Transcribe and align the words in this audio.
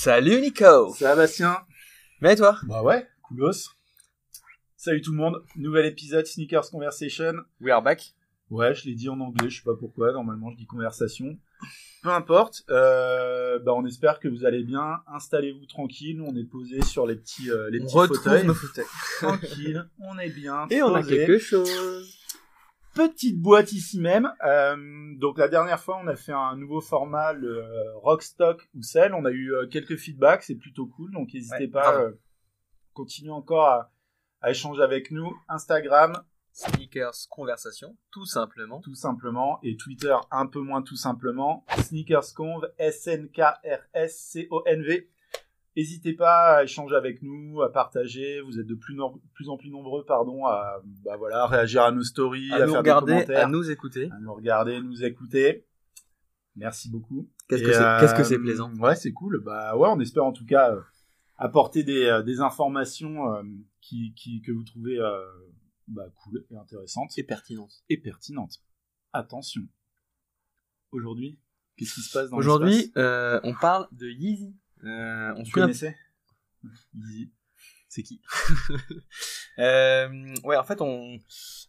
Salut 0.00 0.40
Nico 0.40 0.94
Ça 0.94 1.08
va 1.08 1.16
Bastien? 1.16 1.56
Mais 2.20 2.36
toi? 2.36 2.56
Bah 2.68 2.84
ouais, 2.84 3.08
coolos. 3.20 3.70
Salut 4.76 5.02
tout 5.02 5.10
le 5.10 5.16
monde, 5.16 5.42
nouvel 5.56 5.86
épisode 5.86 6.24
Sneakers 6.24 6.70
Conversation. 6.70 7.32
We 7.60 7.72
are 7.72 7.82
back. 7.82 8.14
Ouais, 8.48 8.76
je 8.76 8.84
l'ai 8.84 8.94
dit 8.94 9.08
en 9.08 9.18
anglais, 9.18 9.50
je 9.50 9.56
sais 9.56 9.64
pas 9.64 9.74
pourquoi, 9.74 10.12
normalement 10.12 10.52
je 10.52 10.56
dis 10.56 10.66
conversation. 10.66 11.36
Peu 12.04 12.10
importe, 12.10 12.62
euh, 12.70 13.58
bah 13.58 13.72
on 13.74 13.84
espère 13.86 14.20
que 14.20 14.28
vous 14.28 14.44
allez 14.44 14.62
bien, 14.62 15.00
installez-vous 15.12 15.66
tranquille, 15.66 16.22
on 16.24 16.36
est 16.36 16.44
posé 16.48 16.80
sur 16.82 17.04
les 17.04 17.16
petits, 17.16 17.50
euh, 17.50 17.68
les 17.68 17.80
On 17.80 17.86
petits 17.86 17.96
retrouve 17.96 18.16
fauteuils. 18.18 18.46
nos 18.46 18.54
fauteuils. 18.54 18.84
Tranquille, 19.18 19.84
on 19.98 20.16
est 20.16 20.30
bien. 20.30 20.68
Et 20.70 20.80
on 20.80 20.94
a 20.94 21.02
quelque 21.02 21.38
chose. 21.38 22.17
Petite 23.06 23.40
boîte 23.40 23.72
ici 23.72 24.00
même. 24.00 24.32
Euh, 24.44 24.76
donc 25.18 25.38
la 25.38 25.46
dernière 25.48 25.78
fois, 25.80 25.98
on 26.02 26.08
a 26.08 26.16
fait 26.16 26.32
un 26.32 26.56
nouveau 26.56 26.80
format, 26.80 27.32
le 27.32 27.62
euh, 27.64 27.96
Rockstock 27.98 28.68
ou 28.74 28.82
Cell. 28.82 29.14
On 29.14 29.24
a 29.24 29.30
eu 29.30 29.54
euh, 29.54 29.66
quelques 29.68 29.96
feedbacks, 29.96 30.42
c'est 30.42 30.56
plutôt 30.56 30.86
cool. 30.86 31.12
Donc 31.12 31.32
n'hésitez 31.32 31.56
Ouais, 31.64 31.68
pas, 31.68 32.00
euh, 32.00 32.12
continuez 32.94 33.30
encore 33.30 33.66
à, 33.66 33.92
à 34.40 34.50
échanger 34.50 34.82
avec 34.82 35.12
nous. 35.12 35.32
Instagram, 35.48 36.20
Sneakers 36.52 37.28
Conversation, 37.30 37.96
tout 38.10 38.26
simplement. 38.26 38.80
tout 38.80 38.94
simplement, 38.96 39.60
et 39.62 39.76
Twitter 39.76 40.16
un 40.32 40.46
peu 40.46 40.60
moins 40.60 40.82
tout 40.82 40.96
simplement. 40.96 41.64
SneakersConv, 41.84 42.66
S-N-K-R-S-C-O-N-V. 42.78 45.08
N'hésitez 45.78 46.12
pas 46.12 46.56
à 46.56 46.64
échanger 46.64 46.96
avec 46.96 47.22
nous, 47.22 47.62
à 47.62 47.70
partager. 47.70 48.40
Vous 48.40 48.58
êtes 48.58 48.66
de 48.66 48.74
plus, 48.74 48.96
no- 48.96 49.22
plus 49.32 49.48
en 49.48 49.56
plus 49.56 49.70
nombreux, 49.70 50.04
pardon, 50.04 50.44
à 50.44 50.82
bah 51.04 51.16
voilà, 51.16 51.46
réagir 51.46 51.84
à 51.84 51.92
nos 51.92 52.02
stories, 52.02 52.50
À 52.52 52.56
à, 52.56 52.66
nous 52.66 52.72
faire 52.72 52.78
regarder, 52.80 53.12
des 53.12 53.20
commentaires 53.20 53.46
à 53.46 53.48
nous 53.48 53.70
écouter. 53.70 54.10
à 54.12 54.18
nous 54.18 54.34
regarder, 54.34 54.80
nous 54.82 55.04
écouter. 55.04 55.66
Merci 56.56 56.90
beaucoup. 56.90 57.30
Qu'est-ce 57.48 57.62
Et, 57.62 57.66
que 57.66 57.72
c'est 57.72 57.78
euh, 57.84 58.00
qu'est-ce 58.00 58.14
que 58.16 58.24
c'est 58.24 58.40
plaisant. 58.40 58.74
Ouais, 58.78 58.96
c'est 58.96 59.12
cool. 59.12 59.40
Bah 59.44 59.76
ouais, 59.76 59.88
on 59.88 60.00
espère 60.00 60.24
en 60.24 60.32
tout 60.32 60.44
cas 60.44 60.74
euh, 60.74 60.80
apporter 61.36 61.84
des, 61.84 62.06
euh, 62.06 62.22
des 62.24 62.40
informations 62.40 63.22
qui, 63.80 64.14
qui, 64.16 64.42
que 64.42 64.50
vous 64.50 64.64
trouvez 64.64 64.98
bah, 65.86 66.02
cool 66.24 66.44
et 66.50 66.56
intéressantes 66.56 67.12
C'est 67.12 67.22
pertinente. 67.22 67.70
et 67.88 67.98
pertinentes. 67.98 68.56
Attention. 69.12 69.62
Aujourd'hui, 70.90 71.38
qu'est-ce 71.76 71.94
qui 71.94 72.00
se 72.00 72.12
passe 72.12 72.30
dans 72.30 72.36
Aujourd'hui, 72.36 72.92
on 72.96 73.54
parle 73.60 73.86
de 73.92 74.08
Yeezy. 74.08 74.56
Euh, 74.84 75.34
on 75.36 75.44
se 75.44 75.50
Easy. 76.94 77.30
C'est 77.88 78.02
qui 78.02 78.20
euh, 79.58 80.34
Ouais, 80.44 80.56
en 80.56 80.64
fait, 80.64 80.80
on... 80.80 81.18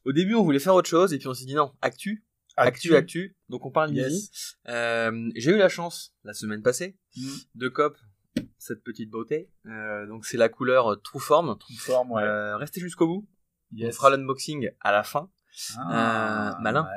au 0.05 0.11
début, 0.11 0.35
on 0.35 0.43
voulait 0.43 0.59
faire 0.59 0.75
autre 0.75 0.89
chose, 0.89 1.13
et 1.13 1.17
puis 1.17 1.27
on 1.27 1.33
s'est 1.33 1.45
dit 1.45 1.55
non, 1.55 1.73
actu, 1.81 2.25
actu, 2.57 2.95
actu. 2.95 3.37
Donc 3.47 3.65
on 3.65 3.71
parle 3.71 3.93
Yes. 3.93 4.57
Euh, 4.67 5.29
J'ai 5.35 5.51
eu 5.51 5.57
la 5.57 5.69
chance, 5.69 6.13
la 6.23 6.33
semaine 6.33 6.61
passée, 6.61 6.97
Mm. 7.15 7.27
de 7.55 7.69
cop 7.69 7.97
cette 8.57 8.83
petite 8.83 9.09
beauté. 9.09 9.49
Donc 9.65 10.25
c'est 10.25 10.37
la 10.37 10.49
couleur 10.49 11.01
True 11.01 11.19
Form. 11.19 11.57
True 11.57 11.75
forme, 11.75 12.11
ouais. 12.11 12.53
Restez 12.55 12.79
jusqu'au 12.81 13.07
bout. 13.07 13.27
On 13.81 13.91
fera 13.91 14.09
l'unboxing 14.09 14.71
à 14.81 14.91
la 14.91 15.03
fin. 15.03 15.29
Ah, 15.77 16.57
malin. 16.61 16.87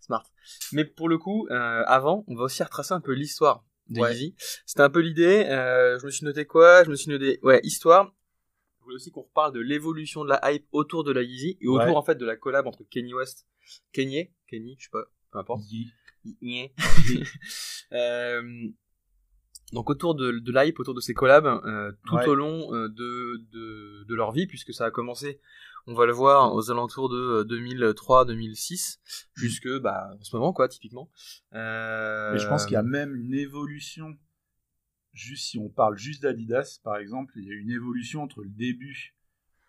Smart. 0.00 0.24
Mais 0.72 0.84
pour 0.84 1.08
le 1.08 1.18
coup, 1.18 1.46
euh, 1.50 1.84
avant, 1.86 2.24
on 2.26 2.34
va 2.34 2.44
aussi 2.44 2.62
retracer 2.62 2.94
un 2.94 3.00
peu 3.00 3.12
l'histoire 3.12 3.64
de 3.90 4.00
Ouais. 4.00 4.34
C'était 4.66 4.80
un 4.82 4.90
peu 4.90 5.00
l'idée. 5.00 5.44
euh, 5.48 5.98
je 5.98 6.06
me 6.06 6.10
suis 6.10 6.24
noté 6.24 6.46
quoi? 6.46 6.84
Je 6.84 6.90
me 6.90 6.96
suis 6.96 7.10
noté, 7.10 7.38
ouais, 7.42 7.60
histoire. 7.64 8.14
Je 8.78 8.84
voulais 8.84 8.96
aussi 8.96 9.10
qu'on 9.10 9.22
reparle 9.22 9.52
de 9.52 9.60
l'évolution 9.60 10.24
de 10.24 10.30
la 10.30 10.40
hype 10.52 10.66
autour 10.72 11.04
de 11.04 11.12
la 11.12 11.22
Yeezy 11.22 11.58
et 11.60 11.68
autour 11.68 11.86
Ouais. 11.88 11.94
en 11.94 12.02
fait 12.02 12.14
de 12.16 12.24
la 12.24 12.36
collab 12.36 12.66
entre 12.66 12.82
Kenny 12.90 13.12
West, 13.14 13.46
Kenny, 13.92 14.30
Kenny, 14.48 14.76
je 14.78 14.84
sais 14.84 14.90
pas, 14.90 15.04
peu 15.32 15.38
importe. 15.38 15.62
Nye. 16.42 16.72
Euh, 17.92 18.42
donc 19.72 19.90
autour 19.90 20.14
de, 20.14 20.30
de 20.32 20.52
l'hype, 20.52 20.78
autour 20.80 20.94
de 20.94 21.00
ces 21.00 21.14
collabs, 21.14 21.46
euh, 21.46 21.92
tout 22.06 22.14
Ouais. 22.16 22.26
au 22.28 22.34
long 22.34 22.72
euh, 22.74 22.88
de, 22.88 23.36
de, 23.52 24.04
de 24.08 24.14
leur 24.14 24.30
vie, 24.32 24.46
puisque 24.46 24.72
ça 24.72 24.86
a 24.86 24.90
commencé, 24.90 25.40
on 25.86 25.94
va 25.94 26.06
le 26.06 26.12
voir, 26.12 26.54
aux 26.54 26.70
alentours 26.70 27.08
de 27.08 27.44
2003-2006, 27.48 28.98
jusque 29.34 29.68
bah, 29.80 30.10
en 30.18 30.22
ce 30.24 30.36
moment, 30.36 30.52
quoi, 30.52 30.68
typiquement. 30.68 31.10
Euh, 31.54 32.32
Mais 32.32 32.38
je 32.38 32.46
pense 32.48 32.64
qu'il 32.64 32.74
y 32.74 32.78
a 32.78 32.82
même 32.82 33.14
une 33.16 33.34
évolution. 33.34 34.16
Juste 35.12 35.46
si 35.48 35.58
on 35.58 35.68
parle 35.68 35.98
juste 35.98 36.22
d'Adidas, 36.22 36.80
par 36.84 36.96
exemple, 36.96 37.32
il 37.36 37.44
y 37.44 37.50
a 37.50 37.54
une 37.54 37.70
évolution 37.70 38.22
entre 38.22 38.42
le 38.42 38.50
début, 38.50 39.16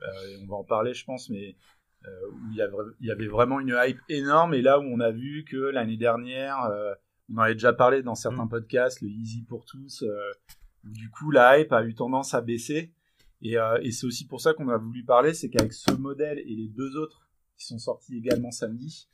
euh, 0.03 0.27
et 0.29 0.37
on 0.43 0.47
va 0.47 0.55
en 0.57 0.63
parler, 0.63 0.93
je 0.93 1.03
pense, 1.03 1.29
mais 1.29 1.55
euh, 2.05 2.09
où 2.31 2.39
il 2.51 2.57
y, 2.57 2.61
avait, 2.61 2.75
il 2.99 3.07
y 3.07 3.11
avait 3.11 3.27
vraiment 3.27 3.59
une 3.59 3.75
hype 3.83 3.99
énorme, 4.09 4.53
et 4.53 4.61
là 4.61 4.79
où 4.79 4.83
on 4.83 4.99
a 4.99 5.11
vu 5.11 5.43
que 5.43 5.57
l'année 5.57 5.97
dernière, 5.97 6.63
euh, 6.65 6.93
on 7.31 7.37
en 7.37 7.41
avait 7.43 7.53
déjà 7.53 7.73
parlé 7.73 8.03
dans 8.03 8.15
certains 8.15 8.45
Mm. 8.45 8.49
podcasts, 8.49 9.01
le 9.01 9.09
Easy 9.09 9.43
pour 9.43 9.65
tous, 9.65 10.03
euh, 10.03 10.31
où 10.83 10.89
du 10.89 11.09
coup 11.09 11.31
la 11.31 11.59
hype 11.59 11.71
a 11.73 11.83
eu 11.83 11.95
tendance 11.95 12.33
à 12.33 12.41
baisser. 12.41 12.93
Et, 13.41 13.57
euh, 13.57 13.79
et 13.81 13.91
c'est 13.91 14.05
aussi 14.05 14.27
pour 14.27 14.39
ça 14.41 14.53
qu'on 14.53 14.69
a 14.69 14.77
voulu 14.77 15.03
parler, 15.03 15.33
c'est 15.33 15.49
qu'avec 15.49 15.73
ce 15.73 15.91
modèle 15.91 16.39
et 16.39 16.55
les 16.55 16.67
deux 16.67 16.95
autres 16.97 17.27
qui 17.57 17.65
sont 17.65 17.79
sortis 17.79 18.17
également 18.17 18.51
samedi, 18.51 19.07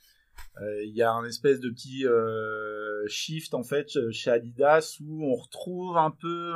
euh, 0.62 0.84
il 0.84 0.94
y 0.96 1.02
a 1.02 1.12
un 1.12 1.26
espèce 1.26 1.60
de 1.60 1.70
petit 1.70 2.06
euh, 2.06 3.08
shift 3.08 3.54
en 3.54 3.64
fait 3.64 3.90
chez 4.12 4.30
Adidas 4.32 4.98
où 5.02 5.24
on 5.26 5.36
retrouve 5.36 5.98
un 5.98 6.12
peu 6.12 6.54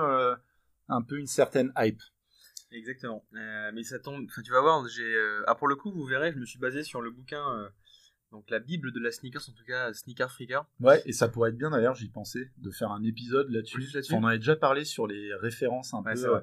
un 0.90 1.02
peu 1.02 1.18
une 1.18 1.28
certaine 1.28 1.72
hype. 1.78 2.02
Exactement. 2.72 3.26
Euh, 3.36 3.72
mais 3.74 3.84
ça 3.84 4.00
tombe. 4.00 4.26
Enfin, 4.30 4.42
tu 4.42 4.52
vas 4.52 4.62
voir. 4.62 4.86
J'ai. 4.88 5.04
euh, 5.04 5.44
Ah, 5.48 5.56
pour 5.56 5.68
le 5.68 5.76
coup, 5.76 5.92
vous 5.92 6.06
verrez, 6.06 6.32
je 6.32 6.38
me 6.38 6.46
suis 6.46 6.60
basé 6.60 6.84
sur 6.84 7.02
le 7.02 7.12
bouquin. 7.12 7.44
euh, 7.58 7.70
Donc 8.32 8.50
la 8.50 8.60
bible 8.60 8.94
de 8.94 9.00
la 9.02 9.12
sneakers, 9.12 9.50
en 9.50 9.52
tout 9.54 9.66
cas 9.66 9.94
Sneaker 9.94 10.32
Freaker. 10.32 10.66
Ouais, 10.80 11.02
et 11.06 11.12
ça 11.12 11.28
pourrait 11.28 11.50
être 11.50 11.58
bien 11.58 11.70
d'ailleurs, 11.72 11.96
j'y 11.96 12.08
pensais, 12.08 12.50
de 12.60 12.72
faire 12.72 12.92
un 12.92 13.04
épisode 13.04 13.50
là-dessus. 13.50 13.82
Là-dessus. 13.94 14.14
on 14.14 14.20
en 14.24 14.28
avait 14.28 14.38
déjà 14.38 14.56
parlé 14.56 14.86
sur 14.86 15.06
les 15.06 15.34
références 15.36 15.94
un 15.94 16.02
Ouais, 16.04 16.14
peu. 16.14 16.42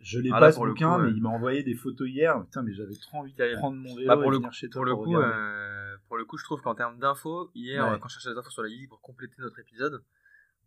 Je 0.00 0.18
l'ai 0.18 0.30
Ah, 0.32 0.38
pas 0.38 0.46
là, 0.46 0.52
ce 0.52 0.58
bouquin, 0.60 0.96
coup, 0.96 1.02
mais 1.02 1.10
il 1.12 1.20
m'a 1.22 1.28
envoyé 1.28 1.62
des 1.62 1.74
photos 1.74 2.08
hier. 2.08 2.42
Putain, 2.44 2.62
mais 2.62 2.72
j'avais 2.72 2.94
trop 2.96 3.18
envie 3.18 3.32
de 3.32 3.36
Terrible. 3.36 3.58
prendre 3.58 3.76
mon 3.76 3.94
vélo 3.94 4.08
Bah, 4.08 4.14
et 4.14 4.20
pour 4.22 4.30
le 4.30 4.36
venir 4.38 4.48
coup, 4.48 4.54
chez 4.54 4.68
toi 4.70 4.78
pour 4.80 4.84
le 4.86 4.92
pour 4.92 5.04
coup, 5.04 5.16
euh, 5.16 5.96
pour 6.08 6.16
le 6.16 6.24
coup, 6.24 6.38
je 6.38 6.44
trouve 6.44 6.62
qu'en 6.62 6.74
termes 6.74 6.98
d'infos, 6.98 7.50
hier, 7.54 7.86
Ouais. 7.86 7.98
quand 8.00 8.08
je 8.08 8.14
cherchais 8.14 8.30
des 8.32 8.38
infos 8.38 8.50
sur 8.50 8.62
la 8.62 8.68
Yeezy 8.70 8.86
pour 8.86 9.00
compléter 9.02 9.34
notre 9.38 9.58
épisode, 9.58 10.02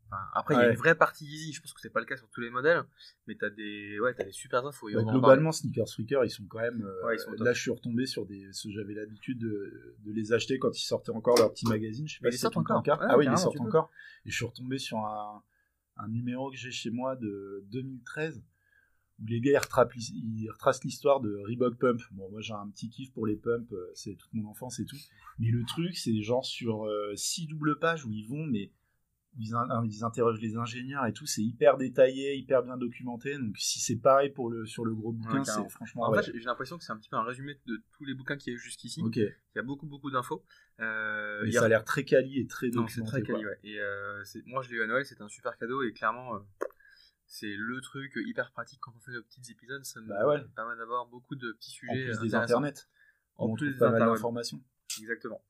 enfin, 0.08 0.22
après 0.36 0.54
il 0.54 0.58
y 0.58 0.62
a 0.62 0.70
une 0.70 0.78
vraie 0.78 0.94
partie 0.94 1.26
Yeezy. 1.26 1.52
Je 1.54 1.62
pense 1.62 1.74
que 1.74 1.82
c'est 1.82 1.90
pas 1.90 2.00
le 2.00 2.06
cas 2.06 2.16
sur 2.16 2.30
tous 2.30 2.42
les 2.42 2.52
modèles, 2.52 2.84
mais 3.26 3.34
t'as 3.36 3.50
des, 3.50 4.00
ouais, 4.00 4.14
t'as 4.14 4.24
des 4.24 4.32
super 4.32 4.66
infos. 4.68 4.90
et 4.90 4.94
Bah, 4.94 5.02
globalement, 5.04 5.52
Sneakers 5.52 5.90
Freaker, 5.90 6.24
ils 6.26 6.30
sont 6.30 6.46
quand 6.46 6.60
même. 6.60 6.84
euh, 6.84 7.06
Ouais, 7.08 7.16
ils 7.16 7.20
sont 7.20 7.32
au 7.32 7.36
top. 7.36 7.46
là, 7.46 7.54
je 7.54 7.60
suis 7.62 7.72
retombé 7.72 8.06
sur 8.06 8.28
des. 8.28 8.52
J'avais 8.70 8.94
l'habitude 8.94 9.40
de, 9.40 9.96
de 10.06 10.12
les 10.12 10.32
acheter 10.32 10.60
quand 10.60 10.78
ils 10.78 10.86
sortaient 10.86 11.10
encore 11.12 11.38
leur 11.40 11.52
petit 11.52 11.66
magazine. 11.68 12.08
Je 12.08 12.14
sais 12.14 12.20
Mais 12.22 12.30
pas 12.30 12.36
ils 12.36 12.38
si 12.38 12.42
sortent 12.42 12.58
encore. 12.58 12.84
ah 12.88 13.18
oui, 13.18 13.26
ils 13.28 13.38
sortent 13.40 13.60
encore. 13.62 13.90
Et 14.26 14.30
je 14.30 14.36
suis 14.36 14.46
retombé 14.46 14.78
sur 14.78 15.00
un, 15.00 15.42
un 15.98 16.08
numéro 16.08 16.52
que 16.52 16.58
j'ai 16.58 16.70
chez 16.72 16.92
moi 16.92 17.16
de 17.16 17.64
2013 17.72 18.44
où 19.24 19.28
les 19.28 19.40
gars 19.40 19.52
ils 19.52 19.58
retracent, 20.50 20.84
l'histoire 20.84 21.22
de 21.22 21.36
Reebok 21.48 21.78
Pump. 21.78 22.02
Bon, 22.12 22.30
moi 22.30 22.42
j'ai 22.42 22.54
un 22.54 22.70
petit 22.70 22.90
kiff 22.90 23.12
pour 23.14 23.26
les 23.26 23.36
pumps, 23.38 23.72
euh, 23.72 23.92
c'est 23.96 24.16
toute 24.16 24.34
mon 24.34 24.50
enfance 24.50 24.80
et 24.80 24.86
tout. 24.86 24.98
Mais 25.40 25.50
le 25.50 25.64
truc, 25.66 25.96
c'est 25.98 26.22
genre 26.22 26.46
sur 26.46 26.86
euh, 26.86 27.14
six 27.16 27.48
doubles 27.48 27.80
pages 27.80 28.06
où 28.06 28.12
ils 28.12 28.28
vont, 28.28 28.46
mais 28.46 28.72
ils, 29.40 29.56
in- 29.56 29.84
ils 29.86 30.04
interrogent 30.04 30.40
les 30.42 30.58
ingénieurs 30.58 31.08
et 31.08 31.14
tout, 31.14 31.26
c'est 31.26 31.42
hyper 31.42 31.78
détaillé, 31.78 32.36
hyper 32.36 32.62
bien 32.62 32.78
documenté. 32.78 33.36
Donc 33.40 33.58
si 33.58 33.80
c'est 33.80 33.96
pareil 33.96 34.30
pour 34.30 34.50
le 34.52 34.66
sur 34.68 34.86
le 34.86 34.94
gros 34.94 35.12
bouquin, 35.12 35.40
Ouais, 35.40 35.46
c'est 35.46 35.70
franchement. 35.70 36.04
En 36.04 36.12
ouais. 36.12 36.22
fait, 36.22 36.32
j'ai 36.38 36.44
l'impression 36.46 36.78
que 36.78 36.84
c'est 36.84 36.92
un 36.92 36.98
petit 36.98 37.10
peu 37.10 37.16
un 37.16 37.24
résumé 37.24 37.58
de 37.66 37.82
tous 37.98 38.06
les 38.06 38.14
bouquins 38.14 38.38
qu'il 38.38 38.52
y 38.54 38.56
a 38.56 38.58
eu 38.58 38.60
jusqu'ici. 38.62 39.02
Ok. 39.02 39.16
Il 39.16 39.32
y 39.56 39.60
a 39.60 39.64
beaucoup, 39.64 39.88
beaucoup 39.88 40.12
d'infos. 40.12 40.44
Euh, 40.80 41.44
il 41.48 41.56
a- 41.58 41.62
ça 41.62 41.66
a 41.66 41.70
l'air 41.70 41.84
très 41.84 42.04
quali 42.04 42.40
et 42.40 42.46
très 42.48 42.70
Non, 42.70 42.88
c'est 42.88 43.04
très 43.04 43.24
quali, 43.24 43.44
ouais. 43.46 43.58
Et 43.64 43.80
euh, 43.80 44.24
c'est- 44.24 44.46
moi, 44.46 44.62
je 44.62 44.70
l'ai 44.70 44.76
eu 44.78 44.84
à 44.84 44.88
Noël, 44.88 45.06
c'était 45.06 45.22
un 45.24 45.30
super 45.30 45.58
cadeau 45.58 45.82
et 45.84 45.94
clairement, 45.94 46.36
euh, 46.36 46.40
c'est 47.36 47.56
le 47.58 47.82
truc 47.82 48.12
hyper 48.28 48.52
pratique 48.52 48.80
quand 48.80 48.92
on 48.96 49.00
fait 49.04 49.12
nos 49.12 49.24
petits 49.24 49.52
épisodes. 49.52 49.84
Ça 49.84 50.00
me 50.02 50.08
Bah 50.08 50.28
ouais. 50.28 50.40
permet 50.56 50.76
d'avoir 50.78 51.08
beaucoup 51.08 51.36
de 51.36 51.52
petits 51.54 51.72
En 51.72 51.94
sujets. 51.94 52.06
plus 52.06 52.18
euh, 52.18 52.22
des 52.22 52.36
internets, 52.36 52.74
En 53.38 53.48
on 53.50 53.56
plus 53.56 53.74
des 53.74 53.80
pas 53.80 53.90
mal 53.90 54.02
d'informations. 54.02 54.62
Exactement. 55.00 55.42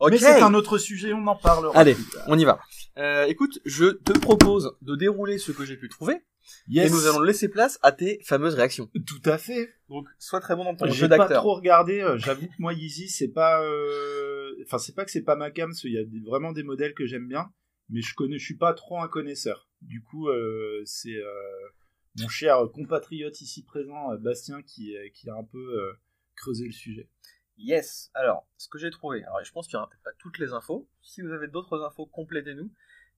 Mais 0.00 0.06
Ok. 0.06 0.16
c'est 0.18 0.40
un 0.40 0.54
autre 0.54 0.78
sujet, 0.78 1.12
on 1.12 1.26
en 1.26 1.36
parlera. 1.36 1.76
Allez, 1.78 1.94
plus 1.94 2.04
tard. 2.06 2.24
on 2.28 2.38
y 2.38 2.44
va. 2.46 2.58
Euh, 2.96 3.24
écoute, 3.24 3.58
je 3.66 3.86
te 3.90 4.12
propose 4.18 4.74
de 4.80 4.96
dérouler 4.96 5.36
ce 5.36 5.52
que 5.52 5.66
j'ai 5.66 5.76
pu 5.76 5.88
trouver 5.90 6.24
Yes. 6.68 6.88
et 6.88 6.94
nous 6.94 7.06
allons 7.06 7.20
laisser 7.22 7.48
place 7.48 7.78
à 7.82 7.90
tes 7.92 8.20
fameuses 8.24 8.54
réactions. 8.54 8.88
Tout 9.06 9.20
à 9.24 9.36
fait. 9.36 9.74
Donc, 9.90 10.06
sois 10.18 10.40
très 10.40 10.54
bon 10.56 10.64
dans 10.64 10.76
ton 10.76 10.86
J'ai 10.86 10.92
jeu 10.92 11.08
pas 11.08 11.18
d'acteur. 11.18 11.42
trop 11.42 11.56
regardé. 11.56 12.00
euh, 12.00 12.16
J'avoue 12.18 12.46
que 12.46 12.52
moi 12.60 12.72
Yeezy, 12.72 13.08
c'est 13.10 13.28
pas. 13.28 13.62
euh, 13.62 14.54
Enfin, 14.64 14.78
c'est 14.78 14.94
pas 14.94 15.04
que 15.04 15.10
c'est 15.10 15.24
pas 15.24 15.36
ma 15.36 15.50
cam. 15.50 15.68
parce 15.70 15.80
qu'il 15.82 15.92
y 15.92 15.98
a 15.98 16.04
vraiment 16.24 16.52
des 16.52 16.62
modèles 16.62 16.94
que 16.94 17.04
j'aime 17.04 17.26
bien, 17.28 17.50
mais 17.90 18.00
je 18.00 18.14
connais, 18.14 18.38
je 18.38 18.44
suis 18.44 18.56
pas 18.56 18.72
trop 18.74 19.00
un 19.02 19.08
connaisseur. 19.08 19.65
Du 19.82 20.02
coup, 20.02 20.28
euh, 20.28 20.82
c'est 20.84 21.14
euh, 21.16 21.68
mon 22.20 22.28
cher 22.28 22.58
compatriote 22.72 23.40
ici 23.40 23.62
présent, 23.64 24.12
euh, 24.12 24.16
Bastien, 24.16 24.62
qui 24.62 24.96
qui 25.14 25.28
a 25.30 25.34
un 25.34 25.44
peu 25.44 25.96
creusé 26.34 26.66
le 26.66 26.72
sujet. 26.72 27.08
Yes. 27.58 28.10
Alors, 28.14 28.46
ce 28.58 28.68
que 28.68 28.78
j'ai 28.78 28.90
trouvé. 28.90 29.24
Alors, 29.24 29.42
je 29.42 29.50
pense 29.52 29.66
qu'il 29.66 29.76
n'y 29.76 29.80
aura 29.80 29.88
peut-être 29.88 30.02
pas 30.02 30.12
toutes 30.18 30.38
les 30.38 30.52
infos. 30.52 30.88
Si 31.02 31.22
vous 31.22 31.32
avez 31.32 31.48
d'autres 31.48 31.82
infos, 31.82 32.06
complétez-nous. 32.06 32.70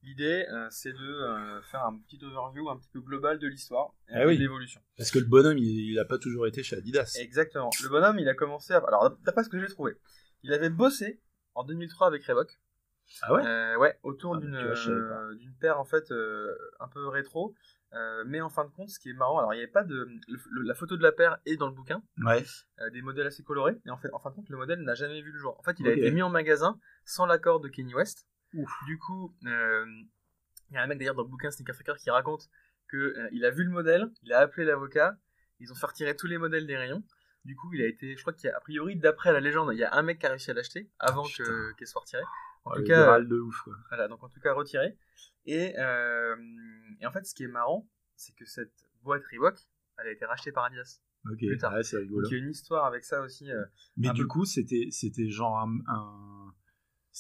L'idée, 0.05 0.47
euh, 0.53 0.69
c'est 0.71 0.93
de 0.93 0.97
euh, 0.99 1.61
faire 1.63 1.85
un 1.85 1.99
petit 1.99 2.25
overview 2.25 2.71
un 2.71 2.77
petit 2.79 2.89
peu 2.93 3.01
global 3.01 3.41
de 3.41 3.49
l'histoire 3.49 3.95
et 4.09 4.13
Ah 4.15 4.27
oui. 4.27 4.37
de 4.37 4.43
l'évolution. 4.43 4.81
Parce 4.97 5.11
que 5.11 5.19
le 5.19 5.25
bonhomme, 5.25 5.59
il, 5.59 5.91
il 5.91 5.99
a 5.99 6.05
pas 6.05 6.19
toujours 6.19 6.47
été 6.47 6.63
chez 6.63 6.77
Adidas. 6.77 7.17
Exactement. 7.21 7.71
Le 7.83 7.89
bonhomme, 7.89 8.21
il 8.21 8.29
a 8.29 8.35
commencé. 8.35 8.73
À... 8.75 8.79
Alors, 8.87 9.11
d'après 9.25 9.43
ce 9.43 9.49
que 9.49 9.59
j'ai 9.59 9.67
trouvé, 9.67 9.95
il 10.45 10.53
avait 10.53 10.71
bossé 10.71 11.21
en 11.57 11.65
2003 11.65 12.07
avec 12.07 12.25
Reebok. 12.25 12.61
Ah 13.23 13.33
ouais 13.35 13.43
Euh, 13.47 13.77
ouais, 13.77 13.99
autour 14.03 14.37
Ah, 14.37 14.39
d'une 14.41 14.55
euh, 14.55 15.35
d'une 15.37 15.55
paire 15.55 15.79
en 15.81 15.85
fait 15.85 16.11
euh, 16.11 16.55
un 16.81 16.89
peu 16.89 17.07
rétro 17.09 17.55
mais 18.27 18.43
en 18.43 18.51
fin 18.51 18.65
de 18.67 18.71
compte, 18.71 18.91
ce 18.91 18.99
qui 18.99 19.09
est 19.09 19.15
marrant, 19.15 19.39
alors 19.39 19.55
il 19.55 19.57
n'y 19.57 19.63
avait 19.63 19.73
pas 19.73 19.83
de. 19.83 19.95
le- 20.29 20.39
le- 20.51 20.63
la 20.63 20.75
photo 20.75 20.97
de 20.99 21.03
la 21.03 21.11
paire 21.11 21.39
est 21.47 21.57
dans 21.57 21.67
le 21.69 21.73
bouquin, 21.73 22.03
Ouais. 22.19 22.45
des 22.93 23.01
modèles 23.01 23.27
assez 23.29 23.43
colorés, 23.43 23.79
et 23.87 23.91
en, 23.91 23.97
fait, 23.97 24.11
en 24.13 24.19
fin 24.19 24.29
de 24.29 24.35
compte, 24.35 24.51
le 24.51 24.59
modèle 24.59 24.81
n'a 24.83 24.95
jamais 24.95 25.23
vu 25.23 25.33
le 25.33 25.39
jour. 25.39 25.59
En 25.59 25.63
fait, 25.63 25.81
il 25.81 25.89
a 25.89 25.93
été 25.93 26.11
mis 26.11 26.21
en 26.21 26.29
magasin 26.29 26.79
sans 27.07 27.25
l'accord 27.25 27.61
de 27.61 27.69
Kenny 27.71 27.95
West. 27.95 28.27
Ouf. 28.53 28.71
Du 28.87 28.99
coup, 28.99 29.35
il 29.43 30.07
y 30.73 30.77
a 30.77 30.83
un 30.83 30.87
mec 30.87 30.99
d'ailleurs 30.99 31.15
dans 31.15 31.23
le 31.23 31.29
bouquin 31.29 31.51
Sneaker 31.51 31.75
Tracker 31.75 31.95
qui 31.99 32.11
raconte 32.11 32.51
qu'il 32.91 33.43
a 33.45 33.51
vu 33.51 33.65
le 33.65 33.71
modèle, 33.71 34.11
il 34.23 34.35
a 34.35 34.41
appelé 34.41 34.67
l'avocat, 34.67 35.17
ils 35.61 35.73
ont 35.73 35.75
fait 35.75 35.87
retirer 35.87 36.15
tous 36.15 36.27
les 36.27 36.37
modèles 36.39 36.67
des 36.67 36.77
rayons. 36.77 37.03
Du 37.47 37.57
coup, 37.57 37.73
il 37.73 37.81
a 37.81 37.87
été, 37.87 38.17
je 38.17 38.21
crois 38.21 38.35
qu'il 38.35 38.51
a, 38.51 38.57
a 38.57 38.61
priori, 38.61 38.97
d'après 38.97 39.33
la 39.33 39.41
légende, 39.41 39.71
il 39.73 39.79
y 39.79 39.85
a 39.85 39.95
un 39.95 40.03
mec 40.03 40.19
qui 40.19 40.27
a 40.27 40.31
réussi 40.31 40.51
à 40.51 40.55
l'acheter 40.55 40.91
avant 40.99 41.23
que- 41.25 41.73
qu'elle 41.75 41.89
soit 41.89 42.03
retirée. 42.03 42.23
En 42.65 42.75
tout 42.75 42.83
cas, 42.85 43.21
de 43.21 43.39
ouf, 43.39 43.63
quoi. 43.63 43.75
voilà, 43.89 44.09
donc 44.09 44.23
en 44.23 44.29
tout 44.29 44.41
cas 44.41 44.53
retiré. 44.53 44.97
Et, 45.47 45.75
euh, 45.79 46.37
et 47.01 47.07
en 47.07 47.11
fait, 47.13 47.25
ce 47.25 47.35
qui 47.35 47.45
est 47.45 47.49
marrant, 47.49 47.89
c'est 48.17 48.35
que 48.35 48.45
cette 48.45 48.73
boîte 49.03 49.23
Reebok, 49.33 49.57
elle 49.99 50.09
a 50.09 50.11
été 50.11 50.25
rachetée 50.27 50.53
par 50.53 50.65
Adidas. 50.65 51.01
Ok, 51.31 51.39
Plus 51.39 51.59
tard. 51.59 51.73
ouais, 51.75 51.83
c'est 51.83 51.97
rigolo. 51.99 52.23
Donc 52.23 52.31
il 52.31 52.39
y 52.39 52.41
a 52.41 52.45
une 52.45 52.51
histoire 52.51 52.85
avec 52.85 53.05
ça 53.05 53.21
aussi. 53.23 53.51
euh, 53.51 53.65
Mais 53.97 54.11
du 54.13 54.23
peu- 54.23 54.29
coup, 54.29 54.45
c'était 54.45 54.89
c'était 54.91 55.29
genre 55.31 55.59
un, 55.59 55.79
un- 55.89 56.48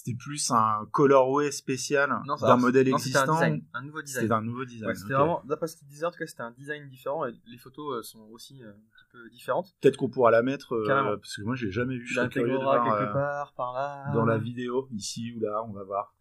c'était 0.05 0.17
plus 0.17 0.51
un 0.51 0.87
colorway 0.93 1.51
spécial 1.51 2.09
d'un 2.41 2.57
modèle 2.57 2.89
non, 2.89 2.99
c'était 2.99 3.17
un 3.19 3.23
existant. 3.23 3.35
design, 3.35 3.65
un 3.75 3.83
nouveau 3.83 4.03
design. 4.03 4.23
C'était 4.23 4.35
un 4.35 4.43
nouveau 4.43 4.65
design. 4.65 4.89
Ouais, 4.89 4.95
c'était 4.95 5.15
vraiment, 5.15 5.43
d'après 5.45 5.67
ce 5.67 5.77
qu'il 5.77 5.89
disait, 5.89 6.05
en 6.07 6.11
tout 6.11 6.19
cas, 6.19 6.27
c'était 6.27 6.43
un 6.43 6.53
design 6.53 6.89
différent 6.89 7.27
et 7.27 7.33
les 7.47 7.59
photos 7.59 7.99
euh, 7.99 8.03
sont 8.03 8.21
aussi 8.31 8.63
euh, 8.63 8.69
un 8.71 8.73
petit 8.73 9.05
peu 9.13 9.31
différentes. 9.31 9.75
Peut-être 9.81 9.97
qu'on 9.97 10.09
pourra 10.09 10.31
la 10.31 10.43
mettre 10.43 10.75
euh, 10.75 11.17
parce 11.17 11.37
que 11.37 11.43
moi, 11.43 11.55
j'ai 11.57 11.71
jamais 11.71 11.97
vu. 11.99 12.07
Je 12.07 12.21
quelque 12.29 12.49
euh, 12.49 13.13
part, 13.13 13.53
par 13.55 13.73
là. 13.73 14.11
dans 14.15 14.25
la 14.25 14.39
vidéo, 14.39 14.89
ici 14.93 15.33
ou 15.37 15.41
là, 15.41 15.63
on 15.65 15.73
va 15.73 15.83
voir. 15.85 16.15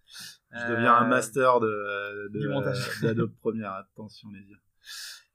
Je 0.51 0.57
Euh, 0.57 0.69
deviens 0.75 0.95
un 0.95 1.07
master 1.07 1.59
de, 1.59 2.29
de 2.33 2.39
du 2.39 2.47
montage. 2.49 2.77
d'Adobe 3.01 3.33
Premiere. 3.41 3.73
Attention 3.73 4.29
les 4.31 4.41
yeux. 4.41 4.57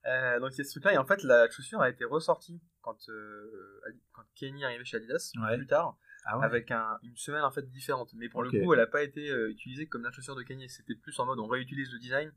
Euh, 0.07 0.41
donc 0.41 0.51
il 0.55 0.59
y 0.59 0.61
a 0.63 0.65
ce 0.65 0.71
truc-là, 0.73 0.95
et 0.95 0.99
en 0.99 1.05
fait, 1.05 1.23
la 1.23 1.49
chaussure 1.51 1.81
a 1.81 1.89
été 1.89 2.05
ressortie 2.05 2.61
quand, 2.81 2.97
euh, 3.09 3.81
quand 4.13 4.23
Kenny 4.35 4.63
est 4.63 4.65
arrivé 4.65 4.85
chez 4.85 4.97
Adidas, 4.97 5.31
Ouais. 5.41 5.57
plus 5.57 5.67
tard, 5.69 5.97
Ah 6.25 6.39
ouais. 6.39 6.45
avec 6.45 6.71
un- 6.71 6.99
une 7.03 7.17
semelle 7.17 7.43
en 7.43 7.51
fait 7.51 7.69
différente. 7.71 8.13
Mais 8.15 8.29
pour 8.29 8.43
le 8.43 8.51
coup, 8.51 8.73
elle 8.73 8.79
n'a 8.81 8.87
pas 8.87 9.03
été 9.03 9.31
euh, 9.31 9.51
utilisée 9.51 9.87
comme 9.87 10.03
la 10.03 10.13
chaussure 10.13 10.37
de 10.37 10.43
Kenny. 10.43 10.69
C'était 10.69 10.95
plus 10.95 11.19
en 11.19 11.27
mode 11.27 11.39
on 11.41 11.47
réutilise 11.49 11.91
le 11.93 11.99
design 11.99 12.33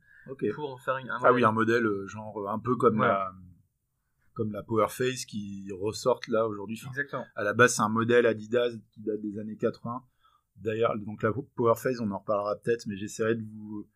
pour 0.56 0.72
en 0.74 0.78
faire 0.78 0.98
une, 0.98 1.10
un 1.10 1.18
Ah 1.22 1.32
oui, 1.34 1.42
modèle. 1.42 1.46
un 1.46 1.52
modèle 1.52 1.86
euh, 1.86 2.08
genre 2.08 2.42
euh, 2.42 2.48
un 2.50 2.60
peu 2.60 2.76
comme 2.76 3.00
la 3.02 3.32
comme 4.34 4.52
la 4.52 4.64
Powerface 4.64 5.26
qui 5.26 5.70
ressortent 5.72 6.28
là 6.28 6.46
aujourd'hui. 6.48 6.78
Enfin, 6.82 6.90
Exactement. 6.90 7.26
à 7.36 7.44
la 7.44 7.54
base, 7.54 7.76
c'est 7.76 7.82
un 7.84 7.90
modèle 7.90 8.26
Adidas 8.26 8.72
qui 8.92 9.02
date 9.02 9.22
des 9.22 9.40
années 9.40 9.56
80. 9.56 10.04
D'ailleurs, 10.58 10.98
donc 11.00 11.24
la 11.24 11.32
Powerface, 11.56 12.00
on 12.02 12.12
en 12.12 12.20
reparlera 12.20 12.56
peut-être, 12.58 12.86
mais 12.88 12.98
j'essaierai 12.98 13.36
de 13.36 13.44
vous 13.44 13.88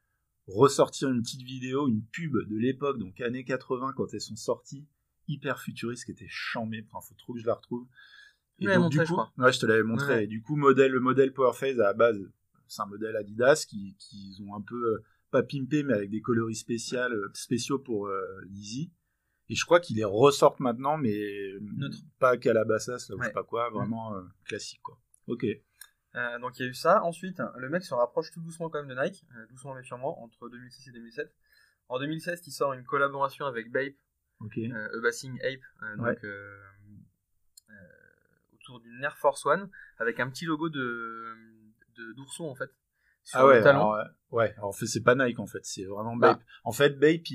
ressortir 0.47 1.09
une 1.09 1.21
petite 1.21 1.41
vidéo, 1.41 1.87
une 1.89 2.03
pub 2.05 2.33
de 2.47 2.55
l'époque, 2.57 2.97
donc 2.99 3.19
années 3.21 3.43
80, 3.43 3.93
quand 3.97 4.13
elles 4.13 4.21
sont 4.21 4.35
sorties, 4.37 4.87
hyper 5.27 5.59
futuriste, 5.59 6.05
qui 6.05 6.11
était 6.11 6.27
chambée. 6.29 6.85
Enfin, 6.89 7.05
faut 7.05 7.15
trop 7.15 7.33
que 7.33 7.39
je 7.39 7.45
la 7.45 7.53
retrouve. 7.55 7.85
L'avais 8.65 8.75
donc, 8.77 8.83
montré, 8.85 8.99
du 8.99 9.05
je 9.05 9.09
coup, 9.09 9.13
crois. 9.21 9.33
ouais, 9.37 9.53
je 9.53 9.59
te 9.59 9.65
l'avais 9.65 9.83
montré. 9.83 10.13
Ouais. 10.15 10.23
Et 10.23 10.27
du 10.27 10.41
coup, 10.41 10.55
modèle, 10.55 10.91
le 10.91 10.99
modèle 10.99 11.33
Powerface 11.33 11.75
à 11.79 11.83
la 11.83 11.93
base, 11.93 12.19
c'est 12.67 12.81
un 12.81 12.85
modèle 12.85 13.15
Adidas 13.15 13.65
qui, 13.67 13.95
qui 13.99 14.37
ont 14.47 14.55
un 14.55 14.61
peu 14.61 14.75
euh, 14.95 15.03
pas 15.31 15.43
pimpé, 15.43 15.83
mais 15.83 15.93
avec 15.93 16.09
des 16.09 16.21
coloris 16.21 16.55
spéciales, 16.55 17.13
euh, 17.13 17.29
spéciaux 17.33 17.79
pour 17.79 18.07
euh, 18.07 18.21
Yeezy. 18.49 18.91
Et 19.49 19.55
je 19.55 19.65
crois 19.65 19.79
qu'ils 19.79 19.97
les 19.97 20.03
ressortent 20.05 20.59
maintenant, 20.59 20.97
mais 20.97 21.17
Neutre. 21.61 21.97
pas 22.19 22.37
Calabasas, 22.37 23.07
là, 23.09 23.15
ou 23.15 23.19
je 23.19 23.23
sais 23.23 23.27
Ouais. 23.29 23.33
pas 23.33 23.43
quoi, 23.43 23.69
vraiment 23.71 24.15
euh, 24.15 24.21
classique, 24.45 24.81
quoi. 24.83 24.99
Ok. 25.27 25.45
Euh, 26.15 26.39
donc 26.39 26.57
il 26.59 26.63
y 26.63 26.65
a 26.65 26.69
eu 26.69 26.73
ça. 26.73 27.03
Ensuite, 27.03 27.41
le 27.57 27.69
mec 27.69 27.83
se 27.83 27.93
rapproche 27.93 28.31
tout 28.31 28.41
doucement 28.41 28.69
quand 28.69 28.83
même 28.83 28.95
de 28.95 28.99
Nike, 29.01 29.25
euh, 29.35 29.45
doucement 29.47 29.73
mais 29.75 29.83
sûrement, 29.83 30.21
entre 30.23 30.49
2006 30.49 30.89
et 30.89 30.91
2007. 30.91 31.33
En 31.87 31.99
2016, 31.99 32.41
il 32.47 32.51
sort 32.51 32.73
une 32.73 32.83
collaboration 32.83 33.45
avec 33.45 33.71
Bape, 33.71 33.93
Ok. 34.41 34.57
euh, 34.57 34.97
Ebassing 34.99 35.39
Ape, 35.41 35.61
euh, 35.83 35.95
donc 35.97 36.05
Ouais. 36.07 36.19
euh, 36.23 36.27
euh, 36.27 36.57
autour 38.69 38.79
d'une 38.81 39.03
Air 39.03 39.17
Force 39.17 39.45
One, 39.45 39.69
avec 39.97 40.19
un 40.19 40.29
petit 40.29 40.45
logo 40.45 40.69
de 40.69 41.35
d'ourson 42.15 42.45
en 42.45 42.55
fait. 42.55 42.69
Sur 43.23 43.39
ah 43.41 43.47
ouais, 43.47 43.57
le 43.57 43.63
talon. 43.63 43.79
alors, 43.91 43.95
euh, 43.95 44.03
ouais. 44.31 44.53
Alors, 44.57 44.69
en 44.69 44.71
fait, 44.71 44.85
c'est 44.87 45.03
pas 45.03 45.13
Nike, 45.13 45.37
en 45.39 45.45
fait, 45.45 45.59
c'est 45.63 45.83
vraiment 45.83 46.15
Bah. 46.15 46.33
Bape. 46.35 46.43
En 46.63 46.71
fait, 46.71 46.97
Bape, 46.97 47.27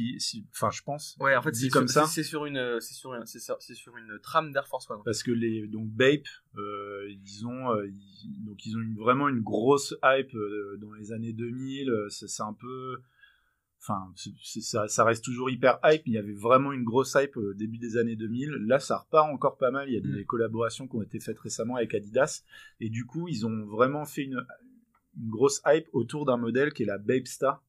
enfin, 0.53 0.71
je 0.71 0.83
pense, 0.83 1.17
Ouais, 1.21 1.37
en 1.37 1.43
fait, 1.43 1.55
c'est 1.55 1.69
comme 1.69 1.87
sur, 1.87 2.03
ça. 2.03 2.07
c'est- 2.09 2.23
sur 2.25 2.47
une, 2.47 2.81
c'est 2.81 2.95
sur 2.95 3.15
une, 3.15 3.27
c'est 3.27 3.39
sur, 3.75 3.97
une 3.97 4.19
trame 4.21 4.51
d'Air 4.53 4.67
Force 4.67 4.89
One. 4.91 5.03
parce 5.05 5.23
que 5.23 5.31
les 5.31 5.69
donc 5.69 5.87
Bape, 5.91 6.27
euh, 6.57 7.07
ils 7.11 7.47
ont 7.47 7.71
euh, 7.73 7.87
ils- 7.87 8.45
donc 8.45 8.65
ils 8.67 8.77
ont 8.77 8.81
une, 8.81 8.97
vraiment 8.97 9.29
une 9.29 9.43
grosse 9.43 9.95
hype 10.03 10.35
euh, 10.35 10.79
dans 10.81 10.93
les 10.95 11.13
années 11.13 11.35
2000. 11.35 11.91
euh, 11.91 12.09
C'est 12.09 12.27
c'est 12.29 12.43
un 12.43 12.55
peu, 12.55 12.97
enfin, 13.87 14.13
ça, 14.63 14.89
ça 14.89 15.05
reste 15.05 15.23
toujours 15.23 15.51
hyper 15.51 15.79
hype. 15.85 16.03
Il 16.07 16.15
y 16.15 16.19
avait 16.19 16.33
vraiment 16.33 16.73
une 16.73 16.85
grosse 16.85 17.15
hype 17.21 17.37
au 17.37 17.53
début 17.53 17.77
des 17.79 17.97
années 17.99 18.17
2000. 18.17 18.51
Là, 18.67 18.81
ça 18.81 18.99
repart 18.99 19.31
encore 19.31 19.59
pas 19.59 19.71
mal. 19.71 19.89
Il 19.89 19.95
y 19.95 19.99
a 19.99 20.01
des 20.01 20.23
Mm. 20.23 20.27
collaborations 20.27 20.89
qui 20.89 20.97
ont 20.97 21.03
été 21.03 21.21
faites 21.21 21.39
récemment 21.39 21.77
avec 21.77 21.95
Adidas, 21.95 22.43
et 22.81 22.89
du 22.89 23.05
coup, 23.05 23.29
ils 23.29 23.47
ont 23.47 23.67
vraiment 23.67 24.07
fait 24.07 24.23
une, 24.23 24.45
une 25.17 25.29
grosse 25.29 25.61
hype 25.67 25.89
autour 25.93 26.25
d'un 26.25 26.39
modèle 26.39 26.73
qui 26.73 26.83
est 26.83 26.87
la 26.87 26.99
Bape 26.99 27.27
Star, 27.27 27.63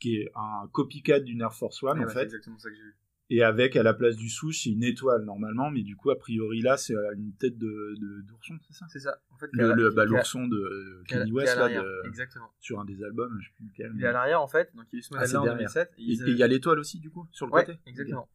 qui 0.00 0.16
est 0.16 0.30
un 0.34 0.68
copycat 0.72 1.20
d'une 1.20 1.40
Air 1.42 1.54
Force 1.54 1.82
One 1.82 1.98
en 1.98 2.02
bah, 2.02 2.08
fait. 2.08 2.18
C'est 2.20 2.24
exactement 2.24 2.58
ça 2.58 2.70
que 2.70 2.76
j'ai 2.76 2.82
vu. 2.82 2.96
Et 3.34 3.42
avec 3.42 3.76
à 3.76 3.82
la 3.82 3.94
place 3.94 4.16
du 4.16 4.28
souche, 4.28 4.64
c'est 4.64 4.70
une 4.70 4.82
étoile 4.84 5.24
normalement, 5.24 5.70
mais 5.70 5.82
du 5.82 5.96
coup 5.96 6.10
a 6.10 6.18
priori 6.18 6.60
là 6.60 6.76
c'est 6.76 6.94
euh, 6.94 7.14
une 7.16 7.32
tête 7.34 7.56
de 7.56 7.94
de- 7.98 8.20
d'ourson, 8.28 8.58
c'est 8.68 8.74
ça? 8.74 8.86
C'est 8.90 8.98
ça. 9.00 9.18
En 9.30 9.38
fait, 9.38 9.48
Le, 9.52 9.72
le- 9.72 9.90
bah, 9.90 10.04
l'ourson 10.04 10.46
de 10.46 10.56
euh, 10.56 11.02
Kanye 11.08 11.32
West 11.32 11.54
là, 11.56 11.62
l'arrière. 11.62 11.82
de- 11.82 12.08
Exactement. 12.08 12.50
sur 12.60 12.78
un 12.78 12.84
des 12.84 13.02
albums, 13.02 13.34
je 13.40 13.46
sais 13.46 13.54
plus 13.56 13.66
lequel. 13.68 13.92
Il 13.96 14.04
est 14.04 14.06
à 14.06 14.12
l'arrière 14.12 14.42
en 14.42 14.48
fait, 14.48 14.70
donc 14.74 14.84
il 14.92 14.96
y 14.96 14.98
a 14.98 14.98
eu 14.98 15.02
ce 15.02 15.08
Ah, 15.14 15.16
modèle-là 15.16 15.30
c'est 15.30 15.36
en 15.38 15.42
derrière. 15.44 15.58
2007. 15.72 15.92
Et 15.96 16.02
il 16.02 16.36
y 16.36 16.42
a 16.42 16.46
l'étoile 16.46 16.78
aussi 16.78 16.98
du 17.00 17.10
coup 17.10 17.26
sur 17.32 17.46
le 17.46 17.52
Ouais, 17.52 17.64
côté? 17.64 17.78
exactement. 17.86 18.28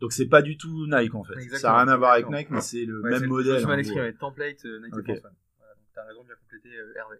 Donc 0.00 0.12
c'est 0.12 0.28
pas 0.28 0.40
du 0.40 0.56
tout 0.56 0.86
Nike 0.86 1.14
en 1.14 1.24
fait. 1.24 1.38
Ça 1.58 1.68
n'a 1.68 1.76
rien 1.82 1.88
à 1.88 1.96
voir 1.96 2.12
avec. 2.12 2.30
Nike, 2.30 2.50
mais 2.50 2.60
c'est 2.62 2.84
le 2.86 3.02
Ouais, 3.02 3.10
c'est 3.12 3.20
même 3.20 3.22
le- 3.24 3.28
modèle. 3.28 3.56
Suis 3.58 3.64
en 3.66 3.68
mal. 3.68 4.14
Template 4.16 4.64
euh, 4.64 4.80
Nike 4.80 4.96
Ok. 4.96 5.08
Air 5.10 5.14
Force 5.16 5.24
One. 5.26 5.36
Voilà, 5.58 5.74
donc 5.74 5.84
t'as 5.94 6.04
raison 6.06 6.22
de 6.22 6.26
bien 6.26 6.36
compléter 6.36 6.74
euh, 6.74 6.92
Hervé. 6.96 7.16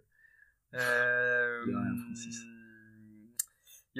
Euh, 0.75 1.65
De 1.65 1.71
rien, 1.75 1.95
Francis. 2.05 2.43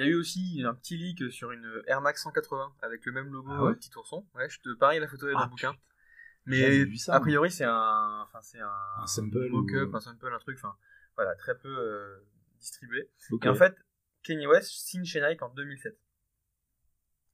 Il 0.00 0.06
y 0.06 0.08
a 0.08 0.10
eu 0.12 0.14
aussi 0.14 0.62
un 0.64 0.74
petit 0.74 0.96
leak 0.96 1.30
sur 1.30 1.50
une 1.52 1.82
Air 1.86 2.00
Max 2.00 2.22
180 2.22 2.74
avec 2.82 3.04
le 3.04 3.12
même 3.12 3.30
logo, 3.30 3.50
Ah 3.52 3.64
ouais 3.64 3.70
euh, 3.72 3.74
petit 3.74 3.90
ourson. 3.96 4.26
Ouais, 4.34 4.48
je 4.48 4.58
te 4.60 4.72
pareil, 4.74 4.98
la 5.00 5.08
photo 5.08 5.28
est 5.28 5.32
dans 5.32 5.40
Ah, 5.40 5.44
le 5.44 5.50
bouquin. 5.50 5.74
Mais 6.46 6.96
ça, 6.96 7.14
a 7.16 7.20
priori, 7.20 7.50
c'est 7.50 7.64
un, 7.64 8.22
enfin 8.22 8.40
c'est 8.40 8.60
un, 8.60 8.72
Un 9.02 9.06
sample 9.06 9.48
mock-up, 9.50 9.90
ou- 9.92 9.96
un 9.96 10.00
sample, 10.00 10.32
un 10.32 10.38
truc. 10.38 10.56
Enfin, 10.56 10.74
voilà, 11.16 11.34
très 11.36 11.56
peu 11.58 11.68
euh, 11.68 12.18
distribué. 12.58 13.10
Et 13.42 13.48
en 13.48 13.54
fait, 13.54 13.76
Kanye 14.22 14.46
West 14.46 14.70
signe 14.70 15.04
chez 15.04 15.20
Nike 15.20 15.42
en 15.42 15.50
2007. 15.50 15.98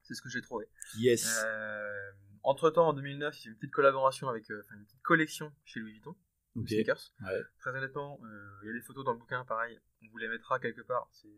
C'est 0.02 0.14
ce 0.14 0.22
que 0.22 0.28
j'ai 0.28 0.42
trouvé. 0.42 0.66
yes. 0.98 1.42
Euh, 1.44 2.10
entre 2.42 2.70
temps, 2.70 2.88
en 2.88 2.92
2009, 2.92 3.40
il 3.40 3.44
y 3.44 3.48
a 3.48 3.50
une 3.52 3.56
petite 3.58 3.72
collaboration 3.72 4.28
avec, 4.28 4.50
euh, 4.50 4.62
une 4.74 4.84
petite 4.84 5.02
collection 5.02 5.52
chez 5.64 5.80
Louis 5.80 5.92
Vuitton, 5.92 6.14
de 6.56 6.60
ok. 6.62 6.68
sneakers. 6.68 7.12
Ouais. 7.24 7.42
Très 7.58 7.70
honnêtement, 7.70 8.20
euh, 8.24 8.58
il 8.62 8.66
y 8.66 8.70
a 8.70 8.72
des 8.72 8.80
photos 8.82 9.04
dans 9.04 9.12
le 9.12 9.18
bouquin, 9.18 9.44
pareil, 9.44 9.80
on 10.02 10.08
vous 10.10 10.18
les 10.18 10.28
mettra 10.28 10.58
quelque 10.60 10.82
part. 10.82 11.08
C'est, 11.12 11.28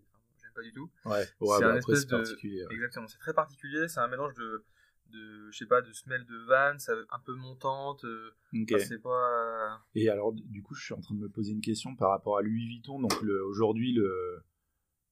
pas 0.58 0.64
du 0.64 0.72
tout. 0.72 0.90
Ouais. 1.04 1.12
Ouais, 1.12 1.24
c'est 1.40 1.46
bah, 1.46 1.54
un 1.54 1.76
après 1.76 1.78
espèce 1.78 2.00
c'est 2.00 2.06
de- 2.06 2.10
particulier. 2.16 2.64
ouais. 2.66 2.74
Exactement, 2.74 3.06
c'est 3.08 3.18
très 3.18 3.34
particulier. 3.34 3.88
C'est 3.88 4.00
un 4.00 4.08
mélange 4.08 4.34
de, 4.34 4.64
de, 5.12 5.50
je 5.50 5.56
sais 5.58 5.66
pas, 5.66 5.80
de 5.82 5.92
semelle 5.92 6.24
de 6.26 6.34
euh, 6.50 7.04
un 7.10 7.18
peu 7.24 7.34
montante. 7.34 8.04
euh, 8.04 8.30
Ok. 8.54 8.72
enfin, 8.74 8.84
c'est 8.84 8.98
pas. 9.02 9.80
Et 9.94 10.08
alors, 10.08 10.32
du 10.32 10.62
coup, 10.62 10.74
je 10.74 10.84
suis 10.84 10.94
en 10.94 11.00
train 11.00 11.14
de 11.14 11.20
me 11.20 11.28
poser 11.28 11.52
une 11.52 11.60
question 11.60 11.94
par 11.96 12.10
rapport 12.10 12.38
à 12.38 12.42
Louis 12.42 12.66
Vuitton. 12.66 13.00
Donc, 13.00 13.12
aujourd'hui, 13.48 13.92
le, 13.92 14.42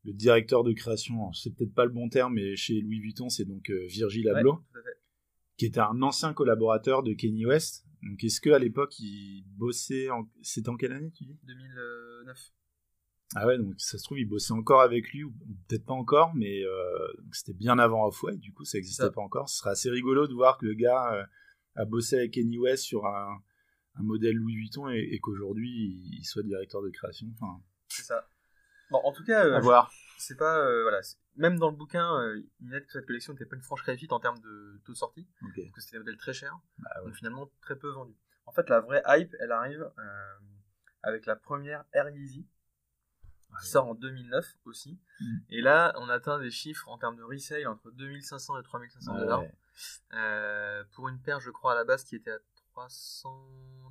le 0.04 0.12
directeur 0.12 0.64
de 0.64 0.72
création, 0.72 1.32
c'est 1.32 1.54
peut-être 1.54 1.74
pas 1.74 1.84
le 1.84 1.92
bon 1.92 2.08
terme, 2.08 2.34
mais 2.34 2.56
chez 2.56 2.80
Louis 2.80 3.00
Vuitton, 3.00 3.28
c'est 3.28 3.44
donc 3.44 3.70
euh, 3.70 3.86
Virgil 3.88 4.28
Abloh, 4.28 4.54
à 4.74 4.78
qui 5.56 5.66
était 5.66 5.80
un 5.80 6.02
ancien 6.02 6.34
collaborateur 6.34 7.02
de 7.02 7.14
Kanye 7.14 7.46
West. 7.46 7.84
Donc, 8.02 8.22
est-ce 8.22 8.40
qu'à 8.40 8.58
l'époque, 8.58 8.98
il 9.00 9.44
bossait 9.56 10.10
en... 10.10 10.30
C'était 10.42 10.68
en 10.68 10.76
quelle 10.76 10.92
année, 10.92 11.10
tu 11.12 11.24
dis? 11.24 11.38
2009. 11.44 12.52
Ah 13.35 13.47
ouais, 13.47 13.59
donc 13.59 13.75
ça 13.78 13.99
se 13.99 14.04
trouve, 14.04 14.18
il 14.18 14.25
bossait 14.28 14.52
encore 14.52 14.80
avec 14.83 15.11
lui, 15.12 15.25
ou 15.25 15.33
peut-être 15.68 15.85
pas 15.85 15.95
encore, 15.95 16.33
mais 16.35 16.62
euh, 16.62 17.09
c'était 17.33 17.54
bien 17.54 17.78
avant 17.78 18.06
Off-White, 18.06 18.38
du 18.40 18.52
coup, 18.52 18.64
ça 18.64 18.78
n'existait 18.78 19.11
pas 19.11 19.21
encore. 19.21 19.49
Ce 19.49 19.59
serait 19.59 19.71
assez 19.71 19.90
rigolo 19.90 20.26
de 20.28 20.33
voir 20.35 20.59
que 20.59 20.66
le 20.66 20.75
gars 20.75 21.12
euh, 21.14 21.25
a 21.75 21.85
bossé 21.85 22.16
avec 22.16 22.35
Kanye 22.35 22.59
West 22.59 22.85
sur 22.85 23.04
un, 23.06 23.42
un 23.97 24.02
modèle 24.02 24.37
Louis 24.37 24.54
Vuitton 24.54 24.88
et, 24.90 25.00
et 25.12 25.18
qu'aujourd'hui, 25.18 25.71
il, 25.71 26.18
il 26.21 26.25
soit 26.25 26.45
directeur 26.45 26.83
de 26.83 26.90
création. 26.90 27.26
Enfin, 27.35 27.61
C'est 27.88 28.04
ça. 28.04 28.28
Bon, 28.90 28.99
en 29.02 29.12
tout 29.12 29.25
cas, 29.25 29.45
euh, 29.45 29.56
à 29.56 29.61
voir. 29.61 29.90
c'est 30.18 30.37
pas 30.37 30.62
voilà 30.83 31.00
même 31.35 31.59
dans 31.59 31.68
le 31.71 31.76
bouquin 31.76 32.09
il 32.61 32.68
note 32.68 32.87
que 32.87 32.92
cette 32.92 33.04
collection 33.06 33.33
n'était 33.35 33.45
pas 33.45 33.56
une 33.56 33.62
franche 33.62 33.83
réussite 33.83 34.12
en 34.12 34.21
termes 34.21 34.38
de 34.38 34.80
taux 34.87 34.92
de 34.92 34.97
sortie 34.97 35.28
parce 35.40 35.71
que 35.73 35.80
c'était 35.80 35.97
des 35.97 35.99
modèles 35.99 36.16
très 36.16 36.33
chers 36.33 36.56
Bah 36.78 36.88
ouais. 37.00 37.06
donc 37.09 37.16
finalement 37.16 37.50
très 37.61 37.76
peu 37.76 37.90
vendus 37.90 38.16
en 38.47 38.52
fait 38.52 38.71
la 38.71 38.80
vraie 38.80 39.02
hype 39.06 39.35
elle 39.40 39.50
arrive 39.52 39.90
avec 41.02 41.26
la 41.26 41.37
première 41.37 41.85
Air 41.92 42.09
Yeezy. 42.11 42.47
Qui 43.60 43.66
sort 43.68 43.86
en 43.86 43.94
2009 43.94 44.58
aussi 44.64 44.98
Mm. 45.20 45.36
et 45.50 45.60
là 45.62 45.94
on 45.98 46.08
atteint 46.10 46.38
des 46.38 46.50
chiffres 46.50 46.88
en 46.88 46.98
termes 46.98 47.16
de 47.16 47.22
resale 47.22 47.66
entre 47.68 47.90
2500 47.90 48.58
et 48.58 48.62
3500 48.62 49.18
dollars 49.18 49.40
Ouais. 49.40 49.52
Euh, 50.14 50.84
pour 50.92 51.08
une 51.08 51.18
paire 51.20 51.40
je 51.40 51.50
crois 51.50 51.72
à 51.72 51.75
la 51.75 51.84
base 51.84 52.04
qui 52.04 52.16
était 52.16 52.30
à 52.32 52.38
300 52.72 53.30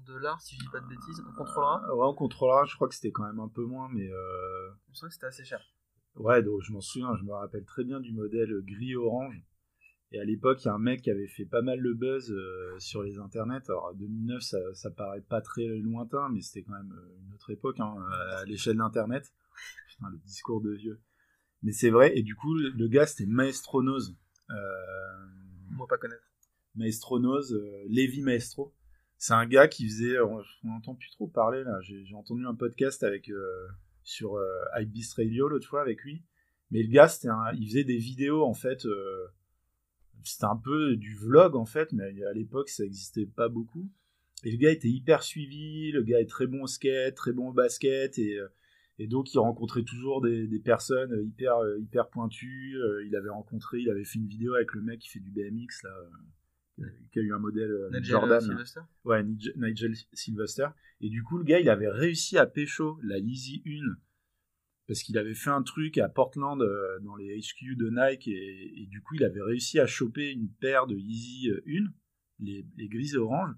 dollars 0.05 0.39
si 0.41 0.55
je 0.55 0.61
dis 0.61 0.69
pas 0.69 0.79
de 0.79 0.87
bêtises 0.87 1.21
on 1.27 1.33
contrôlera 1.33 1.83
Euh, 1.89 1.95
ouais, 1.95 2.05
on 2.07 2.13
contrôlera. 2.13 2.65
Je 2.65 2.75
crois 2.75 2.87
que 2.87 2.95
c'était 2.95 3.11
quand 3.11 3.23
même 3.25 3.39
un 3.39 3.47
peu 3.47 3.63
moins, 3.63 3.89
mais 3.91 4.07
euh, 4.07 4.71
je 4.93 5.01
que 5.07 5.09
c'était 5.13 5.25
assez 5.27 5.43
cher 5.43 5.63
Ouais, 6.15 6.41
donc 6.43 6.61
je 6.61 6.71
m'en 6.71 6.79
souviens, 6.81 7.15
je 7.17 7.23
me 7.23 7.33
rappelle 7.33 7.65
très 7.65 7.83
bien 7.83 7.99
du 7.99 8.13
modèle 8.13 8.53
gris-orange. 8.61 9.43
Et 10.11 10.19
à 10.19 10.23
l'époque, 10.23 10.63
il 10.63 10.67
y 10.67 10.69
a 10.69 10.73
un 10.73 10.79
mec 10.79 11.01
qui 11.01 11.11
avait 11.11 11.27
fait 11.27 11.45
pas 11.45 11.61
mal 11.61 11.79
le 11.79 11.93
buzz 11.93 12.31
euh, 12.31 12.75
sur 12.79 13.03
les 13.03 13.17
internets. 13.19 13.69
Alors, 13.69 13.93
2009, 13.95 14.41
ça, 14.41 14.57
ça 14.73 14.91
paraît 14.91 15.21
pas 15.21 15.41
très 15.41 15.65
lointain, 15.65 16.29
mais 16.31 16.41
c'était 16.41 16.63
quand 16.63 16.73
même 16.73 16.93
euh, 16.93 17.17
une 17.25 17.33
autre 17.33 17.49
époque 17.49 17.79
hein, 17.79 17.95
à 18.11 18.45
l'échelle 18.45 18.77
d'Internet. 18.77 19.33
Putain, 19.89 20.09
le 20.11 20.17
discours 20.19 20.61
de 20.61 20.71
vieux. 20.71 21.01
Mais 21.63 21.71
c'est 21.71 21.89
vrai, 21.89 22.17
et 22.17 22.21
du 22.21 22.35
coup, 22.35 22.53
le 22.53 22.87
gars, 22.87 23.07
c'était 23.07 23.25
Maestronose. 23.25 24.15
Euh, 24.51 24.55
Moi, 25.71 25.87
pas 25.87 25.97
connaître. 25.97 26.21
Maestronose, 26.75 27.53
euh, 27.53 27.85
Lévi 27.87 28.21
Maestro. 28.21 28.73
C'est 29.17 29.33
un 29.33 29.45
gars 29.45 29.67
qui 29.67 29.87
faisait, 29.87 30.19
on 30.19 30.41
n'entend 30.63 30.93
plus 30.93 31.09
trop 31.11 31.27
parler 31.27 31.63
là. 31.63 31.79
J'ai 31.81 32.13
entendu 32.15 32.45
un 32.45 32.53
podcast 32.53 33.01
avec 33.03 33.29
euh, 33.29 33.67
sur 34.03 34.35
euh, 34.35 34.45
Hypebeast 34.77 35.15
Radio 35.15 35.47
l'autre 35.47 35.67
fois 35.67 35.81
avec 35.81 36.01
lui. 36.03 36.23
Mais 36.71 36.83
le 36.83 36.91
gars, 36.91 37.07
c'était 37.07 37.29
un, 37.29 37.53
il 37.53 37.67
faisait 37.67 37.83
des 37.83 37.97
vidéos 37.97 38.43
en 38.43 38.53
fait. 38.53 38.85
Euh, 38.85 39.27
c'était 40.23 40.45
un 40.45 40.57
peu 40.57 40.95
du 40.95 41.15
vlog 41.15 41.55
en 41.55 41.65
fait, 41.65 41.91
mais 41.93 42.23
à 42.23 42.33
l'époque 42.33 42.69
ça 42.69 42.83
existait 42.83 43.25
pas 43.25 43.49
beaucoup. 43.49 43.89
Et 44.43 44.51
le 44.51 44.57
gars 44.57 44.71
était 44.71 44.89
hyper 44.89 45.23
suivi, 45.23 45.91
le 45.91 46.03
gars 46.03 46.19
est 46.19 46.29
très 46.29 46.47
bon 46.47 46.63
au 46.63 46.67
skate, 46.67 47.15
très 47.15 47.31
bon 47.31 47.49
au 47.49 47.53
basket, 47.53 48.17
et, 48.19 48.37
euh, 48.37 48.47
et 48.99 49.07
donc 49.07 49.33
il 49.33 49.39
rencontrait 49.39 49.83
toujours 49.83 50.21
des, 50.21 50.47
des 50.47 50.59
personnes 50.59 51.19
hyper 51.25 51.57
euh, 51.57 51.79
hyper 51.79 52.09
pointues. 52.09 52.75
Euh, 52.77 53.05
il 53.05 53.15
avait 53.15 53.29
rencontré, 53.29 53.79
il 53.79 53.89
avait 53.89 54.03
fait 54.03 54.19
une 54.19 54.27
vidéo 54.27 54.53
avec 54.53 54.73
le 54.73 54.81
mec 54.81 54.99
qui 54.99 55.09
fait 55.09 55.19
du 55.19 55.31
BMX 55.31 55.83
là, 55.83 56.85
qui 57.11 57.19
a 57.19 57.21
eu 57.21 57.33
un 57.33 57.39
modèle 57.39 57.71
Nigel 57.91 58.03
Jordan. 58.03 58.41
Sylvester? 58.41 58.81
Ouais, 59.03 59.23
Nigel, 59.23 59.53
Nigel 59.57 59.93
Sylvester. 60.13 60.67
Et 61.01 61.09
du 61.09 61.23
coup, 61.23 61.37
le 61.37 61.43
gars, 61.43 61.59
il 61.59 61.69
avait 61.69 61.89
réussi 61.89 62.37
à 62.37 62.45
pécho 62.45 62.99
la 63.03 63.17
Yeezy 63.17 63.63
1 63.65 63.95
parce 64.87 65.01
qu'il 65.01 65.17
avait 65.17 65.33
fait 65.33 65.49
un 65.49 65.63
truc 65.63 65.97
à 65.97 66.09
Portland 66.09 66.61
euh, 66.61 66.99
dans 67.01 67.15
les 67.15 67.39
HQ 67.39 67.75
de 67.75 67.89
Nike 67.89 68.27
et, 68.27 68.87
du 68.89 69.01
coup, 69.01 69.15
il 69.15 69.23
avait 69.23 69.41
réussi 69.41 69.79
à 69.79 69.87
choper 69.87 70.31
une 70.31 70.49
paire 70.49 70.87
de 70.87 70.95
Yeezy 70.95 71.49
1, 71.67 71.85
les, 72.39 72.65
les 72.77 72.87
grises 72.87 73.15
et 73.15 73.17
oranges. 73.17 73.55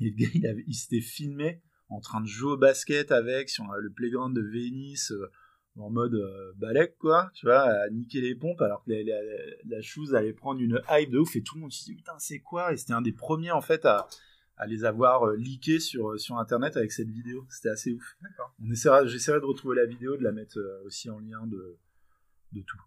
Et 0.00 0.10
le 0.10 0.16
gars, 0.16 0.52
il, 0.66 0.74
s'était 0.74 1.00
filmé 1.00 1.62
en 1.88 2.00
train 2.00 2.20
de 2.20 2.26
jouer 2.26 2.52
au 2.52 2.56
basket 2.56 3.12
avec 3.12 3.48
sur 3.50 3.70
euh, 3.70 3.80
le 3.80 3.90
playground 3.90 4.34
de 4.34 4.42
Venice 4.42 5.12
euh, 5.12 5.30
en 5.76 5.90
mode 5.90 6.14
euh, 6.14 6.52
balèque, 6.56 6.96
quoi, 6.98 7.30
tu 7.34 7.46
vois, 7.46 7.62
à 7.62 7.88
niquer 7.90 8.20
les 8.20 8.34
pompes 8.34 8.60
alors 8.60 8.84
que 8.84 8.90
la, 8.90 9.02
la, 9.02 9.20
la 9.64 9.82
chose 9.82 10.14
allait 10.14 10.32
prendre 10.32 10.60
une 10.60 10.80
hype 10.90 11.10
de 11.10 11.18
ouf 11.18 11.34
et 11.36 11.42
tout 11.42 11.54
le 11.56 11.62
monde 11.62 11.72
se 11.72 11.84
dit 11.84 11.94
putain, 11.94 12.18
c'est 12.18 12.40
quoi? 12.40 12.72
Et 12.72 12.76
c'était 12.76 12.92
un 12.92 13.02
des 13.02 13.12
premiers 13.12 13.52
en 13.52 13.62
fait 13.62 13.84
à, 13.86 14.06
à 14.56 14.66
les 14.66 14.84
avoir 14.84 15.24
euh, 15.28 15.36
leakés 15.36 15.80
sur, 15.80 16.18
sur 16.20 16.36
internet 16.38 16.76
avec 16.76 16.92
cette 16.92 17.08
vidéo. 17.10 17.46
C'était 17.50 17.70
assez 17.70 17.92
ouf. 17.92 18.16
D'accord. 18.22 18.54
On 18.62 18.70
essaiera, 18.70 19.06
j'essaierai 19.06 19.40
de 19.40 19.44
retrouver 19.44 19.76
la 19.76 19.86
vidéo, 19.86 20.16
de 20.16 20.22
la 20.22 20.32
mettre 20.32 20.58
euh, 20.58 20.82
aussi 20.84 21.10
en 21.10 21.18
lien 21.18 21.46
de, 21.46 21.78
de 22.52 22.60
tout. 22.62 22.80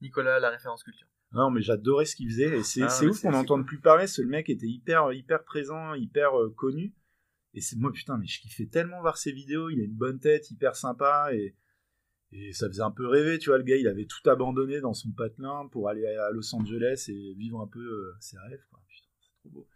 Nicolas, 0.00 0.38
la 0.40 0.50
référence 0.50 0.82
culture. 0.82 1.06
Non, 1.32 1.50
mais 1.50 1.62
j'adorais 1.62 2.04
ce 2.04 2.14
qu'il 2.16 2.28
faisait 2.30 2.58
et 2.58 2.62
c'est 2.62 2.82
Ah, 2.82 3.04
ouf 3.04 3.20
qu'on 3.20 3.32
n'entende 3.32 3.60
cool. 3.62 3.66
plus 3.66 3.80
parler. 3.80 4.06
Ce 4.06 4.22
mec 4.22 4.48
était 4.50 4.66
hyper 4.68 5.12
hyper 5.12 5.44
présent, 5.44 5.94
hyper 5.94 6.38
euh, 6.38 6.50
connu. 6.50 6.94
Et 7.54 7.60
c'est 7.60 7.76
moi 7.76 7.92
putain, 7.92 8.18
mais 8.18 8.26
je 8.26 8.40
kiffais 8.40 8.66
tellement 8.66 9.00
voir 9.00 9.16
ses 9.16 9.32
vidéos. 9.32 9.70
Il 9.70 9.80
a 9.80 9.84
une 9.84 9.94
bonne 9.96 10.18
tête, 10.20 10.50
hyper 10.50 10.74
sympa 10.76 11.30
et 11.32 11.56
et 12.36 12.52
ça 12.52 12.66
faisait 12.66 12.82
un 12.82 12.90
peu 12.90 13.06
rêver, 13.06 13.38
tu 13.38 13.50
vois. 13.50 13.58
Le 13.58 13.62
gars, 13.64 13.76
il 13.76 13.86
avait 13.86 14.06
tout 14.06 14.28
abandonné 14.28 14.80
dans 14.80 14.92
son 14.92 15.12
patelin 15.12 15.68
pour 15.70 15.88
aller 15.88 16.04
à 16.04 16.30
Los 16.32 16.52
Angeles 16.52 17.04
et 17.08 17.34
vivre 17.34 17.60
un 17.60 17.68
peu 17.68 17.78
euh, 17.78 18.12
ses 18.18 18.36
rêves, 18.38 18.64
quoi. 18.70 18.80
Putain, 18.88 19.06
c'est 19.20 19.36
trop 19.38 19.50
beau. 19.50 19.68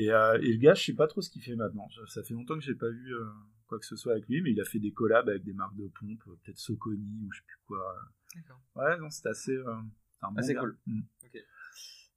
Et, 0.00 0.10
euh, 0.10 0.38
et 0.40 0.52
le 0.52 0.56
gars, 0.58 0.74
je 0.74 0.82
sais 0.84 0.94
pas 0.94 1.06
trop 1.06 1.20
ce 1.20 1.28
qu'il 1.30 1.42
fait 1.42 1.56
maintenant. 1.56 1.86
Ça 2.08 2.22
fait 2.22 2.32
longtemps 2.34 2.54
que 2.54 2.62
j'ai 2.64 2.74
pas 2.74 2.88
vu 2.88 3.14
euh, 3.14 3.24
quoi 3.66 3.78
que 3.78 3.84
ce 3.84 3.96
soit 3.96 4.12
avec 4.12 4.26
lui, 4.28 4.40
mais 4.40 4.52
il 4.52 4.60
a 4.60 4.64
fait 4.64 4.78
des 4.78 4.92
collabs 4.92 5.28
avec 5.28 5.42
des 5.44 5.52
marques 5.52 5.76
de 5.76 5.88
pompe, 5.88 6.22
euh, 6.28 6.36
peut-être 6.42 6.58
Soconi 6.58 7.26
ou 7.26 7.30
je 7.32 7.38
sais 7.38 7.44
plus 7.46 7.58
quoi. 7.66 7.96
D'accord. 8.34 8.60
Ouais, 8.76 8.96
non, 8.98 9.10
c'est 9.10 9.28
assez. 9.28 9.52
euh, 9.52 9.74
un 10.22 10.32
bon 10.32 10.40
gars. 10.46 10.60
cool. 10.60 10.78
Mm. 10.86 11.00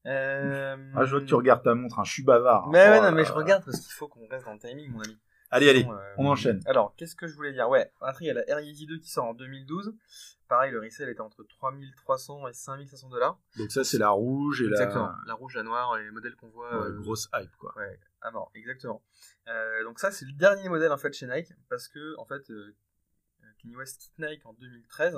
Euh... 0.06 0.92
Ah, 0.96 1.06
je 1.06 1.12
vois 1.12 1.22
que 1.22 1.26
tu 1.26 1.34
regardes 1.36 1.64
ta 1.64 1.76
montre, 1.76 2.00
hein, 2.00 2.04
je 2.04 2.12
suis 2.12 2.24
bavard. 2.24 2.70
Mais 2.70 2.90
ouais, 2.90 3.00
Oh 3.00 3.04
non, 3.04 3.12
mais 3.12 3.24
je 3.26 3.32
regarde 3.32 3.64
parce 3.64 3.80
qu'il 3.80 3.92
faut 3.94 4.08
qu'on 4.08 4.28
reste 4.28 4.46
dans 4.46 4.54
le 4.54 4.60
timing, 4.60 4.92
mon 4.92 5.02
ami. 5.02 5.18
Allez, 5.54 5.70
allez, 5.70 5.86
euh, 5.86 6.14
on 6.18 6.26
enchaîne. 6.26 6.62
Alors, 6.66 6.96
qu'est-ce 6.96 7.16
que 7.16 7.28
je 7.28 7.36
voulais 7.36 7.54
dire? 7.54 7.70
Ouais, 7.70 7.92
après, 8.02 8.26
il 8.26 8.28
y 8.28 8.32
a 8.32 8.34
la 8.34 8.50
Air 8.50 8.60
Yeezy 8.60 8.88
2 8.88 8.98
qui 8.98 9.08
sort 9.08 9.26
en 9.26 9.34
2012. 9.36 9.94
Pareil, 10.48 10.72
le 10.72 10.80
resale 10.80 11.10
était 11.10 11.22
entre 11.22 11.44
3300 11.44 12.48
et 12.48 12.54
5500 12.54 13.10
dollars. 13.10 13.40
Donc 13.58 13.72
ça, 13.72 13.84
c'est 13.84 14.00
la 14.00 14.10
rouge 14.10 14.64
et 14.64 14.66
Exactement. 14.66 15.10
la, 15.10 15.18
La 15.28 15.34
rouge, 15.36 15.56
la 15.56 15.62
noire 15.62 15.96
et 16.00 16.04
les 16.04 16.10
modèles 16.10 16.36
qu'on 16.36 16.50
voit. 16.50 16.70
ouais, 16.72 16.88
euh, 16.88 17.00
grosse 17.02 17.30
hype, 17.36 17.56
quoi. 17.58 17.72
Ouais, 17.78 18.00
ah 18.22 18.32
non, 18.32 18.48
exactement. 18.56 19.04
Euh, 19.48 19.84
donc 19.84 20.00
ça, 20.00 20.10
c'est 20.10 20.26
le 20.26 20.34
dernier 20.34 20.70
modèle 20.70 20.92
en 20.92 20.98
fait 20.98 21.14
chez 21.14 21.28
Nike 21.28 21.54
parce 21.70 21.88
que 21.88 22.18
en 22.18 22.26
fait, 22.26 22.50
euh, 22.50 22.76
Kanye 23.62 23.76
West 23.76 24.02
quitte 24.02 24.18
Nike 24.18 24.46
en 24.48 24.54
2013 24.54 25.16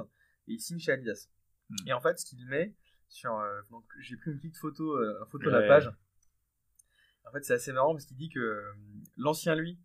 et 0.47 0.51
il 0.51 0.59
signe 0.59 0.79
chez 0.79 0.91
Adidas. 0.91 1.29
Hmm. 1.69 1.75
Et 1.87 1.93
en 1.93 2.01
fait, 2.01 2.19
ce 2.19 2.25
qu'il 2.25 2.45
met 2.47 2.75
sur, 3.07 3.41
donc 3.71 3.85
j'ai 3.99 4.17
pris 4.17 4.31
une 4.31 4.37
petite 4.37 4.57
photo, 4.57 5.01
une 5.01 5.25
photo 5.31 5.45
de 5.45 5.49
la 5.51 5.65
page. 5.67 5.89
En 7.27 7.31
fait, 7.31 7.43
c'est 7.45 7.53
assez 7.53 7.71
marrant 7.71 7.93
parce 7.93 8.05
qu'il 8.05 8.17
dit 8.17 8.29
que 8.29 8.63
l'ancien 9.17 9.55
lui, 9.55 9.79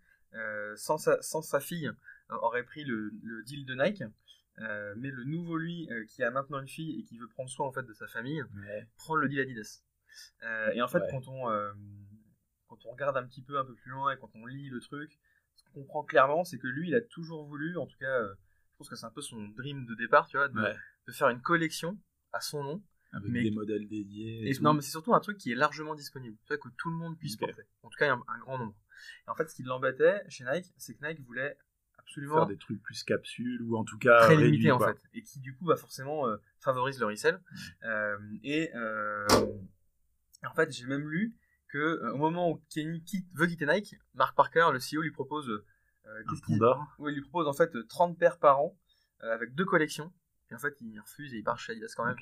sans 0.77 0.99
sa, 0.99 1.21
sans 1.23 1.43
sa 1.43 1.61
fille, 1.61 1.89
euh, 1.89 2.37
aurait 2.43 2.65
pris 2.65 2.85
le, 2.85 3.11
le 3.23 3.43
deal 3.45 3.65
de 3.67 3.75
Nike. 3.75 4.05
Euh, 4.59 4.95
mais 4.97 5.11
le 5.11 5.25
nouveau 5.25 5.57
lui, 5.57 5.89
euh, 5.91 6.05
qui 6.07 6.23
a 6.23 6.31
maintenant 6.31 6.61
une 6.61 6.69
fille 6.69 6.99
et 7.01 7.03
qui 7.05 7.17
veut 7.19 7.29
prendre 7.29 7.49
soin 7.49 7.67
en 7.67 7.73
fait 7.73 7.83
de 7.85 7.93
sa 7.95 8.07
famille, 8.09 8.43
Ouais. 8.43 8.87
prend 8.97 9.15
le 9.15 9.29
deal 9.29 9.41
Adidas. 9.41 9.83
Euh, 10.43 10.71
et 10.73 10.83
en 10.83 10.89
fait, 10.89 10.99
Ouais. 11.01 11.09
quand 11.11 11.29
on 11.29 11.49
euh, 11.51 11.73
quand 12.69 12.85
on 12.85 12.91
regarde 12.91 13.17
un 13.17 13.25
petit 13.27 13.43
peu 13.43 13.59
un 13.59 13.65
peu 13.65 13.75
plus 13.75 13.91
loin 13.91 14.13
et 14.13 14.19
quand 14.19 14.31
on 14.35 14.45
lit 14.47 14.69
le 14.69 14.81
truc, 14.81 15.19
ce 15.57 15.65
qu'on 15.65 15.81
comprend 15.83 16.05
clairement, 16.05 16.45
c'est 16.45 16.59
que 16.59 16.67
lui, 16.67 16.89
il 16.89 16.95
a 16.95 17.01
toujours 17.01 17.45
voulu, 17.47 17.77
en 17.79 17.87
tout 17.87 17.97
cas, 17.99 18.21
euh, 18.21 18.35
je 18.73 18.77
pense 18.79 18.89
que 18.91 18.97
c'est 18.97 19.07
un 19.07 19.11
peu 19.11 19.23
son 19.23 19.49
dream 19.49 19.87
de 19.87 19.95
départ, 19.95 20.27
tu 20.29 20.37
vois, 20.37 20.49
de, 20.49 20.61
Ouais. 20.61 20.77
de 21.07 21.13
faire 21.13 21.29
une 21.31 21.41
collection 21.41 21.99
à 22.33 22.41
son 22.41 22.63
nom. 22.63 22.83
Avec 23.13 23.31
Mais- 23.31 23.43
des 23.43 23.51
modèles 23.51 23.89
dédiés. 23.89 24.43
Et 24.47 24.51
Et 24.51 24.55
tout. 24.55 24.63
non, 24.63 24.73
mais 24.75 24.83
c'est 24.83 24.91
surtout 24.93 25.15
un 25.15 25.21
truc 25.21 25.37
qui 25.37 25.51
est 25.53 25.57
largement 25.57 25.95
disponible, 25.95 26.37
que 26.49 26.55
tout 26.79 26.91
le 26.91 26.97
monde 26.97 27.19
puisse 27.19 27.37
porter. 27.37 27.63
En 27.83 27.89
tout 27.91 27.97
cas, 27.99 28.13
un, 28.13 28.23
un 28.29 28.39
grand 28.39 28.59
nombre. 28.59 28.75
Et 29.27 29.31
en 29.31 29.35
fait, 29.35 29.49
ce 29.51 29.55
qui 29.55 29.63
l'embêtait 29.65 30.23
chez 30.29 30.45
Nike, 30.45 30.73
c'est 30.77 30.95
que 30.95 31.05
Nike 31.07 31.21
voulait 31.25 31.57
absolument 31.99 32.37
faire 32.37 32.47
des 32.47 32.57
trucs 32.57 32.83
plus 32.83 33.03
capsules 33.03 33.63
ou 33.63 33.77
en 33.77 33.85
tout 33.85 33.99
cas 33.99 34.21
très 34.27 34.37
limité 34.37 34.71
en 34.73 34.79
quoi. 34.79 34.95
fait 34.95 35.01
et 35.15 35.23
qui 35.23 35.39
du 35.39 35.55
coup 35.55 35.67
bah 35.67 35.77
forcément 35.77 36.27
euh, 36.29 36.37
favorise 36.59 36.99
le 36.99 37.07
resell. 37.07 37.41
Euh, 37.85 38.17
et 38.43 38.71
euh, 38.75 39.27
en 40.45 40.55
fait 40.55 40.73
j'ai 40.73 40.87
même 40.87 41.09
lu 41.09 41.37
que 41.69 41.79
euh, 41.79 42.13
au 42.15 42.17
moment 42.17 42.51
où 42.51 42.63
Kenny 42.71 43.03
quitte, 43.05 43.27
veut 43.35 43.47
quitter 43.47 43.67
Nike 43.67 43.95
Mark 44.15 44.35
Parker 44.35 44.69
le 44.73 44.79
CEO 44.79 45.03
lui 45.03 45.13
propose 45.13 45.49
euh, 45.51 45.65
Un 46.27 46.35
pont 46.47 46.57
d'or. 46.57 46.85
ouais, 46.99 47.13
il 47.13 47.17
lui 47.17 47.23
propose 47.23 47.47
en 47.47 47.53
fait 47.53 47.71
30 47.89 48.19
paires 48.19 48.39
par 48.39 48.61
an 48.61 48.77
euh, 49.23 49.33
avec 49.33 49.55
deux 49.55 49.65
collections 49.67 50.13
et 50.51 50.55
en 50.55 50.59
fait 50.59 50.77
il 50.81 50.99
refuse 51.01 51.33
et 51.35 51.39
il 51.39 51.45
part 51.45 51.59
chez 51.59 51.73
Adidas 51.73 51.93
quand 51.97 52.05
même 52.05 52.17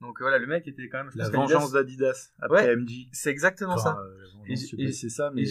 donc 0.00 0.20
voilà 0.20 0.38
le 0.38 0.46
mec 0.46 0.66
était 0.68 0.88
quand 0.88 0.98
même 0.98 1.10
je 1.12 1.18
La 1.18 1.30
pense 1.30 1.50
vengeance 1.52 1.72
d'Adidas 1.72 2.30
après 2.40 2.66
Ouais. 2.66 2.76
MJ. 2.76 3.08
c'est 3.12 3.30
exactement 3.30 3.74
Enfin, 3.74 3.94
ça 3.94 3.98
euh, 4.00 4.44
Et 4.78 4.92
c'est 4.92 5.08
ça, 5.08 5.30
mais 5.32 5.42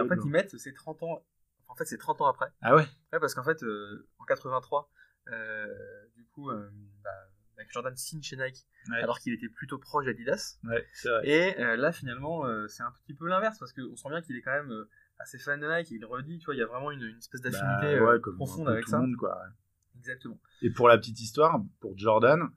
en 0.00 0.08
fait 0.08 0.18
ils 0.24 0.30
mettent 0.30 0.56
c'est 0.58 0.72
30 0.72 1.02
ans 1.04 1.24
en 1.68 1.74
fait 1.74 1.84
c'est 1.84 1.98
30 1.98 2.20
ans 2.22 2.26
après 2.26 2.46
Ah 2.62 2.74
ouais. 2.76 2.86
Ouais, 3.12 3.20
parce 3.20 3.34
qu'en 3.34 3.44
fait, 3.44 3.62
euh, 3.62 4.08
en 4.18 4.24
83, 4.24 4.90
euh, 5.30 5.66
du 6.16 6.24
coup, 6.26 6.50
euh, 6.50 6.68
bah, 7.04 7.10
Jordan 7.70 7.94
signe 7.96 8.22
chez 8.22 8.36
Nike, 8.36 8.66
Ouais. 8.90 8.96
alors 9.02 9.18
qu'il 9.20 9.32
était 9.34 9.48
plutôt 9.50 9.78
proche 9.78 10.06
d'Adidas. 10.06 10.58
Ouais. 10.64 10.86
Et 11.24 11.54
là, 11.58 11.92
finalement, 11.92 12.44
c'est 12.68 12.82
un 12.82 12.90
petit 13.02 13.12
peu 13.14 13.28
l'inverse, 13.28 13.58
parce 13.58 13.72
qu'on 13.74 13.96
sent 13.96 14.08
bien 14.08 14.22
qu'il 14.22 14.36
est 14.36 14.40
quand 14.42 14.52
même 14.52 14.86
assez 15.18 15.38
fan 15.38 15.60
de 15.60 15.66
Nike, 15.68 15.92
et 15.92 15.96
il 15.96 16.04
redit, 16.06 16.38
tu 16.38 16.46
vois, 16.46 16.54
il 16.54 16.58
y 16.58 16.62
a 16.62 16.66
vraiment 16.66 16.90
une, 16.90 17.02
une 17.02 17.18
espèce 17.18 17.40
d'affinité 17.42 17.98
Bah, 17.98 18.04
ouais, 18.14 18.20
profonde 18.34 18.68
avec 18.70 18.84
tout 18.84 18.90
ça. 18.92 18.96
le 18.98 19.06
monde, 19.08 19.16
quoi. 19.16 19.38
Exactement. 19.98 20.40
Et 20.62 20.70
pour 20.70 20.88
la 20.88 20.96
petite 20.98 21.20
histoire, 21.20 21.62
pour 21.80 21.96
Jordan, 21.98 22.48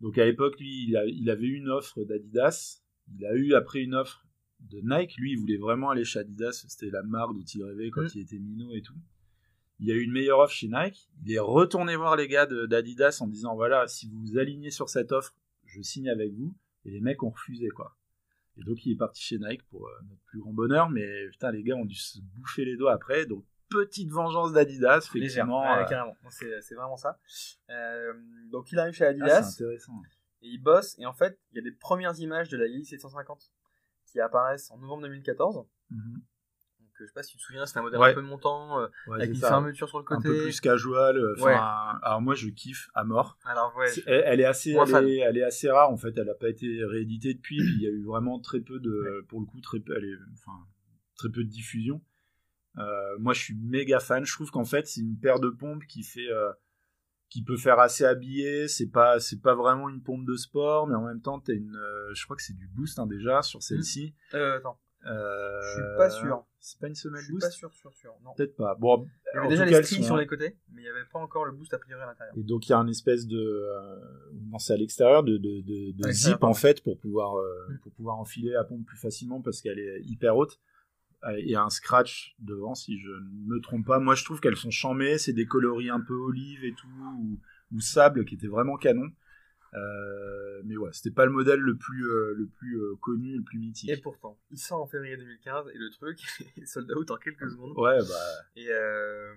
donc 0.00 0.16
à 0.18 0.24
l'époque, 0.24 0.58
lui, 0.58 0.86
il, 0.88 0.96
a- 0.96 1.06
il 1.06 1.28
avait 1.30 1.46
eu 1.46 1.56
une 1.56 1.68
offre 1.68 2.02
d'Adidas. 2.04 2.82
Il 3.16 3.24
a 3.26 3.34
eu 3.34 3.54
après 3.54 3.80
une 3.80 3.94
offre 3.94 4.24
de 4.60 4.80
Nike. 4.82 5.16
Lui, 5.16 5.32
il 5.32 5.38
voulait 5.38 5.56
vraiment 5.58 5.90
aller 5.90 6.04
chez 6.04 6.20
Adidas. 6.20 6.64
C'était 6.68 6.90
la 6.90 7.02
marque 7.02 7.34
dont 7.34 7.44
il 7.44 7.62
rêvait 7.64 7.90
quand 7.90 8.02
Mm. 8.02 8.08
il 8.14 8.20
était 8.22 8.38
minot 8.38 8.74
et 8.74 8.82
tout. 8.82 8.94
Il 9.78 9.86
y 9.88 9.92
a 9.92 9.94
eu 9.94 10.02
une 10.02 10.12
meilleure 10.12 10.38
offre 10.40 10.52
chez 10.54 10.68
Nike. 10.68 11.08
Il 11.24 11.32
est 11.32 11.38
retourné 11.38 11.96
voir 11.96 12.16
les 12.16 12.28
gars 12.28 12.46
d'Adidas 12.46 13.18
en 13.20 13.26
disant 13.26 13.54
voilà, 13.54 13.88
si 13.88 14.08
vous 14.08 14.20
vous 14.20 14.38
alignez 14.38 14.70
sur 14.70 14.88
cette 14.90 15.12
offre, 15.12 15.34
je 15.66 15.80
signe 15.82 16.08
avec 16.10 16.32
vous. 16.34 16.54
Et 16.84 16.90
les 16.90 17.00
mecs 17.00 17.22
ont 17.22 17.30
refusé, 17.30 17.68
quoi. 17.68 17.96
Et 18.56 18.64
donc, 18.64 18.84
il 18.84 18.92
est 18.92 18.96
parti 18.96 19.22
chez 19.22 19.38
Nike 19.38 19.62
pour 19.70 19.86
euh, 19.86 19.92
notre 20.08 20.20
plus 20.24 20.40
grand 20.40 20.52
bonheur. 20.52 20.90
Mais 20.90 21.28
putain, 21.30 21.50
les 21.52 21.62
gars 21.62 21.76
ont 21.76 21.84
dû 21.84 21.94
se 21.94 22.18
bouffer 22.36 22.64
les 22.64 22.76
doigts 22.76 22.92
après. 22.92 23.24
Donc, 23.26 23.44
petite 23.70 24.10
vengeance 24.10 24.52
d'Adidas, 24.52 24.98
effectivement. 24.98 25.62
ouais, 25.62 25.82
euh, 25.82 25.84
carrément. 25.86 26.14
C'est, 26.30 26.60
c'est 26.60 26.74
vraiment 26.74 26.96
ça. 26.96 27.18
Euh, 27.70 28.12
donc, 28.50 28.70
il 28.72 28.78
arrive 28.78 28.94
chez 28.94 29.04
ah, 29.06 29.08
Adidas, 29.10 29.42
c'est 29.44 29.64
intéressant. 29.64 29.92
et 30.42 30.48
il 30.48 30.58
bosse, 30.58 30.98
et 30.98 31.06
en 31.06 31.12
fait, 31.12 31.38
il 31.52 31.56
y 31.56 31.58
a 31.60 31.62
des 31.62 31.72
premières 31.76 32.18
images 32.18 32.48
de 32.48 32.56
la 32.58 32.66
Yeezy 32.66 32.84
750 32.90 33.50
qui 34.06 34.20
apparaissent 34.20 34.70
en 34.70 34.78
novembre 34.78 35.02
2014. 35.04 35.64
Mhm. 35.90 36.14
Donc, 36.80 36.88
euh, 37.00 37.04
je 37.04 37.06
sais 37.06 37.12
pas 37.12 37.22
si 37.22 37.32
tu 37.32 37.36
te 37.38 37.42
souviens, 37.42 37.64
c'est 37.66 37.78
un 37.78 37.82
modèle 37.82 38.00
Ouais. 38.00 38.10
un 38.10 38.14
peu 38.14 38.20
montant, 38.22 38.80
euh, 38.80 38.88
Ouais, 39.06 39.16
avec 39.18 39.30
une 39.30 39.36
ça. 39.36 39.48
fermeture 39.50 39.88
sur 39.88 39.98
le 39.98 40.04
un 40.04 40.16
côté. 40.16 40.28
peu 40.28 40.42
plus 40.42 40.60
casual. 40.60 41.16
euh, 41.16 41.34
enfin. 41.38 41.98
Alors 42.02 42.20
moi, 42.20 42.34
je 42.34 42.48
kiffe 42.48 42.88
à 42.94 43.04
mort. 43.04 43.38
Alors, 43.44 43.74
ouais, 43.76 43.86
C'est- 43.88 44.02
Elle, 44.06 44.22
elle 44.26 44.40
est 44.40 44.44
assez, 44.44 44.72
elle 44.72 45.08
est, 45.08 45.18
elle 45.18 45.38
est 45.38 45.44
assez 45.44 45.70
rare 45.70 45.90
en 45.90 45.96
fait. 45.96 46.12
Elle 46.18 46.26
n'a 46.26 46.34
pas 46.34 46.48
été 46.48 46.84
rééditée 46.84 47.34
depuis. 47.34 47.56
puis 47.58 47.74
il 47.76 47.82
y 47.82 47.86
a 47.86 47.90
eu 47.90 48.04
vraiment 48.04 48.40
très 48.40 48.60
peu 48.60 48.80
de, 48.80 49.24
pour 49.28 49.40
le 49.40 49.46
coup, 49.46 49.60
très 49.60 49.78
peu, 49.80 49.96
elle 49.96 50.04
est, 50.04 50.16
enfin, 50.32 50.58
très 51.16 51.28
peu 51.30 51.44
de 51.44 51.48
diffusion. 51.50 52.02
Euh, 52.78 53.18
moi, 53.18 53.32
je 53.34 53.40
suis 53.40 53.54
méga 53.56 53.98
fan. 54.00 54.24
Je 54.24 54.32
trouve 54.32 54.50
qu'en 54.50 54.64
fait, 54.64 54.86
c'est 54.86 55.00
une 55.00 55.18
paire 55.18 55.40
de 55.40 55.50
pompes 55.50 55.84
qui 55.86 56.02
fait, 56.02 56.28
euh, 56.30 56.50
qui 57.28 57.42
peut 57.42 57.56
faire 57.56 57.78
assez 57.78 58.04
habillé. 58.04 58.68
C'est 58.68 58.88
pas, 58.90 59.18
c'est 59.20 59.40
pas 59.40 59.54
vraiment 59.54 59.88
une 59.88 60.02
pompe 60.02 60.24
de 60.26 60.36
sport, 60.36 60.86
mais 60.86 60.94
en 60.94 61.04
même 61.04 61.20
temps, 61.20 61.40
t'as 61.40 61.54
une, 61.54 61.74
euh, 61.76 62.14
je 62.14 62.24
crois 62.24 62.36
que 62.36 62.42
c'est 62.42 62.56
du 62.56 62.68
boost 62.68 62.98
hein, 62.98 63.06
déjà 63.06 63.42
sur 63.42 63.62
celle-ci. 63.62 64.14
Euh, 64.34 64.58
attends, 64.58 64.78
Euh, 65.06 65.60
je 65.62 65.72
suis 65.74 65.96
pas 65.96 66.10
sûr. 66.10 66.44
C'est 66.62 66.78
pas 66.78 66.88
une 66.88 66.94
Je 66.94 67.00
semelle 67.00 67.22
suis 67.22 67.32
boost? 67.32 67.46
pas 67.46 67.50
sûr, 67.50 67.72
sûr, 67.72 67.92
sûr. 67.94 68.12
Non. 68.22 68.34
Peut-être 68.36 68.54
pas. 68.54 68.74
Bon, 68.74 69.06
Il 69.32 69.36
y 69.36 69.38
avait 69.38 69.48
déjà 69.48 69.64
les 69.64 69.70
cas, 69.72 69.78
elles 69.78 69.84
strings 69.86 70.02
sont- 70.02 70.08
sur 70.08 70.16
les 70.18 70.26
côtés, 70.26 70.58
mais 70.72 70.82
il 70.82 70.84
n'y 70.84 70.90
avait 70.90 71.06
pas 71.10 71.18
encore 71.18 71.46
le 71.46 71.52
boost 71.52 71.72
a 71.72 71.78
priori 71.78 72.02
à 72.02 72.06
l'intérieur. 72.06 72.36
Et 72.36 72.42
donc 72.42 72.68
il 72.68 72.72
y 72.72 72.74
a 72.74 72.78
un 72.78 72.86
espèce 72.86 73.26
de, 73.26 73.66
non 74.50 74.58
c'est 74.58 74.74
à 74.74 74.76
l'extérieur 74.76 75.22
de, 75.24 75.38
de, 75.38 75.60
de, 75.62 75.92
de 75.92 76.04
À 76.04 76.08
l'extérieur, 76.08 76.38
zip 76.38 76.44
en 76.44 76.52
fait 76.54 76.82
pour 76.82 76.98
pouvoir 76.98 77.36
euh, 77.38 77.46
Mm. 77.70 77.78
pour 77.82 77.92
pouvoir 77.92 78.18
enfiler 78.18 78.50
la 78.50 78.64
pompe 78.64 78.84
plus 78.84 78.98
facilement 78.98 79.40
parce 79.40 79.62
qu'elle 79.62 79.78
est 79.78 80.02
hyper 80.02 80.36
haute 80.36 80.58
et 81.38 81.54
un 81.56 81.68
scratch 81.70 82.34
devant 82.38 82.74
si 82.74 82.98
je 82.98 83.10
ne 83.10 83.54
me 83.54 83.60
trompe 83.60 83.86
pas. 83.86 83.98
Moi 83.98 84.14
je 84.14 84.24
trouve 84.24 84.40
qu'elles 84.40 84.56
sont 84.56 84.70
chamées, 84.70 85.18
c'est 85.18 85.32
des 85.32 85.46
coloris 85.46 85.90
un 85.90 86.00
peu 86.00 86.14
olive 86.14 86.64
et 86.64 86.72
tout 86.74 86.88
ou, 87.18 87.38
ou 87.72 87.80
sable 87.80 88.24
qui 88.24 88.34
était 88.36 88.46
vraiment 88.48 88.76
canon. 88.76 89.10
Euh, 89.74 90.62
mais 90.64 90.76
ouais, 90.76 90.90
c'était 90.92 91.14
pas 91.14 91.24
le 91.24 91.30
modèle 91.30 91.60
le 91.60 91.76
plus 91.76 92.04
euh, 92.04 92.34
le 92.36 92.46
plus 92.46 92.76
euh, 92.80 92.96
connu, 93.00 93.36
le 93.36 93.42
plus 93.44 93.58
mythique. 93.58 93.90
Et 93.90 93.96
pourtant, 93.98 94.36
il 94.50 94.58
sort 94.58 94.82
en 94.82 94.86
février 94.86 95.16
2015 95.16 95.68
et 95.72 95.78
le 95.78 95.90
truc 95.90 96.18
est 96.56 96.66
sold 96.66 96.90
out 96.92 97.10
en 97.10 97.16
quelques 97.16 97.48
secondes. 97.50 97.72
Ouais, 97.76 97.98
bah 97.98 98.14
Et, 98.56 98.66
euh, 98.70 99.32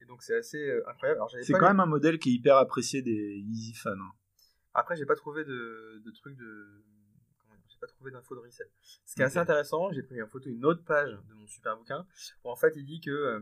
et 0.00 0.04
donc 0.06 0.22
c'est 0.22 0.36
assez 0.36 0.58
euh, 0.70 0.82
incroyable. 0.88 1.20
C'est 1.42 1.52
quand 1.52 1.68
même 1.68 1.80
un 1.80 1.86
modèle 1.86 2.18
qui 2.18 2.30
est 2.30 2.32
hyper 2.32 2.56
apprécié 2.56 3.02
des 3.02 3.36
Yeezy 3.38 3.74
fans. 3.74 3.90
hein. 3.92 4.12
Après, 4.74 4.96
j'ai 4.96 5.06
pas 5.06 5.14
trouvé 5.14 5.44
de, 5.44 6.02
de 6.04 6.10
trucs 6.10 6.36
de. 6.36 6.82
Pas 7.86 7.92
trouvé 7.92 8.10
d'infos 8.10 8.34
de 8.34 8.40
resell. 8.40 8.68
Ce 9.04 9.14
qui 9.14 9.22
est 9.22 9.24
assez 9.24 9.38
intéressant, 9.38 9.90
j'ai 9.92 10.02
pris 10.02 10.20
en 10.22 10.26
photo 10.26 10.48
une 10.50 10.64
autre 10.64 10.84
page 10.84 11.12
de 11.28 11.34
mon 11.34 11.46
super 11.46 11.76
bouquin 11.76 12.06
où 12.44 12.50
en 12.50 12.56
fait 12.56 12.74
il 12.76 12.84
dit 12.84 13.00
que 13.00 13.10
euh, 13.10 13.40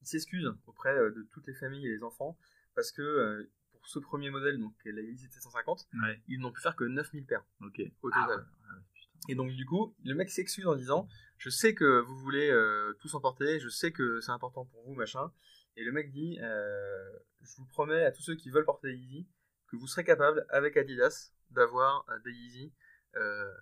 il 0.00 0.06
s'excuse 0.06 0.52
auprès 0.66 0.96
euh, 0.96 1.10
de 1.10 1.22
toutes 1.32 1.46
les 1.46 1.54
familles 1.54 1.86
et 1.86 1.90
les 1.90 2.02
enfants 2.02 2.38
parce 2.74 2.92
que 2.92 3.02
euh, 3.02 3.50
pour 3.72 3.86
ce 3.86 3.98
premier 3.98 4.30
modèle, 4.30 4.58
donc 4.58 4.74
la 4.84 5.00
Yeezy 5.00 5.28
750, 5.28 5.88
Ouais, 6.02 6.22
ils 6.28 6.38
n'ont 6.38 6.52
pu 6.52 6.60
faire 6.60 6.76
que 6.76 6.84
9000 6.84 7.24
paires 7.26 7.44
ok. 7.62 7.80
au 8.02 8.10
Ah 8.12 8.20
total. 8.26 8.38
ouais, 8.38 8.44
putain. 8.92 9.08
Et 9.28 9.34
donc 9.34 9.50
du 9.52 9.64
coup, 9.66 9.94
le 10.04 10.14
mec 10.14 10.30
s'excuse 10.30 10.66
en 10.66 10.76
disant 10.76 11.08
Je 11.38 11.50
sais 11.50 11.74
que 11.74 12.00
vous 12.00 12.16
voulez 12.18 12.50
euh, 12.50 12.92
tous 13.00 13.14
en 13.14 13.20
porter, 13.20 13.58
je 13.60 13.68
sais 13.68 13.90
que 13.92 14.20
c'est 14.20 14.32
important 14.32 14.64
pour 14.66 14.82
vous, 14.84 14.94
machin. 14.94 15.32
Et 15.76 15.84
le 15.84 15.92
mec 15.92 16.10
dit 16.10 16.38
euh, 16.42 17.10
Je 17.40 17.56
vous 17.56 17.66
promets 17.66 18.04
à 18.04 18.12
tous 18.12 18.22
ceux 18.22 18.34
qui 18.36 18.50
veulent 18.50 18.64
porter 18.64 18.92
Yeezy 18.94 19.26
que 19.68 19.76
vous 19.76 19.86
serez 19.86 20.04
capable, 20.04 20.44
avec 20.50 20.76
Adidas, 20.76 21.32
d'avoir 21.50 22.04
des 22.24 22.32
Yeezy 22.32 22.72
euh, 23.16 23.52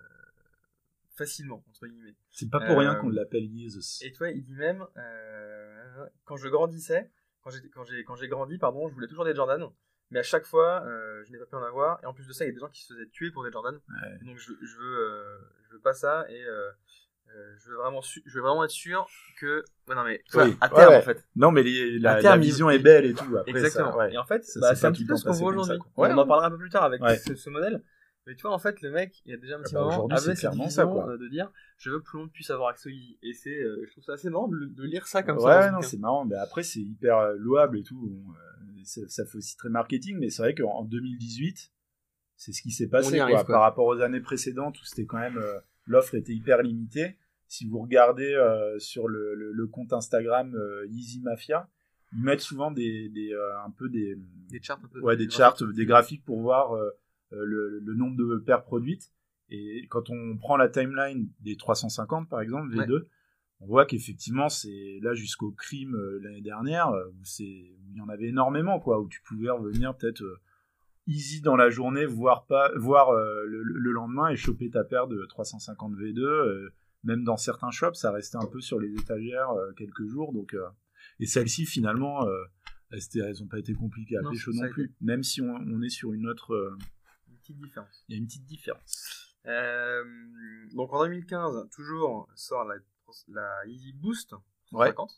facilement, 1.19 1.63
entre 1.69 1.85
guillemets. 1.87 2.15
C'est 2.31 2.49
pas 2.49 2.59
pour 2.59 2.77
rien 2.79 2.93
Euh, 2.95 2.99
qu'on 2.99 3.09
l'appelle 3.09 3.43
Yeezus. 3.45 4.03
Et 4.03 4.11
tu 4.11 4.17
vois, 4.17 4.29
il 4.31 4.41
dit 4.43 4.55
même 4.55 4.85
euh, 4.97 6.05
Quand 6.25 6.37
je 6.37 6.47
grandissais, 6.49 7.11
quand 7.43 7.51
j'ai 8.15 8.27
grandi, 8.27 8.57
pardon, 8.57 8.87
je 8.89 8.93
voulais 8.95 9.07
toujours 9.07 9.25
des 9.25 9.35
Jordan. 9.35 9.67
Mais 10.11 10.19
à 10.19 10.23
chaque 10.23 10.45
fois, 10.45 10.83
euh, 10.87 11.23
je 11.27 11.31
n'ai 11.31 11.37
pas 11.37 11.45
pu 11.45 11.55
en 11.55 11.63
avoir. 11.63 11.99
Et 12.03 12.07
en 12.07 12.13
plus 12.15 12.27
de 12.27 12.33
ça, 12.33 12.43
il 12.43 12.47
y 12.47 12.51
a 12.51 12.53
des 12.53 12.59
gens 12.59 12.69
qui 12.69 12.83
se 12.83 12.93
faisaient 12.93 13.09
tuer 13.11 13.29
pour 13.31 13.43
des 13.43 13.51
Jordan. 13.51 13.75
Ouais. 13.75 14.25
Donc 14.25 14.37
je, 14.37 14.53
je 14.61 14.77
veux, 14.77 14.97
euh, 14.99 15.37
je 15.67 15.73
veux 15.75 15.81
pas 15.81 15.93
ça 15.93 16.25
et 16.29 16.43
euh, 16.43 16.71
je 17.59 17.69
veux 17.69 17.75
vraiment, 17.77 18.01
je 18.01 18.33
veux 18.33 18.41
vraiment 18.41 18.63
être 18.63 18.71
sûr 18.71 19.07
que, 19.39 19.63
ouais, 19.87 19.93
non 19.95 20.03
mais 20.03 20.23
tu 20.25 20.31
vois, 20.33 20.45
Oui, 20.45 20.57
à 20.61 20.69
terme 20.69 20.89
ouais. 20.93 20.97
en 20.97 21.01
fait. 21.03 21.23
Non, 21.35 21.51
mais 21.51 21.61
les- 21.61 21.99
la, 21.99 22.19
terme, 22.21 22.39
la 22.39 22.43
vision 22.43 22.71
il- 22.71 22.75
est 22.77 22.79
belle 22.79 23.05
et 23.05 23.13
tout. 23.13 23.37
Après, 23.37 23.51
Exactement. 23.51 23.95
Ça. 23.95 24.09
Et 24.09 24.17
en 24.17 24.25
fait, 24.25 24.43
bah, 24.59 24.73
c'est 24.73 24.81
pas 24.81 24.87
un 24.87 24.91
petit 24.93 25.05
peu 25.05 25.15
ce 25.15 25.25
qu'on 25.25 25.33
voit 25.33 25.51
aujourd'hui. 25.51 25.77
On 25.95 26.17
en 26.17 26.25
parlera 26.27 26.47
un 26.47 26.51
peu 26.51 26.57
plus 26.57 26.69
tard 26.71 26.83
avec 26.85 27.01
ce 27.19 27.49
modèle. 27.51 27.83
Mais 28.29 28.35
tu 28.35 28.43
vois, 28.43 28.53
en 28.53 28.59
fait, 28.59 28.79
le 28.81 28.91
mec, 28.91 29.21
il 29.25 29.31
y 29.31 29.33
a 29.33 29.37
déjà 29.37 29.57
un 29.57 29.61
petit 29.63 29.73
bah, 29.73 29.81
moment, 29.85 30.07
avait 30.09 30.35
cette 30.35 30.51
vision 30.51 30.69
ça, 30.69 30.85
quoi. 30.85 31.09
euh, 31.09 31.17
de 31.17 31.27
dire, 31.29 31.51
je 31.79 31.89
veux 31.89 31.99
que 31.99 32.05
tout 32.05 32.17
le 32.17 32.21
monde 32.23 32.31
puisse 32.31 32.51
avoir 32.51 32.69
accès 32.69 32.89
au 32.89 32.91
Yeezy. 32.91 33.17
Et 33.23 33.33
c'est, 33.33 33.49
euh, 33.59 33.81
je 33.87 33.91
trouve 33.91 34.03
ça 34.03 34.13
assez 34.13 34.29
marrant 34.29 34.47
de, 34.47 34.65
de 34.65 34.83
lire 34.83 35.07
ça 35.07 35.23
comme 35.23 35.37
ouais, 35.37 35.43
ça. 35.45 35.67
ce 35.69 35.73
non, 35.73 35.81
c'est 35.81 35.97
marrant. 35.97 36.25
Mais 36.25 36.35
après, 36.35 36.61
c'est 36.61 36.79
hyper 36.79 37.17
euh, 37.17 37.35
louable 37.37 37.79
et 37.79 37.83
tout. 37.83 37.99
Bon, 37.99 38.31
euh, 38.31 38.81
ça, 38.83 39.01
ça 39.07 39.25
fait 39.25 39.39
aussi 39.39 39.57
très 39.57 39.69
marketing, 39.69 40.17
mais 40.19 40.29
c'est 40.29 40.43
vrai 40.43 40.53
qu'en 40.53 40.83
2018, 40.83 41.71
c'est 42.35 42.51
ce 42.53 42.61
qui 42.61 42.69
s'est 42.69 42.87
passé 42.87 43.13
On 43.13 43.15
y 43.15 43.19
arrive, 43.19 43.35
quoi. 43.37 43.45
quoi. 43.45 43.53
par 43.55 43.61
rapport 43.63 43.85
aux 43.87 43.99
années 43.99 44.21
précédentes 44.21 44.79
où 44.79 44.85
c'était 44.85 45.05
quand 45.07 45.17
même 45.17 45.37
euh, 45.39 45.59
l'offre 45.87 46.13
était 46.13 46.33
hyper 46.33 46.61
limitée. 46.61 47.17
Si 47.47 47.67
vous 47.67 47.79
regardez 47.79 48.31
sur 48.77 49.07
le, 49.07 49.33
le- 49.33 49.51
le 49.51 49.67
compte 49.67 49.91
Instagram 49.91 50.55
Yeezy 50.87 51.19
Mafia, 51.21 51.67
ils 52.13 52.21
mettent 52.21 52.41
souvent 52.41 52.69
des, 52.69 53.09
des 53.09 53.33
un 53.65 53.71
peu 53.71 53.89
des 53.89 54.15
Des 54.51 54.61
charts 54.61 54.79
un 54.83 54.87
peu. 54.87 54.99
ouais, 55.01 55.17
des 55.17 55.27
charts, 55.31 55.57
des 55.73 55.85
graphiques 55.87 56.23
pour 56.23 56.39
voir 56.41 56.75
le, 57.31 57.79
le 57.79 57.93
nombre 57.95 58.15
de 58.17 58.37
paires 58.37 58.63
produites. 58.63 59.11
Et 59.49 59.87
quand 59.89 60.09
on 60.09 60.37
prend 60.37 60.57
la 60.57 60.69
timeline 60.69 61.29
des 61.39 61.55
350 61.57 62.29
par 62.29 62.41
exemple, 62.41 62.69
V2, 62.85 63.05
on 63.61 63.65
voit 63.67 63.85
qu'effectivement 63.85 64.47
c'est 64.49 64.99
là 65.01 65.13
jusqu'au 65.15 65.51
crime 65.51 65.95
euh, 65.95 66.19
l'année 66.21 66.41
dernière 66.41 66.89
euh, 66.89 67.05
où 67.09 67.23
il 67.39 67.95
y 67.95 68.01
en 68.01 68.09
avait 68.09 68.27
énormément 68.27 68.79
quoi, 68.79 68.99
où 69.01 69.07
tu 69.09 69.21
pouvais 69.23 69.49
revenir 69.49 69.95
peut-être 69.97 70.21
euh, 70.21 70.39
easy 71.07 71.41
dans 71.41 71.55
la 71.55 71.69
journée, 71.71 72.05
voire 72.05 72.45
pas, 72.45 72.71
voir 72.77 73.09
euh, 73.09 73.43
le, 73.47 73.63
le 73.63 73.91
lendemain 73.91 74.29
et 74.29 74.35
choper 74.35 74.69
ta 74.69 74.83
paire 74.83 75.07
de 75.07 75.25
350 75.25 75.95
V2. 75.95 76.19
euh, 76.21 76.69
même 77.03 77.23
dans 77.23 77.37
certains 77.37 77.71
shops, 77.71 77.95
ça 77.95 78.11
restait 78.11 78.37
un 78.37 78.45
peu 78.45 78.59
sur 78.61 78.79
les 78.79 78.93
étagères 78.93 79.49
euh, 79.51 79.71
quelques 79.77 80.05
jours. 80.05 80.31
Donc 80.33 80.53
euh, 80.53 80.67
et 81.19 81.25
celle-ci 81.25 81.65
finalement. 81.65 82.27
euh, 82.27 82.43
elles 82.91 83.33
n'ont 83.39 83.47
pas 83.47 83.59
été 83.59 83.73
compliquées 83.73 84.17
à 84.17 84.21
Non, 84.21 84.29
a 84.29 84.33
non 84.53 84.61
plus. 84.73 84.95
Même 85.01 85.23
si 85.23 85.41
on, 85.41 85.55
on 85.55 85.81
est 85.81 85.89
sur 85.89 86.11
une 86.13 86.27
autre. 86.27 86.55
Petite 87.49 87.61
différence. 87.65 88.03
Il 88.07 88.15
y 88.15 88.17
a 88.17 88.21
une 88.21 88.27
petite 88.27 88.45
différence. 88.45 89.35
Euh, 89.45 90.03
donc 90.73 90.93
en 90.93 91.03
2015, 91.03 91.69
toujours 91.71 92.29
sort 92.35 92.65
la, 92.65 92.75
la 93.29 93.65
Easy 93.67 93.93
Boost 93.93 94.33
Ouais. 94.71 94.87
150. 94.87 95.11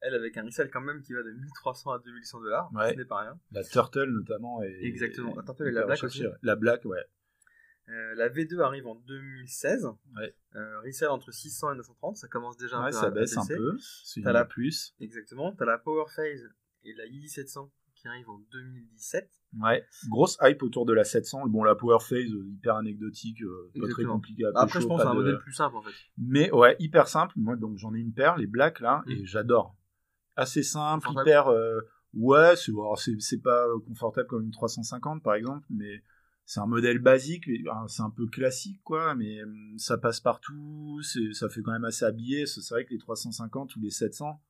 Elle 0.00 0.14
avec 0.14 0.36
un 0.36 0.44
resell 0.44 0.70
quand 0.70 0.82
même 0.82 1.00
qui 1.00 1.14
va 1.14 1.22
de 1.22 1.30
1300 1.32 1.92
à 1.92 1.98
2100 1.98 2.40
dollars. 2.42 2.70
Ouais. 2.74 2.92
Ce 2.92 2.96
n'est 2.98 3.04
pas 3.06 3.20
rien. 3.22 3.40
La 3.52 3.64
Turtle 3.64 4.10
notamment. 4.10 4.60
Est, 4.62 4.82
Exactement. 4.84 5.34
La 5.34 5.42
Turtle 5.42 5.68
et 5.68 5.70
la 5.70 5.86
Black 5.86 6.04
aussi. 6.04 6.26
ouais. 6.26 6.32
La 6.42 6.56
Black, 6.56 6.84
ouais. 6.84 7.02
Euh, 7.88 8.14
la 8.14 8.28
V2 8.28 8.60
arrive 8.60 8.86
en 8.86 8.94
2016. 8.96 9.86
Ouais. 10.16 10.34
Euh, 10.56 10.80
resell 10.80 11.08
entre 11.08 11.30
600 11.32 11.72
et 11.72 11.76
930. 11.76 12.16
Ça 12.18 12.28
commence 12.28 12.56
déjà 12.58 12.76
un 12.76 12.84
Ouais, 12.84 12.90
peu 12.90 12.96
ça 12.96 13.06
à, 13.06 13.10
baisse 13.10 13.36
un 13.38 13.40
baisser. 13.42 13.56
peu. 13.56 13.78
T'as 14.22 14.32
la- 14.32 14.44
plus. 14.44 14.94
Exactement. 15.00 15.52
T'as 15.52 15.64
la 15.64 15.78
Power 15.78 16.04
Phase 16.14 16.50
et 16.82 16.92
la 16.94 17.06
Yeezy 17.06 17.28
700 17.30 17.72
qui 17.94 18.06
arrive 18.08 18.28
en 18.28 18.38
2017. 18.52 19.30
Ouais. 19.62 19.84
Grosse 20.08 20.36
hype 20.42 20.62
autour 20.62 20.84
de 20.86 20.92
la 20.92 21.04
700. 21.04 21.46
Bon, 21.46 21.62
la 21.62 21.74
Power 21.74 21.98
Phase, 22.00 22.32
euh, 22.32 22.44
hyper 22.48 22.76
anecdotique, 22.76 23.40
euh, 23.42 23.70
pas 23.80 23.86
très 23.88 24.04
compliqué 24.04 24.44
à 24.46 24.48
Après, 24.54 24.66
pécho, 24.66 24.80
je 24.80 24.86
pense 24.88 24.98
que 24.98 25.02
c'est 25.04 25.08
un 25.08 25.14
de- 25.14 25.18
modèle 25.20 25.38
plus 25.38 25.52
simple 25.52 25.76
en 25.76 25.82
fait. 25.82 25.92
Mais 26.18 26.50
ouais, 26.50 26.76
hyper 26.80 27.06
simple. 27.08 27.34
Moi, 27.36 27.54
donc 27.56 27.76
j'en 27.78 27.94
ai 27.94 27.98
une 28.00 28.12
paire, 28.12 28.36
les 28.36 28.46
Black 28.48 28.80
là, 28.80 29.02
Mm. 29.06 29.10
et 29.12 29.26
j'adore. 29.26 29.76
Assez 30.36 30.62
simple, 30.64 31.08
hyper. 31.12 31.48
euh, 31.48 31.80
ouais, 32.14 32.54
c'est 32.56 33.42
pas 33.42 33.66
confortable 33.86 34.26
comme 34.26 34.42
une 34.42 34.50
350 34.50 35.22
par 35.22 35.34
exemple, 35.34 35.64
mais 35.70 36.02
c'est 36.46 36.58
un 36.60 36.66
modèle 36.66 36.98
basique. 36.98 37.48
C'est 37.86 38.02
un 38.02 38.10
peu 38.10 38.26
classique 38.26 38.80
quoi, 38.82 39.14
mais 39.14 39.42
hum, 39.44 39.74
ça 39.78 39.96
passe 39.98 40.18
partout. 40.20 41.00
Ça 41.32 41.48
fait 41.48 41.62
quand 41.62 41.72
même 41.72 41.84
assez 41.84 42.04
habillé. 42.04 42.46
C'est 42.46 42.60
c'est 42.60 42.74
vrai 42.74 42.84
que 42.84 42.90
les 42.90 42.98
350 42.98 43.76
ou 43.76 43.80
les 43.80 43.90
700, 43.90 44.40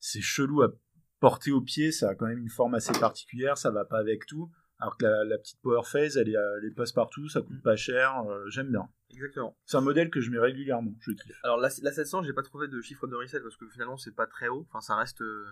c'est 0.00 0.22
chelou 0.22 0.62
à 0.62 0.72
porter 1.22 1.52
au 1.52 1.62
pied. 1.62 1.90
Ça 1.92 2.10
a 2.10 2.14
quand 2.14 2.26
même 2.26 2.38
une 2.40 2.50
forme 2.50 2.74
assez 2.74 2.92
particulière. 3.00 3.56
Ça 3.56 3.70
va 3.70 3.86
pas 3.86 3.98
avec 3.98 4.26
tout. 4.26 4.50
Alors 4.78 4.96
que 4.98 5.04
la, 5.06 5.24
la 5.24 5.38
petite 5.38 5.60
Power 5.62 5.82
Phase, 5.84 6.16
elle, 6.16 6.28
est, 6.28 6.36
euh, 6.36 6.60
elle 6.62 6.74
passe 6.74 6.90
partout, 6.92 7.28
ça 7.28 7.40
coûte 7.40 7.56
Mm. 7.58 7.62
pas 7.62 7.76
cher. 7.76 8.22
euh, 8.28 8.44
J'aime 8.50 8.70
bien. 8.72 8.88
Exactement. 9.10 9.56
C'est 9.64 9.76
un 9.76 9.80
modèle 9.80 10.10
que 10.10 10.20
je 10.20 10.30
mets 10.30 10.40
régulièrement. 10.40 10.92
Je 11.00 11.12
kiffe. 11.12 11.38
Alors 11.44 11.58
la, 11.58 11.68
la 11.82 11.92
700, 11.92 12.24
j'ai 12.24 12.32
pas 12.32 12.42
trouvé 12.42 12.66
de 12.68 12.80
chiffre 12.82 13.06
de 13.06 13.14
resell 13.14 13.42
parce 13.42 13.56
que 13.56 13.68
finalement 13.68 13.96
c'est 13.96 14.14
pas 14.14 14.26
très 14.26 14.48
haut. 14.48 14.66
Enfin, 14.68 14.80
ça 14.80 14.96
reste. 14.96 15.22
euh, 15.22 15.46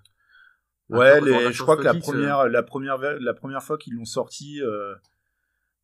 Ouais, 0.89 1.21
les- 1.21 1.53
je 1.53 1.63
crois 1.63 1.77
que 1.77 1.83
la 1.83 1.95
première, 1.95 2.49
la 2.49 2.63
première, 2.65 2.99
la 2.99 3.33
première 3.35 3.63
fois 3.63 3.79
qu'ils 3.79 3.95
l'ont 3.95 4.05
sorti, 4.05 4.61
euh, 4.61 4.95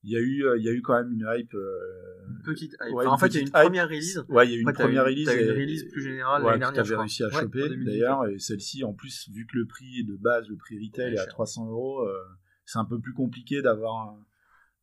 il 0.02 0.10
y 0.12 0.16
a 0.16 0.20
eu, 0.20 0.44
euh, 0.44 0.56
il 0.58 0.64
y 0.64 0.68
a 0.68 0.72
eu 0.72 0.82
quand 0.82 0.94
même 0.94 1.12
une 1.12 1.26
hype. 1.36 1.54
euh, 1.54 2.26
Une 2.28 2.42
petite 2.42 2.72
hype. 2.80 2.94
ouais, 2.94 3.06
Enfin, 3.06 3.14
en 3.14 3.18
fait, 3.18 3.28
il 3.28 3.34
y 3.34 3.38
a 3.38 3.40
une 3.42 3.46
hype. 3.48 3.54
première 3.54 3.88
release. 3.88 4.24
Ouais, 4.28 4.46
il 4.46 4.50
y 4.50 4.54
a 4.54 4.56
eu 4.58 4.60
une 4.62 4.72
première 4.72 5.02
eu- 5.06 5.10
release. 5.10 5.28
eu 5.28 5.32
une 5.42 5.46
et- 5.48 5.50
release 5.52 5.84
plus 5.90 6.02
générale 6.02 6.42
ouais, 6.42 6.50
l'année 6.58 6.72
dernière, 6.74 6.98
réussi 7.00 7.24
à 7.24 7.30
choper 7.30 7.60
2018. 7.68 7.84
d'ailleurs, 7.86 8.26
et 8.26 8.38
celle-ci, 8.38 8.84
en 8.84 8.92
plus, 8.92 9.28
vu 9.30 9.46
que 9.46 9.56
le 9.56 9.66
prix 9.66 10.04
de 10.04 10.16
base, 10.16 10.48
le 10.48 10.56
prix 10.56 10.78
retail 10.84 11.14
est 11.14 11.18
à 11.18 11.22
cher. 11.24 11.28
300 11.32 11.68
euros, 11.70 12.06
euh, 12.06 12.16
c'est 12.64 12.78
un 12.78 12.84
peu 12.84 13.00
plus 13.00 13.12
compliqué 13.14 13.62
d'avoir, 13.62 14.16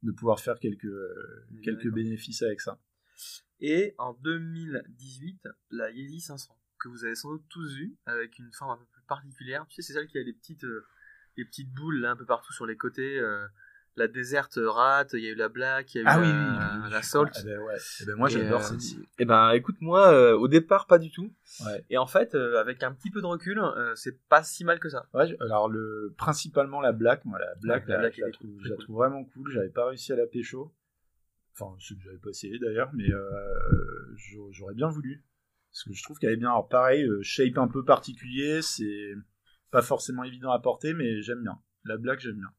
de 0.03 0.11
pouvoir 0.11 0.39
faire 0.39 0.59
quelques, 0.59 0.85
euh, 0.85 1.13
quelques 1.63 1.89
bénéfices 1.91 2.41
avec 2.41 2.59
ça. 2.61 2.79
Et 3.61 3.95
en 3.97 4.13
2018, 4.23 5.47
la 5.71 5.89
Yeezy 5.91 6.19
500, 6.19 6.57
que 6.79 6.89
vous 6.89 7.05
avez 7.05 7.15
sans 7.15 7.31
doute 7.31 7.45
tous 7.49 7.73
vu, 7.75 7.95
avec 8.05 8.37
une 8.39 8.51
forme 8.51 8.71
un 8.71 8.77
peu 8.77 8.85
plus 8.91 9.03
particulière. 9.07 9.65
Tu 9.69 9.75
sais, 9.75 9.81
c'est 9.81 9.93
celle 9.93 10.07
qui 10.07 10.17
a 10.17 10.23
les 10.23 10.33
petites, 10.33 10.65
euh, 10.65 10.85
les 11.37 11.45
petites 11.45 11.71
boules 11.73 11.99
là, 12.01 12.11
un 12.11 12.15
peu 12.17 12.25
partout 12.25 12.51
sur 12.51 12.65
les 12.65 12.75
côtés. 12.75 13.19
La 13.95 14.07
déserte 14.07 14.57
rate, 14.61 15.13
il 15.13 15.19
y 15.23 15.27
a 15.27 15.31
eu 15.31 15.35
la 15.35 15.49
black, 15.49 15.93
il 15.93 15.97
y 15.97 16.01
a 16.01 16.03
eu 16.03 16.05
Ah 16.07 16.19
oui, 16.19 16.27
la, 16.27 16.33
oui, 16.77 16.81
oui, 16.85 16.91
la 16.91 17.01
salt. 17.03 17.31
Eh 17.39 17.43
ben 17.45 17.59
ouais. 17.59 17.75
Eh 18.01 18.05
ben 18.05 18.15
moi, 18.15 18.27
j'adore 18.29 18.61
euh, 18.61 18.63
celle-ci. 18.63 18.99
Et 19.19 19.25
ben, 19.25 19.51
écoute, 19.51 19.75
moi, 19.81 20.11
euh, 20.11 20.33
au 20.37 20.47
départ, 20.47 20.87
pas 20.87 20.97
du 20.99 21.11
tout. 21.11 21.31
Ouais. 21.65 21.83
Et 21.89 21.97
en 21.97 22.07
fait, 22.07 22.33
euh, 22.35 22.59
avec 22.59 22.81
un 22.83 22.91
petit 22.93 23.11
peu 23.11 23.21
de 23.21 23.25
recul, 23.27 23.59
euh, 23.59 23.93
c'est 23.95 24.19
pas 24.27 24.43
si 24.43 24.63
mal 24.65 24.79
que 24.79 24.89
ça. 24.89 25.07
Ouais, 25.13 25.27
je- 25.27 25.35
alors 25.43 25.69
le 25.69 26.13
principalement 26.17 26.81
la 26.81 26.91
black, 26.91 27.23
moi 27.25 27.37
la 27.39 27.53
black, 27.55 27.83
Ouais, 27.87 27.93
la 27.93 27.99
black, 27.99 28.15
je, 28.15 28.21
la 28.21 28.31
trouve, 28.31 28.49
cool, 28.49 28.61
je 28.63 28.69
la 28.69 28.75
cool. 28.75 28.83
trouve 28.85 28.95
vraiment 28.97 29.23
cool. 29.25 29.51
J'avais 29.51 29.69
pas 29.69 29.85
réussi 29.87 30.11
à 30.11 30.15
la 30.15 30.25
pécho. 30.27 30.73
Enfin, 31.55 31.75
ce 31.79 31.93
que 31.93 31.99
j'avais 32.01 32.17
pas 32.17 32.29
essayé 32.31 32.57
d'ailleurs, 32.57 32.89
mais 32.95 33.11
euh, 33.11 34.15
j'aurais 34.51 34.73
bien 34.73 34.87
voulu. 34.89 35.23
Parce 35.71 35.83
que 35.83 35.93
je 35.93 36.03
trouve 36.03 36.17
qu'elle 36.17 36.31
est 36.33 36.37
bien. 36.37 36.49
Alors 36.49 36.67
pareil, 36.67 37.07
shape 37.21 37.57
un 37.57 37.67
peu 37.67 37.83
particulier, 37.85 38.61
c'est 38.61 39.13
pas 39.71 39.81
forcément 39.81 40.23
évident 40.23 40.51
à 40.51 40.59
porter, 40.59 40.93
mais 40.93 41.21
j'aime 41.21 41.41
bien. 41.43 41.59
La 41.83 41.97
blague, 41.97 42.19
j'aime 42.19 42.35
bien. 42.37 42.49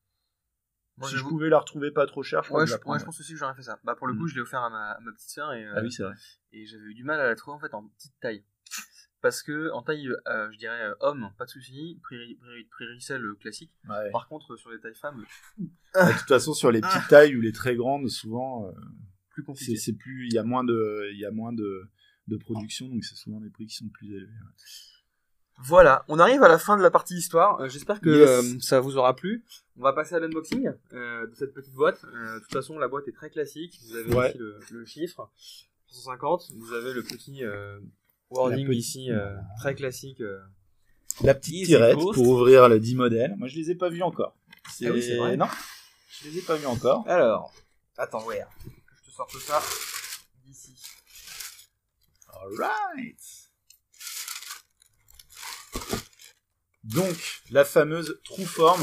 Moi, 0.97 1.09
si 1.09 1.17
je 1.17 1.23
pouvais 1.25 1.49
la 1.49 1.59
retrouver 1.59 1.91
pas 1.91 2.07
trop 2.07 2.23
cher, 2.23 2.43
je 2.45 2.49
crois 2.49 2.61
Ouais, 2.61 2.67
que 2.67 2.71
je, 2.71 2.89
ouais, 2.89 2.99
je 3.01 3.05
pense 3.05 3.19
aussi 3.19 3.33
que 3.33 3.39
j'aurais 3.39 3.55
fait 3.55 3.63
ça. 3.63 3.81
Bah, 3.83 3.95
pour 3.97 4.07
le 4.07 4.15
coup, 4.15 4.25
Mm. 4.25 4.29
je 4.29 4.35
l'ai 4.37 4.41
offert 4.43 4.61
à 4.63 4.71
ma, 4.71 4.93
à 4.93 5.01
ma 5.01 5.11
petite 5.13 5.29
sœur 5.31 5.53
et, 5.53 5.65
euh, 5.67 5.73
Ah 5.77 5.83
oui, 5.83 5.91
c'est 5.91 6.05
vrai. 6.05 6.15
et 6.53 6.67
j'avais 6.67 6.85
eu 6.85 6.95
du 6.95 7.03
mal 7.05 7.19
à 7.21 7.27
la 7.27 7.35
trouver 7.35 7.57
en 7.57 7.61
fait 7.61 7.75
en 7.75 7.89
petite 7.89 8.15
taille. 8.21 8.45
Parce 9.21 9.43
que 9.43 9.71
en 9.73 9.83
taille, 9.83 10.09
euh, 10.29 10.53
je 10.53 10.59
dirais 10.59 10.83
euh, 10.91 10.95
homme, 11.01 11.31
pas 11.39 11.47
de 11.47 11.51
souci, 11.51 11.99
prix, 12.03 12.39
prix 12.71 12.87
resell, 12.95 13.25
euh, 13.25 13.35
classique. 13.35 13.73
Ouais. 13.89 14.11
Par 14.13 14.29
contre, 14.29 14.55
sur 14.57 14.71
les 14.71 14.79
tailles 14.79 14.95
femmes, 14.95 15.25
Bah, 15.95 16.13
de 16.13 16.19
toute 16.19 16.29
façon, 16.29 16.53
sur 16.55 16.71
les 16.71 16.81
petites 16.83 17.09
tailles 17.09 17.35
ou 17.35 17.41
les 17.41 17.53
très 17.53 17.75
grandes, 17.75 18.09
souvent, 18.11 18.69
euh, 18.69 18.73
plus 19.31 19.43
compliqué. 19.43 19.77
c'est 19.77 19.95
plus, 19.95 20.27
il 20.29 20.35
y 20.35 20.39
a 20.39 20.45
moins 20.45 20.63
de, 20.63 21.09
il 21.13 21.19
y 21.19 21.25
a 21.25 21.31
moins 21.31 21.53
de, 21.55 21.89
de 22.29 22.37
production, 22.37 22.89
donc 22.89 23.03
c'est 23.03 23.15
souvent 23.17 23.41
des 23.41 23.49
prix 23.51 23.67
qui 23.67 23.75
sont 23.77 23.89
plus 23.89 24.15
élevés. 24.15 24.33
Voilà, 25.63 26.05
on 26.09 26.19
arrive 26.19 26.43
à 26.43 26.49
la 26.49 26.59
fin 26.59 26.77
de 26.77 26.83
la 26.83 26.91
partie 26.91 27.15
histoire. 27.15 27.61
Euh, 27.61 27.69
J'espère 27.69 28.01
que 28.01 28.11
Yes. 28.11 28.29
euh, 28.29 28.59
ça 28.61 28.81
vous 28.81 28.97
aura 28.97 29.15
plu. 29.15 29.45
On 29.79 29.83
va 29.83 29.93
passer 29.93 30.15
à 30.17 30.19
l'unboxing 30.21 30.73
euh, 30.93 31.27
de 31.27 31.35
cette 31.37 31.55
petite 31.55 31.75
boîte. 31.75 32.05
De 32.05 32.41
toute 32.41 32.53
façon, 32.53 32.79
la 32.79 32.89
boîte 32.89 33.07
est 33.09 33.13
très 33.13 33.31
classique. 33.31 33.79
Vous 33.87 33.97
avez 33.97 34.13
Ouais. 34.15 34.29
ici 34.31 34.39
le, 34.39 34.59
le 34.73 34.85
chiffre 34.85 35.31
150. 35.87 36.51
Vous 36.57 36.73
avez 36.73 36.93
le 36.93 37.03
petit 37.03 37.43
wording 38.31 38.67
petite- 38.67 38.79
ici 38.81 39.11
très 39.59 39.75
classique. 39.75 40.23
La 41.23 41.35
petite 41.35 41.67
tirette 41.67 41.95
pour 41.95 42.19
ouvrir 42.19 42.69
le 42.69 42.81
10 42.81 42.97
modèles. 42.97 43.35
Moi, 43.37 43.47
je 43.47 43.55
les 43.57 43.71
ai 43.71 43.75
pas 43.77 43.89
vus 43.89 44.03
encore. 44.03 44.37
Ah 44.67 44.71
oui, 44.91 45.03
c'est 45.03 45.17
vrai. 45.17 45.37
Non, 45.37 45.47
je 46.09 46.29
les 46.29 46.39
ai 46.39 46.43
pas 46.43 46.57
vus 46.57 46.67
encore. 46.67 47.05
Alors, 47.09 47.53
attends, 47.97 48.25
ouais. 48.27 48.43
Je 49.05 49.11
te 49.11 49.15
sorte 49.15 49.31
ça 49.39 49.61
d'ici. 50.45 50.75
Alright. 52.33 53.44
Donc, 56.85 57.43
la 57.51 57.65
fameuse 57.65 58.21
true 58.25 58.45
form. 58.45 58.81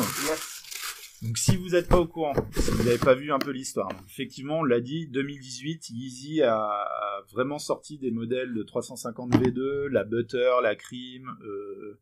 Donc, 1.22 1.38
si 1.38 1.56
vous 1.56 1.70
n'êtes 1.70 1.88
pas 1.88 2.00
au 2.00 2.08
courant, 2.08 2.34
si 2.58 2.72
vous 2.72 2.84
n'avez 2.84 2.98
pas 2.98 3.14
vu 3.14 3.32
un 3.32 3.38
peu 3.38 3.52
l'histoire, 3.52 3.90
effectivement, 4.08 4.60
on 4.60 4.64
l'a 4.64 4.82
dit, 4.82 5.08
2018, 5.08 5.90
Yeezy 5.92 6.42
a, 6.42 7.24
vraiment 7.32 7.60
sorti 7.60 8.00
des 8.00 8.10
modèles 8.10 8.54
de 8.56 8.64
350 8.64 9.34
V2, 9.36 9.88
la 9.88 10.04
Butter, 10.04 10.52
la 10.64 10.76
Cream, 10.76 11.30
euh, 11.44 12.00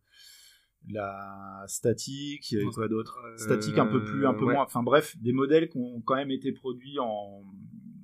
la 0.88 1.66
Static, 1.68 2.54
avait 2.54 2.64
quoi 2.66 2.88
d'autre? 2.88 3.20
Euh, 3.26 3.38
Static 3.38 3.78
un 3.78 3.88
peu 3.88 4.02
plus, 4.04 4.26
un 4.26 4.34
peu 4.34 4.46
ouais. 4.46 4.54
moins. 4.54 4.64
Enfin 4.64 4.84
bref, 4.84 5.18
des 5.18 5.34
modèles 5.34 5.68
qui 5.70 5.78
ont 5.78 6.02
quand 6.02 6.16
même 6.16 6.32
été 6.32 6.54
produits 6.54 6.98
en, 7.00 7.44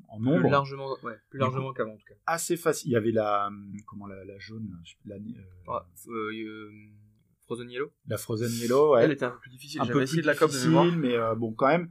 en 0.10 0.20
nombre 0.20 0.42
Plus 0.42 0.50
largement, 0.50 0.90
ouais, 1.04 1.14
plus 1.30 1.38
Du 1.38 1.42
largement 1.44 1.74
qu'avant 1.74 1.94
en 1.94 1.98
tout 1.98 2.06
cas. 2.08 2.16
assez 2.28 2.58
facile. 2.58 2.90
Il 2.90 2.94
y 2.94 2.98
avait 2.98 3.12
la 3.12 3.50
comment 3.88 4.08
la, 4.08 4.24
la 4.26 4.38
jaune, 4.38 4.70
je 4.84 4.92
sais 4.92 4.98
la, 5.06 5.16
euh, 5.16 5.20
Ah, 5.68 5.88
euh, 6.10 6.74
Frozen 7.46 7.70
Yellow. 7.70 7.92
la 8.08 8.18
Frozen 8.18 8.52
Yellow, 8.52 8.94
ouais. 8.94 9.04
Elle 9.04 9.12
était 9.12 9.26
un 9.26 9.32
peu 9.32 9.40
plus 9.40 9.50
difficile. 9.52 9.82
un 9.82 9.86
J'avais 9.86 9.94
peu 10.00 10.02
essayé 10.04 10.18
plus 10.22 10.22
de 10.24 10.28
la 10.28 10.36
cop 10.36 10.52
de 10.52 10.96
mais 10.98 11.16
euh, 11.16 11.36
bon 11.36 11.54
quand 11.54 11.68
même. 11.68 11.90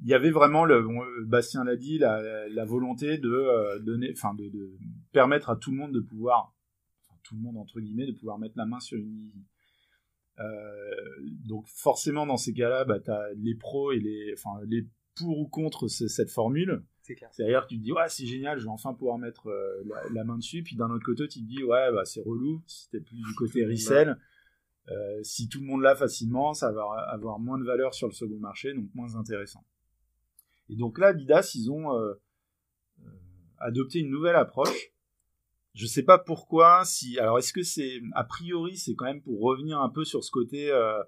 Il 0.00 0.08
y 0.08 0.14
avait 0.14 0.30
vraiment 0.30 0.64
le 0.64 0.82
bon, 0.82 1.02
euh, 1.02 1.24
Bastien 1.26 1.64
l'a 1.64 1.74
dit 1.76 1.98
la, 1.98 2.48
la 2.48 2.64
volonté 2.64 3.18
de 3.18 3.28
euh, 3.30 3.78
donner, 3.80 4.10
enfin 4.12 4.32
de, 4.34 4.48
de 4.48 4.70
permettre 5.12 5.50
à 5.50 5.56
tout 5.56 5.72
le 5.72 5.76
monde 5.76 5.92
de 5.92 6.00
pouvoir, 6.00 6.54
enfin, 7.08 7.18
tout 7.24 7.34
le 7.34 7.40
monde 7.40 7.56
entre 7.56 7.80
guillemets, 7.80 8.06
de 8.06 8.12
pouvoir 8.12 8.38
mettre 8.38 8.54
la 8.56 8.64
main 8.66 8.78
sur 8.80 8.96
une 8.96 9.10
Yeezy. 9.12 9.44
Euh, 10.38 10.94
donc 11.48 11.66
forcément 11.66 12.26
dans 12.26 12.36
ces 12.36 12.52
cas-là, 12.52 12.84
bah, 12.84 13.00
t'as 13.00 13.32
les 13.36 13.56
pros 13.56 13.90
et 13.90 13.98
les, 13.98 14.32
enfin 14.34 14.60
les 14.66 14.86
pour 15.16 15.36
ou 15.40 15.48
contre 15.48 15.88
ce- 15.88 16.06
cette 16.06 16.30
formule. 16.30 16.84
C'est 17.02 17.16
clair. 17.16 17.30
C'est-à-dire 17.32 17.62
que 17.64 17.68
tu 17.70 17.78
te 17.78 17.82
dis, 17.82 17.90
ouais, 17.92 18.08
c'est 18.08 18.26
génial, 18.26 18.58
je 18.58 18.64
vais 18.64 18.70
enfin 18.70 18.94
pouvoir 18.94 19.18
mettre 19.18 19.48
euh, 19.48 19.82
la, 19.86 20.00
la 20.14 20.24
main 20.24 20.36
dessus. 20.36 20.62
Puis 20.62 20.76
d'un 20.76 20.90
autre 20.90 21.04
côté, 21.04 21.26
tu 21.26 21.40
te 21.40 21.44
dis, 21.44 21.64
ouais, 21.64 21.90
bah, 21.92 22.04
c'est 22.04 22.22
relou. 22.22 22.62
Si 22.68 22.88
t'es 22.90 23.00
plus 23.00 23.16
du 23.16 23.34
côté 23.34 23.64
resell, 23.66 24.16
euh, 24.90 25.22
si 25.22 25.48
tout 25.48 25.60
le 25.60 25.66
monde 25.66 25.82
l'a 25.82 25.94
facilement, 25.94 26.54
ça 26.54 26.72
va 26.72 26.84
avoir 27.10 27.38
moins 27.38 27.58
de 27.58 27.64
valeur 27.64 27.94
sur 27.94 28.06
le 28.06 28.12
second 28.12 28.38
marché, 28.38 28.72
donc 28.74 28.88
moins 28.94 29.16
intéressant. 29.16 29.64
Et 30.70 30.76
donc 30.76 30.98
là, 30.98 31.08
Adidas, 31.08 31.52
ils 31.54 31.70
ont 31.70 31.94
euh, 31.94 32.14
euh, 33.00 33.10
adopté 33.58 34.00
une 34.00 34.10
nouvelle 34.10 34.36
approche. 34.36 34.92
Je 35.74 35.86
sais 35.86 36.02
pas 36.02 36.18
pourquoi. 36.18 36.84
Si, 36.84 37.18
alors, 37.18 37.38
est-ce 37.38 37.52
que 37.52 37.62
c'est, 37.62 38.00
a 38.12 38.24
priori, 38.24 38.76
c'est 38.76 38.94
quand 38.94 39.04
même 39.04 39.22
pour 39.22 39.40
revenir 39.40 39.80
un 39.80 39.88
peu 39.88 40.04
sur 40.04 40.24
ce 40.24 40.30
côté 40.30 40.70
euh, 40.70 41.02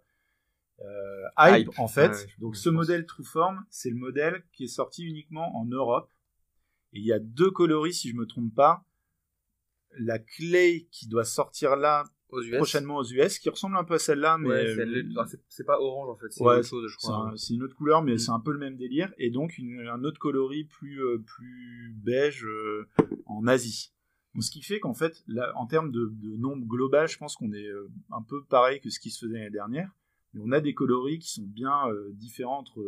hype, 1.39 1.69
Hype. 1.69 1.79
en 1.79 1.89
fait. 1.89 2.11
Ouais, 2.11 2.27
donc, 2.39 2.57
ce 2.57 2.69
pense. 2.69 2.77
modèle 2.77 3.07
Trueform, 3.07 3.65
c'est 3.71 3.91
le 3.91 3.97
modèle 3.97 4.45
qui 4.53 4.65
est 4.65 4.69
sorti 4.69 5.05
uniquement 5.05 5.57
en 5.57 5.65
Europe. 5.65 6.11
Et 6.93 6.99
il 6.99 7.05
y 7.05 7.13
a 7.13 7.19
deux 7.19 7.51
coloris, 7.51 7.95
si 7.95 8.11
je 8.11 8.17
me 8.17 8.27
trompe 8.27 8.55
pas. 8.55 8.85
La 9.99 10.19
Clay 10.19 10.87
qui 10.91 11.09
doit 11.09 11.25
sortir 11.25 11.77
là 11.77 12.05
Aux 12.33 12.43
US. 12.43 12.57
prochainement 12.57 12.97
aux 12.99 13.05
US, 13.05 13.39
qui 13.39 13.49
ressemble 13.51 13.77
un 13.77 13.85
peu 13.85 13.95
à 13.95 13.99
celle-là, 13.99 14.39
mais 14.39 14.49
Ouais, 14.49 14.75
c'est 15.49 15.65
pas 15.65 15.79
orange 15.81 16.09
en 16.11 16.17
fait, 16.17 16.27
c'est 16.31 16.43
Ouais, 16.45 16.59
autre 16.59 16.67
chose, 16.69 16.87
je 16.91 16.97
c'est 16.99 17.07
crois. 17.09 17.31
un- 17.33 17.37
c'est 17.37 17.55
une 17.55 17.63
autre 17.63 17.75
couleur, 17.77 18.03
mais 18.03 18.15
Mm. 18.15 18.19
c'est 18.19 18.31
un 18.31 18.41
peu 18.41 18.53
le 18.53 18.59
même 18.59 18.77
délire. 18.77 19.13
Et 19.19 19.31
donc 19.31 19.59
une- 19.59 19.87
un 19.89 20.05
autre 20.05 20.19
coloris 20.19 20.65
plus 20.65 21.03
euh, 21.03 21.19
plus 21.19 21.93
beige 21.97 22.45
euh, 22.45 22.89
en 23.27 23.47
Asie. 23.47 23.93
Donc, 24.35 24.45
ce 24.45 24.51
qui 24.53 24.63
fait 24.63 24.79
qu'en 24.79 24.95
fait, 24.95 25.25
là, 25.27 25.53
en 25.57 25.67
termes 25.67 25.91
de, 25.91 26.09
de 26.13 26.37
nombre 26.37 26.65
global, 26.65 27.09
je 27.09 27.19
pense 27.19 27.35
qu'on 27.35 27.53
est 27.53 27.67
euh, 27.67 27.89
un 28.13 28.23
peu 28.23 28.45
pareil 28.45 28.81
que 28.81 28.89
ce 28.89 29.01
qui 29.01 29.11
se 29.11 29.27
faisait 29.27 29.39
l'année 29.39 29.51
dernière. 29.51 29.91
Mais 30.33 30.41
on 30.45 30.53
a 30.53 30.61
des 30.61 30.73
coloris 30.73 31.19
qui 31.19 31.33
sont 31.33 31.43
bien 31.47 31.89
euh, 31.89 32.11
différents 32.13 32.59
entre 32.61 32.81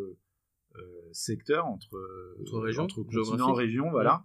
euh, 0.76 1.08
secteurs, 1.10 1.66
entre, 1.66 1.96
euh, 1.96 2.36
Entre 2.42 2.58
régions, 2.60 2.84
entre 2.84 3.02
continents, 3.02 3.52
régions, 3.54 3.90
voilà. 3.90 4.24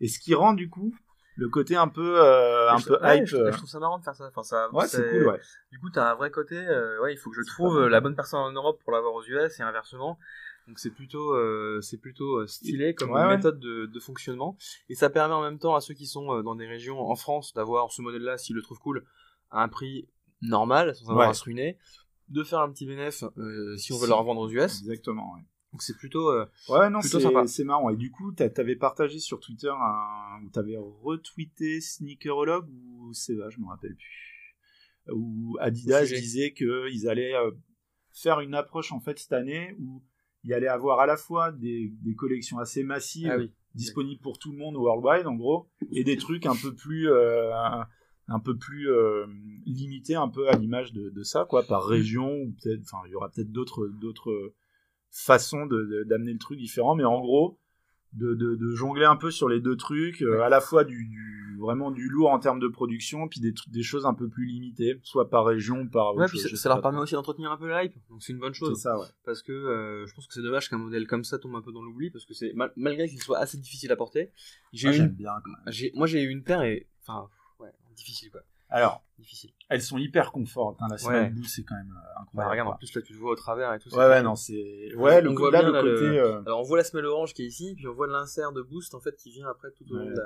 Et 0.00 0.08
ce 0.08 0.20
qui 0.20 0.34
rend 0.34 0.52
du 0.52 0.68
coup 0.68 0.94
le 1.40 1.48
côté 1.48 1.74
un 1.74 1.88
peu 1.88 2.20
euh, 2.22 2.70
un 2.70 2.78
Je- 2.78 2.88
peu 2.88 2.98
hype. 3.02 3.26
je, 3.26 3.36
euh, 3.36 3.50
je 3.50 3.56
trouve 3.56 3.68
ça 3.70 3.78
marrant 3.80 3.98
de 3.98 4.04
faire 4.04 4.14
ça. 4.14 4.26
Enfin, 4.28 4.42
ça 4.42 4.68
Ouais, 4.72 4.86
c'est 4.86 5.08
cool, 5.10 5.26
ouais. 5.28 5.40
Du 5.72 5.80
coup, 5.80 5.90
t'as 5.90 6.10
un 6.12 6.14
vrai 6.14 6.30
côté. 6.30 6.56
euh, 6.56 7.00
ouais, 7.00 7.14
il 7.14 7.16
faut 7.16 7.30
que 7.30 7.36
je 7.36 7.46
trouve 7.46 7.78
euh, 7.78 7.88
la 7.88 8.00
bonne 8.00 8.14
personne 8.14 8.40
en 8.40 8.52
Europe 8.52 8.78
pour 8.82 8.92
l'avoir 8.92 9.14
aux 9.14 9.24
US 9.24 9.58
et 9.58 9.62
inversement. 9.62 10.18
Donc 10.68 10.78
c'est 10.78 10.90
plutôt, 10.90 11.34
euh, 11.34 11.80
c'est 11.80 11.96
plutôt 11.96 12.46
stylé 12.46 12.94
comme 12.94 13.10
Ouais, 13.10 13.26
méthode 13.36 13.58
de, 13.58 13.86
de 13.86 14.00
fonctionnement 14.00 14.56
et 14.90 14.94
ça 14.94 15.08
permet 15.10 15.34
en 15.34 15.40
même 15.42 15.58
temps 15.58 15.74
à 15.74 15.80
ceux 15.80 15.94
qui 15.94 16.06
sont 16.06 16.42
dans 16.42 16.54
des 16.54 16.66
régions 16.66 17.00
en 17.00 17.16
France 17.16 17.54
d'avoir 17.54 17.90
ce 17.90 18.02
modèle-là 18.02 18.36
s'ils 18.38 18.54
le 18.54 18.62
trouvent 18.62 18.78
cool 18.78 19.04
à 19.50 19.62
un 19.62 19.68
prix 19.68 20.06
normal 20.42 20.94
sans 20.94 21.10
avoir 21.10 21.30
à 21.30 21.34
se 21.34 21.42
ruiner, 21.44 21.78
de 22.28 22.44
faire 22.44 22.60
un 22.60 22.70
petit 22.70 22.86
bénéf 22.86 23.24
euh, 23.38 23.76
si 23.78 23.92
on 23.92 23.96
veut 23.96 24.02
Si. 24.04 24.08
le 24.10 24.14
revendre 24.14 24.42
aux 24.42 24.50
US. 24.50 24.80
Exactement. 24.82 25.34
Donc 25.72 25.82
c'est 25.82 25.96
plutôt 25.96 26.30
euh, 26.30 26.46
Ouais, 26.68 26.90
non, 26.90 27.00
Plutôt 27.00 27.18
c'est 27.20 27.24
sympa. 27.24 27.46
c'est 27.46 27.64
marrant. 27.64 27.90
Et 27.90 27.96
du 27.96 28.10
coup, 28.10 28.32
t'a- 28.32 28.50
t'avais 28.50 28.76
partagé 28.76 29.18
sur 29.20 29.38
Twitter 29.40 29.70
un, 29.70 30.42
ou 30.44 30.50
t'avais 30.50 30.76
retweeté 30.76 31.80
Sneakerologue 31.80 32.68
ou 32.68 33.12
Seva, 33.12 33.48
je 33.50 33.60
me 33.60 33.66
rappelle 33.66 33.94
plus. 33.94 34.56
Où 35.12 35.56
Adidas 35.60 36.06
disait 36.06 36.52
qu'ils 36.52 37.08
allaient 37.08 37.34
euh, 37.34 37.50
faire 38.12 38.40
une 38.40 38.54
approche 38.54 38.92
en 38.92 39.00
fait 39.00 39.18
cette 39.18 39.32
année 39.32 39.74
où 39.80 40.02
il 40.44 40.52
allait 40.52 40.68
avoir 40.68 41.00
à 41.00 41.06
la 41.06 41.16
fois 41.16 41.52
des, 41.52 41.92
des 42.02 42.14
collections 42.14 42.58
assez 42.58 42.82
massives 42.82 43.28
ah 43.30 43.36
oui. 43.38 43.50
disponibles 43.74 44.20
pour 44.20 44.38
tout 44.38 44.52
le 44.52 44.58
monde 44.58 44.76
worldwide 44.76 45.26
en 45.26 45.34
gros 45.34 45.68
et 45.92 46.04
des 46.04 46.16
trucs 46.16 46.46
un 46.46 46.54
peu 46.56 46.74
plus 46.74 47.10
euh, 47.10 47.54
un, 47.54 47.86
un 48.28 48.38
peu 48.40 48.56
plus 48.56 48.90
euh, 48.90 49.26
limités 49.66 50.14
un 50.14 50.28
peu 50.28 50.48
à 50.48 50.56
l'image 50.56 50.92
de, 50.92 51.10
de 51.10 51.22
ça 51.22 51.44
quoi 51.48 51.62
par 51.64 51.84
région 51.86 52.32
ou 52.42 52.52
peut-être 52.62 52.80
enfin 52.82 52.98
il 53.06 53.10
y 53.12 53.14
aura 53.14 53.30
peut-être 53.30 53.50
d'autres 53.52 53.86
d'autres 53.88 54.54
façons 55.10 55.66
de- 55.66 56.04
d'amener 56.06 56.32
le 56.32 56.38
truc 56.38 56.58
différent 56.58 56.94
mais 56.94 57.04
en 57.04 57.20
gros 57.20 57.58
de, 58.12 58.34
de, 58.34 58.56
de 58.56 58.70
jongler 58.74 59.04
un 59.04 59.16
peu 59.16 59.30
sur 59.30 59.48
les 59.48 59.60
deux 59.60 59.76
trucs 59.76 60.22
euh, 60.22 60.40
à 60.42 60.48
la 60.48 60.60
fois 60.60 60.84
du, 60.84 61.06
du- 61.06 61.56
vraiment 61.60 61.90
du 61.90 62.08
lourd 62.08 62.30
en 62.30 62.38
termes 62.38 62.58
de 62.58 62.68
production 62.68 63.28
puis 63.28 63.38
des, 63.40 63.52
des 63.68 63.82
choses 63.82 64.06
un 64.06 64.14
peu 64.14 64.28
plus 64.28 64.46
limitées 64.46 64.98
soit 65.02 65.28
par 65.30 65.44
région 65.44 65.86
par 65.86 66.14
Ouais, 66.16 66.26
puis 66.26 66.38
chose, 66.38 66.54
ça, 66.58 66.68
leur 66.70 66.80
permet 66.80 66.98
aussi 66.98 67.14
d'entretenir 67.14 67.52
un 67.52 67.56
peu 67.56 67.68
la 67.68 67.84
hype, 67.84 67.94
donc 68.08 68.22
c'est 68.22 68.32
une 68.32 68.38
bonne 68.38 68.54
chose. 68.54 68.80
ça 68.80 68.98
ouais 68.98 69.06
parce 69.24 69.42
que 69.42 69.52
euh, 69.52 70.06
je 70.06 70.14
pense 70.14 70.26
que 70.26 70.32
c'est 70.34 70.42
dommage 70.42 70.68
qu'un 70.70 70.78
modèle 70.78 71.06
comme 71.06 71.22
ça 71.22 71.38
tombe 71.38 71.54
un 71.54 71.60
peu 71.62 71.70
dans 71.72 71.82
l'oubli 71.82 72.10
parce 72.10 72.24
que 72.24 72.34
c'est 72.34 72.52
mal- 72.54 72.72
malgré 72.76 73.08
qu'il 73.08 73.20
soit 73.22 73.38
assez 73.38 73.58
difficile 73.58 73.92
à 73.92 73.96
porter 73.96 74.32
j'ai 74.72 74.92
j'aime 74.92 75.06
une- 75.10 75.12
bien 75.12 75.32
quand 75.44 75.50
même. 75.50 75.60
j'ai 75.72 75.92
moi 75.94 76.06
j'ai 76.06 76.22
eu 76.22 76.30
une 76.30 76.42
paire 76.42 76.62
et 76.62 76.88
enfin 77.06 77.28
ouais 77.60 77.70
difficile 77.94 78.30
quoi 78.30 78.40
alors 78.70 79.02
difficile 79.18 79.50
elles 79.68 79.82
sont 79.82 79.98
hyper 79.98 80.32
confortes. 80.32 80.78
Hein, 80.80 80.86
la 80.90 80.98
semelle 80.98 81.32
Ouais. 81.34 81.42
c'est 81.46 81.62
quand 81.64 81.76
même 81.76 81.90
euh, 81.90 81.94
bah, 82.14 82.20
incroyable. 82.22 82.50
regarde 82.52 82.68
en 82.70 82.76
plus 82.76 82.94
là 82.94 83.02
tu 83.02 83.12
le 83.12 83.18
vois 83.18 83.32
au 83.32 83.36
travers 83.36 83.72
et 83.74 83.78
tout 83.78 83.90
c'est 83.90 83.96
ouais, 83.96 84.06
ouais, 84.08 84.22
non, 84.22 84.34
c'est. 84.34 84.94
Ouais, 84.96 85.20
le, 85.20 85.30
On 85.30 85.34
co- 85.34 85.42
voit 85.42 85.50
là, 85.52 85.60
bien, 85.60 85.68
le 85.68 85.74
là, 85.74 85.82
le- 85.82 85.94
côté. 85.94 86.18
euh, 86.18 86.42
alors 86.46 86.60
on 86.60 86.64
voit 86.64 86.78
la 86.78 86.84
semelle 86.84 87.06
orange 87.06 87.34
qui 87.34 87.42
est 87.42 87.46
ici 87.46 87.74
puis 87.76 87.86
on 87.86 87.92
voit 87.92 88.06
l'insert 88.06 88.52
de 88.52 88.62
boost 88.62 88.94
en 88.94 89.00
fait 89.00 89.14
qui 89.16 89.30
vient 89.30 89.48
après 89.48 89.70
tout 89.72 89.84
au 89.92 89.96
long 89.96 90.06
Ouais. 90.06 90.12
de 90.14 90.16
la 90.18 90.24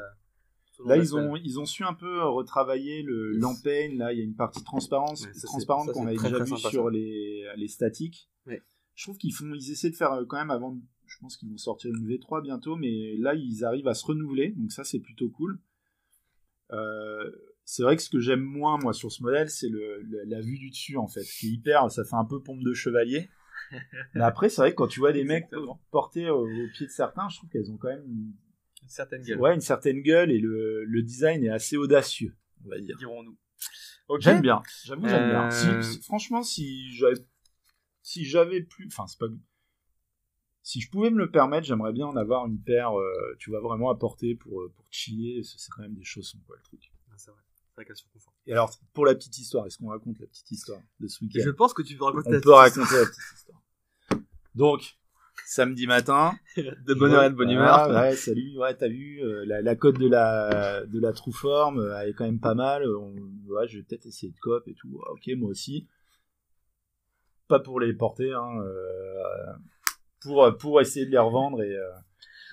Là, 0.86 0.96
ils 0.96 1.14
ont, 1.14 1.36
ils 1.36 1.60
ont 1.60 1.66
su 1.66 1.84
un 1.84 1.94
peu 1.94 2.18
euh, 2.20 2.24
retravailler 2.26 3.02
le 3.04 3.30
l'empeigne. 3.30 3.96
Là, 3.96 4.12
il 4.12 4.18
y 4.18 4.20
a 4.22 4.24
une 4.24 4.34
partie 4.34 4.64
transparence, 4.64 5.24
Ouais, 5.24 5.32
ça, 5.32 5.46
transparente 5.46 5.86
ça, 5.86 5.92
qu'on 5.92 6.00
c'est 6.02 6.06
avait 6.08 6.16
déjà 6.16 6.30
très 6.34 6.44
vu 6.44 6.56
sympa, 6.56 6.68
sur 6.68 6.84
ça. 6.86 6.90
les, 6.90 7.46
les 7.56 7.68
statiques. 7.68 8.28
Ouais. 8.48 8.60
Je 8.96 9.04
trouve 9.04 9.16
qu'ils 9.16 9.32
font, 9.32 9.54
ils 9.54 9.70
essaient 9.70 9.90
de 9.90 9.94
faire 9.94 10.24
quand 10.28 10.36
même 10.36 10.50
avant. 10.50 10.76
Je 11.06 11.16
pense 11.20 11.36
qu'ils 11.36 11.48
vont 11.48 11.58
sortir 11.58 11.92
une 11.94 12.04
V3 12.08 12.42
bientôt, 12.42 12.74
mais 12.74 13.14
là, 13.18 13.34
ils 13.34 13.64
arrivent 13.64 13.86
à 13.86 13.94
se 13.94 14.04
renouveler. 14.04 14.50
Donc 14.56 14.72
ça, 14.72 14.82
c'est 14.82 14.98
plutôt 14.98 15.28
cool. 15.28 15.60
Euh, 16.72 17.30
c'est 17.64 17.82
vrai 17.82 17.96
que 17.96 18.02
ce 18.02 18.10
que 18.10 18.20
j'aime 18.20 18.40
moins 18.42 18.78
moi 18.78 18.92
sur 18.92 19.10
ce 19.10 19.22
modèle, 19.22 19.48
c'est 19.50 19.68
le, 19.68 20.02
le- 20.02 20.24
la 20.24 20.40
vue 20.40 20.58
du 20.58 20.70
dessus 20.70 20.96
en 20.96 21.06
fait, 21.06 21.24
qui 21.24 21.48
est 21.48 21.50
hyper, 21.50 21.90
ça 21.90 22.04
fait 22.04 22.16
un 22.16 22.24
peu 22.24 22.42
pompe 22.42 22.62
de 22.62 22.74
chevalier. 22.74 23.28
Mais 24.14 24.22
après, 24.22 24.48
c'est 24.48 24.60
vrai 24.60 24.70
que 24.70 24.76
quand 24.76 24.88
tu 24.88 25.00
vois 25.00 25.12
des 25.12 25.24
mecs 25.24 25.46
porter 25.90 26.30
au, 26.30 26.46
au 26.64 26.68
pied 26.68 26.86
de 26.86 26.92
certains, 26.92 27.28
je 27.28 27.38
trouve 27.38 27.50
qu'elles 27.50 27.70
ont 27.70 27.76
quand 27.76 27.88
même 27.88 28.04
une, 28.06 28.32
une 28.82 28.88
certaine 28.88 29.22
gueule 29.22 29.40
ouais, 29.40 29.54
une 29.54 29.60
certaine 29.60 30.02
gueule 30.02 30.30
et 30.30 30.38
le, 30.38 30.84
le 30.84 31.02
design 31.02 31.42
est 31.44 31.48
assez 31.48 31.76
audacieux, 31.76 32.34
on 32.64 32.68
va 32.68 32.78
dire. 32.78 32.96
dirons-nous 32.98 33.36
J'aime 34.20 34.42
bien, 34.42 34.62
j'avoue, 34.84 35.08
j'aime 35.08 35.26
bien. 35.26 35.46
Euh, 35.46 35.50
Si- 35.50 35.82
si- 35.82 36.02
franchement, 36.02 36.42
si 36.42 36.94
j'avais 36.94 37.16
si 38.02 38.24
j'avais 38.24 38.62
plus, 38.62 38.86
enfin 38.86 39.06
c'est 39.06 39.18
pas, 39.18 39.26
si 40.62 40.80
je 40.80 40.90
pouvais 40.90 41.10
me 41.10 41.18
le 41.18 41.30
permettre, 41.30 41.66
j'aimerais 41.66 41.92
bien 41.92 42.06
en 42.06 42.16
avoir 42.16 42.46
une 42.46 42.58
paire, 42.60 42.98
euh, 42.98 43.36
tu 43.38 43.50
vois, 43.50 43.60
vraiment 43.60 43.90
à 43.90 43.94
porter 43.96 44.34
pour 44.34 44.62
euh, 44.62 44.72
pour 44.74 44.84
chiller. 44.90 45.42
C'est 45.42 45.70
quand 45.70 45.82
même 45.82 45.94
des 45.94 46.04
chaussons, 46.04 46.38
quoi, 46.46 46.56
le 46.56 46.62
truc. 46.62 46.90
Ah, 47.10 47.14
c'est 47.16 47.30
vrai. 47.30 47.40
Vrai. 47.76 47.86
Et 48.46 48.52
alors, 48.52 48.70
pour 48.92 49.04
la 49.04 49.14
petite 49.14 49.36
histoire, 49.38 49.66
est-ce 49.66 49.78
qu'on 49.78 49.88
raconte 49.88 50.18
la 50.20 50.26
petite 50.26 50.50
histoire 50.50 50.80
de 51.00 51.08
ce 51.08 51.22
week-end? 51.24 51.40
Je 51.44 51.50
pense 51.50 51.74
que 51.74 51.82
tu 51.82 51.96
peux 51.96 52.04
raconter 52.04 52.28
On 52.28 52.32
la 52.32 52.38
peut 52.38 52.42
petite 52.42 52.54
raconter 52.54 52.94
la 53.00 53.06
petite 53.06 53.32
histoire. 53.34 53.62
Donc, 54.54 54.96
samedi 55.46 55.86
matin, 55.88 56.34
de 56.56 56.94
bonne 56.94 57.12
heure 57.12 57.24
et 57.24 57.30
de 57.30 57.34
bonne 57.34 57.50
humeur. 57.50 57.88
ouais, 57.90 58.14
salut, 58.14 58.56
ouais, 58.58 58.76
t'as 58.76 58.88
vu, 58.88 59.20
euh, 59.24 59.44
la, 59.46 59.60
la 59.62 59.74
cote 59.74 59.98
de 59.98 60.08
la, 60.08 60.84
de 60.86 61.00
la 61.00 61.12
true 61.12 61.32
form, 61.32 61.80
euh, 61.80 61.98
elle 61.98 62.10
est 62.10 62.12
quand 62.14 62.24
même 62.24 62.38
pas 62.40 62.54
mal. 62.54 62.88
On, 62.88 63.12
ouais, 63.48 63.66
je 63.66 63.78
vais 63.78 63.82
peut-être 63.82 64.06
essayer 64.06 64.30
de 64.30 64.38
cop 64.38 64.66
et 64.68 64.74
tout. 64.74 65.00
Ah, 65.06 65.10
Ok, 65.12 65.28
moi 65.36 65.50
aussi. 65.50 65.88
Pas 67.48 67.58
pour 67.60 67.80
les 67.80 67.92
porter, 67.92 68.32
hein, 68.32 68.60
euh, 68.62 69.52
pour, 70.22 70.56
pour 70.58 70.80
essayer 70.80 71.04
de 71.06 71.10
les 71.10 71.18
revendre 71.18 71.60
et, 71.62 71.74
euh, 71.76 71.90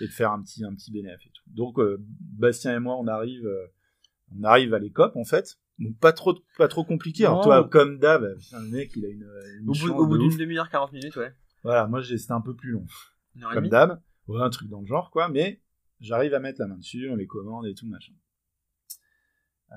et 0.02 0.08
de 0.08 0.12
faire 0.12 0.32
un 0.32 0.42
petit, 0.42 0.66
un 0.66 0.74
petit 0.74 0.92
bénéfice 0.92 1.28
et 1.28 1.32
tout. 1.32 1.44
Donc, 1.56 1.80
euh, 1.80 1.98
Bastien 2.00 2.76
et 2.76 2.80
moi, 2.80 2.98
on 2.98 3.08
arrive, 3.08 3.46
euh, 3.46 3.68
on 4.39 4.44
arrive 4.44 4.74
à 4.74 4.80
les 4.80 4.91
cop, 4.91 5.15
en 5.15 5.24
fait. 5.26 5.58
Donc, 5.80 5.98
pas 6.00 6.13
trop, 6.13 6.38
pas 6.58 6.67
trop 6.67 6.84
compliqué. 6.84 7.26
Alors, 7.26 7.38
Non. 7.38 7.44
toi, 7.44 7.67
comme 7.70 7.98
d'hab, 8.00 8.24
le 8.24 8.70
mec, 8.70 8.91
il 8.96 9.06
a 9.06 9.10
une, 9.10 9.28
une 9.62 9.70
Au 9.70 10.06
bout, 10.06 10.17
de 10.17 10.28
d'une 10.30 10.38
demi-heure, 10.38 10.70
40 10.70 10.94
minutes, 10.94 11.15
ouais. 11.15 11.34
Voilà, 11.63 11.88
moi, 11.88 12.02
c'était 12.04 12.32
un 12.32 12.41
peu 12.41 12.56
plus 12.56 12.72
long 12.72 12.86
Une 13.36 13.44
heure 13.44 13.52
et 13.52 13.56
comme 13.56 13.67
d'hab, 13.70 14.02
ouais, 14.28 14.41
un 14.41 14.50
truc 14.50 14.70
dans 14.70 14.82
le 14.82 14.88
genre, 14.88 15.10
quoi, 15.12 15.30
mais 15.30 15.62
j'arrive 16.00 16.34
à 16.34 16.39
mettre 16.39 16.60
la 16.60 16.67
main 16.67 16.78
dessus, 16.78 17.10
on 17.10 17.15
les 17.15 17.28
commande 17.28 17.65
et 17.65 17.74
tout, 17.74 17.88
machin. 17.88 18.13
Euh, 19.72 19.76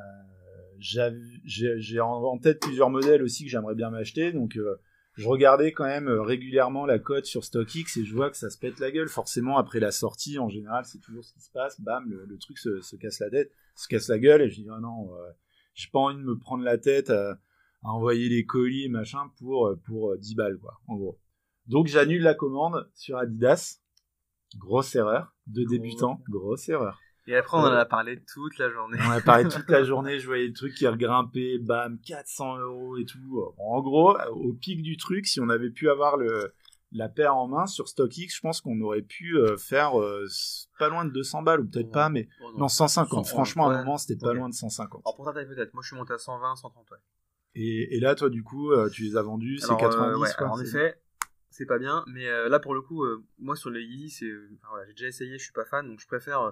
j'ai 0.79 2.01
en, 2.01 2.09
en 2.11 2.39
tête 2.39 2.61
plusieurs 2.61 2.91
modèles 2.91 3.23
aussi 3.23 3.45
que 3.45 3.51
j'aimerais 3.51 3.75
bien 3.75 3.91
m'acheter, 3.91 4.33
donc 4.33 4.57
euh, 4.57 4.77
je 5.15 5.29
regardais 5.29 5.73
quand 5.73 5.85
même 5.85 6.09
euh, 6.09 6.23
régulièrement 6.23 6.87
la 6.87 6.99
cote 6.99 7.25
sur 7.25 7.45
StockX 7.45 7.97
et 7.97 8.05
je 8.05 8.15
vois 8.15 8.31
que 8.31 8.37
ça 8.37 8.51
se 8.51 8.59
pète 8.59 8.81
la 8.81 8.91
gueule. 8.91 9.09
Forcément, 9.09 9.59
après 9.59 9.81
la 9.81 9.93
sortie, 9.93 10.39
en 10.39 10.49
général, 10.49 10.85
c'est 10.85 10.99
toujours 10.99 11.25
ce 11.25 11.33
qui 11.33 11.41
se 11.41 11.51
passe, 11.51 11.81
bam, 11.81 12.09
le, 12.09 12.25
le 12.25 12.39
truc 12.39 12.59
se, 12.59 12.81
se 12.81 12.97
casse 12.97 13.21
la 13.21 13.31
tête, 13.31 13.53
se 13.77 13.87
casse 13.89 14.09
la 14.09 14.19
gueule, 14.19 14.43
et 14.43 14.51
je 14.51 14.63
dis, 14.63 14.69
ah 14.71 14.81
non, 14.81 15.15
euh, 15.15 15.31
j'ai 15.75 15.89
pas 15.93 16.01
envie 16.01 16.17
de 16.17 16.23
me 16.23 16.37
prendre 16.37 16.65
la 16.65 16.79
tête 16.79 17.11
à, 17.11 17.39
à 17.85 17.89
envoyer 17.89 18.29
les 18.29 18.45
colis 18.45 18.85
et 18.85 18.89
machin 18.89 19.31
pour, 19.39 19.69
euh, 19.69 19.81
pour 19.85 20.13
euh, 20.13 20.19
10 20.19 20.35
balles, 20.35 20.59
quoi, 20.59 20.81
en 20.89 20.97
gros. 20.97 21.21
Donc 21.67 21.87
j'annule 21.87 22.23
la 22.23 22.35
commande 22.35 22.91
sur 22.95 23.17
Adidas. 23.17 23.81
Grosse 24.57 24.95
erreur 24.95 25.35
de 25.47 25.65
débutant, 25.65 26.21
grosse 26.29 26.69
erreur. 26.69 27.01
Et 27.27 27.35
après, 27.37 27.57
on 27.57 27.61
en 27.61 27.65
a 27.73 27.87
parlé 27.87 28.21
toute 28.23 28.59
la 28.59 28.71
journée. 28.71 28.99
On 29.01 29.11
a 29.11 29.21
parlé 29.21 29.49
toute 29.49 29.69
la 29.71 29.83
journée, 29.85 30.19
je 30.21 30.27
voyais 30.27 30.47
le 30.47 30.53
truc 30.53 30.75
qui 30.75 30.87
regrimpait, 30.87 31.59
bam, 31.59 31.99
400 32.01 32.59
euros 32.59 32.99
et 32.99 33.07
tout. 33.07 33.43
En 33.59 33.81
gros, 33.81 34.17
au 34.33 34.53
pic 34.53 34.83
du 34.83 34.97
truc, 34.99 35.27
si 35.27 35.41
on 35.41 35.49
avait 35.49 35.71
pu 35.71 35.89
avoir 35.89 36.19
le, 36.19 36.53
la 36.93 37.09
paire 37.09 37.35
en 37.35 37.49
main 37.49 37.67
sur 37.67 37.89
StockX, 37.89 38.29
je 38.37 38.41
pense 38.41 38.61
qu'on 38.61 38.79
aurait 38.83 39.01
pu 39.03 39.39
euh, 39.39 39.57
faire 39.57 39.99
euh, 39.99 40.27
pas 40.79 40.91
loin 40.91 41.07
de 41.07 41.11
200 41.11 41.43
balles, 41.43 41.61
ou 41.61 41.65
peut-être 41.67 41.87
Ouais. 41.87 41.93
pas, 41.93 42.09
mais 42.11 42.29
Oh, 42.43 42.53
non, 42.59 42.69
150. 42.69 43.25
100, 43.25 43.31
Franchement, 43.31 43.71
à 43.71 43.75
un 43.75 43.79
moment, 43.79 43.97
c'était 43.97 44.21
pas 44.23 44.35
loin 44.35 44.51
de 44.51 44.55
150. 44.55 45.01
Alors 45.07 45.17
pour 45.17 45.25
ta 45.25 45.33
taille 45.33 45.47
peut-être, 45.49 45.73
moi 45.73 45.83
je 45.83 45.89
suis 45.89 45.97
monté 45.97 46.13
à 46.13 46.19
120, 46.19 46.57
130, 46.57 46.91
ouais. 46.91 46.99
Et, 47.55 47.97
et 47.97 48.01
là, 48.01 48.15
toi, 48.17 48.29
du 48.29 48.43
coup, 48.43 48.73
euh, 48.73 48.91
tu 48.91 49.03
les 49.03 49.17
as 49.17 49.23
vendus, 49.23 49.59
c'est 49.59 49.67
Alors, 49.67 49.79
90, 49.79 50.13
euh, 50.13 50.19
ouais, 50.19 50.29
quoi. 50.37 50.47
alors, 50.47 50.53
en 50.53 50.57
c'est- 50.59 50.65
effet, 50.67 51.01
c'est 51.51 51.67
pas 51.67 51.79
bien, 51.79 52.05
mais 52.09 52.27
euh, 52.27 52.49
là 52.49 52.59
pour 52.59 52.75
le 52.75 52.83
coup, 52.83 53.05
euh, 53.05 53.25
moi 53.39 53.55
sur 53.57 53.71
les 53.71 53.83
Yeezy, 53.83 54.11
c'est, 54.11 54.31
enfin, 54.57 54.69
voilà, 54.71 54.87
j'ai 54.87 54.93
déjà 54.93 55.07
essayé, 55.07 55.39
je 55.39 55.45
suis 55.45 55.53
pas 55.53 55.65
fan, 55.65 55.89
donc 55.89 56.01
je 56.01 56.07
préfère 56.09 56.41
euh, 56.43 56.51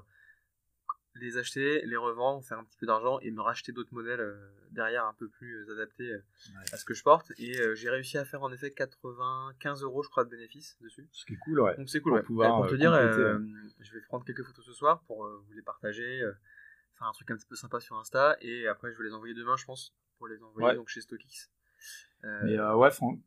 les 1.14 1.36
acheter, 1.36 1.82
les 1.84 1.96
revendre, 1.96 2.42
faire 2.44 2.58
un 2.58 2.64
petit 2.64 2.76
peu 2.78 2.86
d'argent 2.86 3.18
et 3.20 3.30
me 3.30 3.40
racheter 3.42 3.70
d'autres 3.72 3.92
modèles 3.92 4.20
euh, 4.20 4.34
derrière 4.70 5.04
un 5.06 5.12
peu 5.14 5.28
plus 5.28 5.56
euh, 5.68 5.72
adaptés 5.74 6.10
euh, 6.10 6.18
Ouais. 6.54 6.64
à 6.72 6.76
ce 6.76 6.84
que 6.84 6.94
je 6.94 7.02
porte. 7.02 7.32
Et 7.38 7.52
j'ai 7.76 7.90
réussi 7.90 8.16
à 8.18 8.24
faire 8.24 8.42
en 8.42 8.50
effet 8.52 8.70
95 8.72 9.82
euros, 9.82 10.02
je 10.02 10.08
crois, 10.08 10.24
de 10.24 10.30
bénéfices 10.30 10.76
dessus. 10.80 11.06
Ce 11.12 11.24
qui 11.26 11.34
est 11.34 11.36
cool, 11.36 11.60
ouais. 11.60 11.76
Donc 11.76 11.88
c'est 11.90 12.00
cool. 12.00 12.12
Pour 12.12 12.16
ouais. 12.20 12.22
pouvoir, 12.24 12.56
pour 12.62 12.66
te 12.70 12.74
dire, 12.74 12.92
euh, 12.92 13.38
je 13.80 13.92
vais 13.92 14.00
prendre 14.02 14.24
quelques 14.24 14.42
photos 14.44 14.64
ce 14.64 14.72
soir 14.72 15.02
pour 15.06 15.24
euh, 15.26 15.42
vous 15.46 15.52
les 15.52 15.62
partager, 15.62 16.22
euh, 16.22 16.32
faire 16.98 17.06
un 17.06 17.12
truc 17.12 17.30
un 17.30 17.36
petit 17.36 17.46
peu 17.46 17.56
sympa 17.56 17.78
sur 17.80 17.96
Insta, 17.98 18.36
et 18.40 18.66
après 18.66 18.90
je 18.92 18.98
vais 18.98 19.04
les 19.04 19.12
envoyer 19.14 19.34
demain, 19.34 19.56
je 19.56 19.64
pense, 19.64 19.94
pour 20.18 20.28
les 20.28 20.42
envoyer 20.42 20.68
Ouais. 20.70 20.74
donc 20.76 20.88
chez 20.88 21.00
StockX. 21.02 21.50
Mais 22.22 22.58
ouais, 22.60 22.90
fran- 22.90 23.18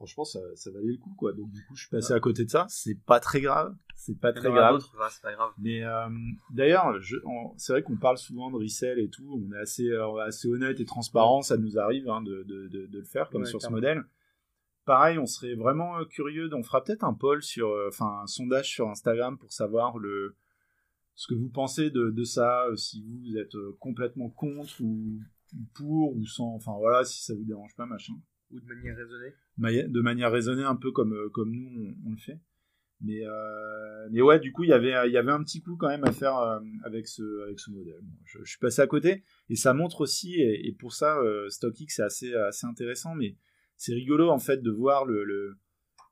franchement, 0.00 0.24
ça, 0.24 0.40
ça 0.54 0.70
valait 0.70 0.92
le 0.92 0.96
coup, 0.96 1.12
quoi. 1.14 1.34
Donc, 1.34 1.50
du 1.50 1.62
coup, 1.66 1.76
je 1.76 1.82
suis 1.82 1.90
passé 1.90 2.14
à 2.14 2.20
côté 2.20 2.46
de 2.46 2.50
ça. 2.50 2.64
C'est 2.70 2.98
pas 3.04 3.20
très 3.20 3.42
grave. 3.42 3.76
C'est 3.96 4.18
pas 4.18 4.32
très 4.32 4.50
grave. 4.50 4.76
d'autres, 4.76 4.90
voilà, 4.94 5.10
c'est 5.10 5.20
pas 5.20 5.34
grave. 5.34 5.52
Mais 5.58 5.84
euh, 5.84 6.08
d'ailleurs, 6.54 6.98
c'est 7.58 7.74
vrai 7.74 7.82
qu'on 7.82 7.98
parle 7.98 8.16
souvent 8.16 8.50
de 8.50 8.56
resell 8.56 8.98
et 8.98 9.10
tout. 9.10 9.28
On 9.30 9.54
est 9.54 9.58
assez, 9.58 9.88
euh, 9.90 10.16
assez 10.24 10.48
honnête 10.48 10.80
et 10.80 10.86
transparent. 10.86 11.42
Ça 11.42 11.58
nous 11.58 11.78
arrive 11.78 12.08
hein, 12.08 12.22
de, 12.22 12.44
de, 12.44 12.68
de, 12.68 12.86
de 12.86 12.98
le 12.98 13.04
faire 13.04 13.28
comme 13.28 13.42
Ouais, 13.42 13.46
sur 13.48 13.60
ce 13.60 13.68
modèle. 13.68 14.02
Pareil, 14.86 15.18
on 15.18 15.26
serait 15.26 15.54
vraiment 15.54 15.98
euh, 15.98 16.06
curieux. 16.06 16.48
On 16.54 16.62
fera 16.62 16.82
peut-être 16.82 17.04
un 17.04 17.12
poll 17.12 17.42
sur, 17.42 17.70
enfin, 17.88 18.20
un 18.22 18.26
sondage 18.26 18.70
sur 18.70 18.88
Instagram 18.88 19.36
pour 19.36 19.52
savoir 19.52 19.98
le 19.98 20.34
ce 21.14 21.26
que 21.26 21.34
vous 21.34 21.50
pensez 21.50 21.90
de, 21.90 22.08
de 22.08 22.24
ça. 22.24 22.64
Si 22.74 23.04
vous 23.04 23.36
êtes 23.36 23.56
complètement 23.78 24.30
contre 24.30 24.80
ou, 24.80 25.20
ou 25.52 25.58
pour 25.74 26.16
ou 26.16 26.24
sans. 26.24 26.54
Enfin 26.54 26.72
voilà, 26.78 27.04
si 27.04 27.22
ça 27.22 27.34
vous 27.34 27.44
dérange 27.44 27.76
pas, 27.76 27.84
machin 27.84 28.14
Ou 28.50 28.60
de 28.60 28.66
manière 28.66 28.96
raisonnée. 28.96 29.88
de 29.88 30.00
manière 30.00 30.32
raisonnée 30.32 30.64
un 30.64 30.76
peu 30.76 30.90
comme 30.92 31.12
euh, 31.12 31.28
comme 31.30 31.52
nous 31.52 31.94
on, 32.06 32.10
le 32.10 32.16
fait. 32.16 32.40
Mais 33.00 33.24
euh, 33.24 34.08
mais 34.10 34.20
ouais 34.20 34.38
du 34.40 34.52
coup 34.52 34.64
il 34.64 34.70
y 34.70 34.72
avait 34.72 35.10
y 35.10 35.16
avait 35.16 35.32
un 35.32 35.42
petit 35.42 35.62
coup 35.62 35.76
quand 35.76 35.88
même 35.88 36.04
à 36.04 36.12
faire 36.12 36.36
euh, 36.38 36.60
avec 36.84 37.06
ce 37.06 37.42
avec 37.44 37.60
ce 37.60 37.70
modèle. 37.70 38.02
Je, 38.24 38.42
suis 38.44 38.58
passé 38.58 38.82
à 38.82 38.86
côté. 38.86 39.22
Et 39.48 39.56
ça 39.56 39.72
montre 39.72 40.00
aussi 40.02 40.40
et, 40.40 40.74
pour 40.78 40.92
ça 40.92 41.18
StockX 41.48 41.86
c'est 41.88 42.02
assez 42.02 42.34
assez 42.34 42.66
intéressant. 42.66 43.14
Mais 43.14 43.36
c'est 43.76 43.94
rigolo 43.94 44.28
en 44.28 44.38
fait 44.38 44.62
de 44.62 44.70
voir 44.70 45.04
le 45.04 45.24
le- 45.24 45.56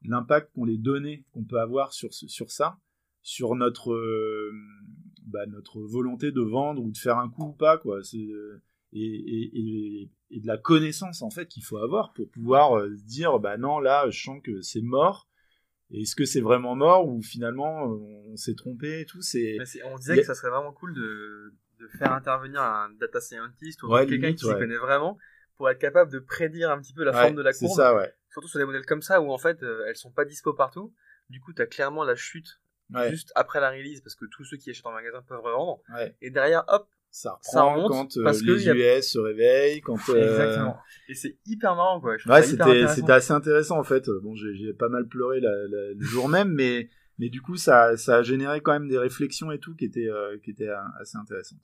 l'impact 0.04 0.52
qu'ont 0.54 0.64
les 0.64 0.78
données 0.78 1.24
qu'on 1.32 1.44
peut 1.44 1.58
avoir 1.58 1.92
sur 1.92 2.14
sur 2.14 2.50
ça 2.52 2.78
sur 3.20 3.56
notre 3.56 3.92
bah, 5.26 5.44
notre 5.46 5.80
volonté 5.80 6.30
de 6.30 6.40
vendre 6.40 6.82
ou 6.82 6.90
de 6.90 6.96
faire 6.96 7.18
un 7.18 7.28
coup 7.28 7.48
ou 7.48 7.52
pas 7.52 7.78
quoi 7.78 8.00
et, 8.92 9.00
et, 9.00 9.50
et, 9.58 10.10
et 10.30 10.40
de 10.40 10.46
la 10.46 10.58
connaissance 10.58 11.22
en 11.22 11.30
fait 11.30 11.46
qu'il 11.46 11.64
faut 11.64 11.78
avoir 11.78 12.12
pour 12.12 12.28
pouvoir 12.30 12.78
euh, 12.78 12.96
se 12.96 13.04
dire 13.04 13.38
bah 13.38 13.56
non 13.56 13.80
là 13.80 14.08
je 14.10 14.22
sens 14.22 14.40
que 14.42 14.60
c'est 14.62 14.82
mort 14.82 15.28
est-ce 15.90 16.14
que 16.16 16.24
c'est 16.24 16.40
vraiment 16.40 16.74
mort 16.74 17.08
ou 17.08 17.22
finalement 17.22 17.84
on 17.84 18.36
s'est 18.36 18.54
trompé 18.54 19.00
et 19.00 19.06
tout 19.06 19.22
c'est 19.22 19.58
on 19.84 19.96
disait 19.96 20.14
a- 20.14 20.20
que 20.20 20.26
ça 20.26 20.34
serait 20.34 20.50
vraiment 20.50 20.72
cool 20.72 20.94
de, 20.94 21.54
de 21.80 21.88
faire 21.88 22.12
intervenir 22.12 22.62
un 22.62 22.90
data 23.00 23.20
scientist 23.20 23.82
ou 23.82 23.88
Ouais, 23.88 24.06
quelqu'un 24.06 24.32
qui 24.32 24.38
s'y 24.38 24.48
ouais. 24.48 24.58
connaît 24.58 24.76
vraiment 24.76 25.18
pour 25.56 25.68
être 25.70 25.78
capable 25.78 26.12
de 26.12 26.18
prédire 26.18 26.70
un 26.70 26.78
petit 26.78 26.92
peu 26.92 27.04
la 27.04 27.12
Ouais, 27.12 27.22
forme 27.22 27.36
de 27.36 27.42
la 27.42 27.52
courbe. 27.52 27.76
ça 27.76 28.10
Surtout 28.30 28.48
sur 28.48 28.58
des 28.58 28.64
modèles 28.66 28.86
comme 28.86 29.02
ça 29.02 29.20
où 29.20 29.32
en 29.32 29.38
fait 29.38 29.62
euh, 29.62 29.84
elles 29.88 29.96
sont 29.96 30.12
pas 30.12 30.24
dispo 30.24 30.52
partout. 30.52 30.94
Du 31.30 31.40
coup, 31.40 31.52
tu 31.52 31.62
as 31.62 31.66
clairement 31.66 32.04
la 32.04 32.14
chute 32.14 32.60
juste 33.08 33.32
après 33.34 33.60
la 33.60 33.70
release 33.70 34.00
parce 34.00 34.14
que 34.14 34.24
tous 34.26 34.44
ceux 34.44 34.56
qui 34.56 34.70
achètent 34.70 34.86
en 34.86 34.92
magasin 34.92 35.22
peuvent 35.22 35.40
revendre. 35.40 35.80
Et 36.20 36.30
derrière, 36.30 36.64
hop, 36.68 36.88
ça 37.10 37.32
reprend 37.32 37.76
Ça 37.76 37.88
quand 37.88 38.16
euh, 38.18 38.24
parce 38.24 38.42
que 38.42 38.50
les 38.52 38.68
a- 38.68 38.74
US 38.98 39.12
se 39.12 39.18
réveillent 39.18 39.80
quand 39.80 39.96
euh, 40.10 40.22
Exactement. 40.22 40.76
Et 41.08 41.14
c'est 41.14 41.38
hyper 41.46 41.74
marrant, 41.74 42.00
quoi. 42.00 42.16
Je 42.16 42.28
Ouais, 42.28 42.42
c'était 42.42 42.86
c'était 42.88 43.12
assez 43.12 43.32
intéressant 43.32 43.78
en 43.78 43.84
fait. 43.84 44.08
Bon, 44.22 44.34
j'ai 44.34 44.72
pas 44.74 44.88
mal 44.88 45.06
pleuré 45.06 45.40
la- 45.40 45.50
la- 45.68 45.92
le 45.94 46.04
jour 46.04 46.28
même, 46.28 46.52
mais 46.52 46.88
mais 47.18 47.28
du 47.28 47.40
coup 47.42 47.56
ça 47.56 47.96
ça 47.96 48.16
a 48.16 48.22
généré 48.22 48.60
quand 48.60 48.72
même 48.72 48.88
des 48.88 48.98
réflexions 48.98 49.50
et 49.52 49.58
tout 49.58 49.74
qui 49.74 49.84
étaient 49.86 50.08
euh, 50.08 50.38
qui 50.44 50.50
étaient 50.50 50.68
euh, 50.68 50.76
assez 51.00 51.16
intéressantes. 51.16 51.58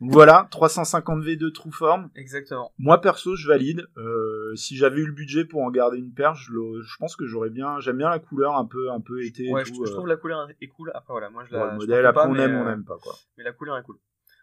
Donc 0.00 0.12
voilà, 0.12 0.46
350 0.50 1.24
V2 1.24 1.52
True 1.52 1.72
Form. 1.72 2.10
Exactement. 2.16 2.70
Moi 2.78 3.00
perso, 3.00 3.34
je 3.34 3.48
valide. 3.48 3.86
Euh, 3.96 4.54
si 4.54 4.76
j'avais 4.76 5.00
eu 5.00 5.06
le 5.06 5.12
budget 5.14 5.46
pour 5.46 5.62
en 5.62 5.70
garder 5.70 5.96
une 5.96 6.12
paire, 6.12 6.34
je, 6.34 6.52
je 6.52 6.96
pense 6.98 7.16
que 7.16 7.24
j'aurais 7.24 7.48
bien. 7.48 7.80
J'aime 7.80 7.96
bien 7.96 8.10
la 8.10 8.18
couleur 8.18 8.56
un 8.56 8.66
peu 8.66 8.90
un 8.90 9.00
peu 9.00 9.24
été. 9.24 9.44
et 9.46 9.52
Ouais, 9.52 9.64
je, 9.64 9.72
tout, 9.72 9.86
je 9.86 9.90
euh, 9.90 9.94
trouve 9.94 10.06
la 10.06 10.16
couleur 10.18 10.46
est 10.60 10.68
cool. 10.68 10.90
Après, 10.94 11.14
voilà, 11.14 11.30
moi 11.30 11.44
je 11.48 11.52
la. 11.54 11.60
ouais, 11.60 11.64
le 11.66 11.70
je 11.72 11.76
modèle. 11.76 12.04
Après, 12.04 12.24
pas, 12.24 12.28
on 12.28 12.34
aime, 12.36 12.56
euh, 12.56 12.64
on 12.64 12.68
aime 12.72 12.84
pas 12.84 12.98
quoi. 13.02 13.14
Mais 13.38 13.44
la 13.44 13.52
couleur 13.52 13.78
est 13.78 13.82
cool. 13.84 13.96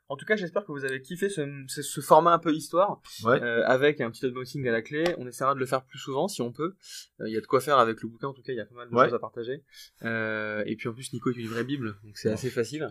En 0.09 0.17
tout 0.17 0.25
cas, 0.25 0.35
j'espère 0.35 0.63
que 0.65 0.71
vous 0.71 0.83
avez 0.85 1.01
kiffé 1.01 1.29
ce, 1.29 1.63
ce, 1.67 1.81
ce 1.81 2.01
format 2.01 2.33
un 2.33 2.37
peu 2.39 2.53
histoire, 2.53 3.01
Ouais. 3.23 3.41
euh, 3.41 3.65
avec 3.65 3.99
un 4.01 4.11
petit 4.11 4.25
unboxing 4.25 4.67
à 4.67 4.71
la 4.71 4.81
clé. 4.81 5.15
On 5.17 5.25
essaiera 5.25 5.55
de 5.55 5.59
le 5.59 5.65
faire 5.65 5.83
plus 5.85 5.97
souvent 5.97 6.27
si 6.27 6.41
on 6.41 6.51
peut. 6.51 6.75
Euh, 7.21 7.27
Il 7.27 7.33
y 7.33 7.37
a 7.37 7.41
de 7.41 7.45
quoi 7.47 7.61
faire 7.61 7.79
avec 7.79 8.01
le 8.03 8.09
bouquin, 8.09 8.27
en 8.27 8.33
tout 8.33 8.41
cas, 8.43 8.51
il 8.53 8.57
y 8.57 8.59
a 8.59 8.65
pas 8.65 8.75
mal 8.75 8.89
de 8.89 8.93
Ouais. 8.95 9.05
choses 9.05 9.13
à 9.13 9.19
partager. 9.19 9.63
Euh, 10.03 10.61
et 10.67 10.75
puis 10.75 10.89
en 10.89 10.93
plus, 10.93 11.11
Nico 11.13 11.31
est 11.31 11.35
une 11.37 11.47
vraie 11.47 11.63
bible, 11.63 11.95
donc 12.03 12.17
c'est 12.17 12.27
Ouais, 12.27 12.33
assez 12.35 12.49
facile. 12.49 12.87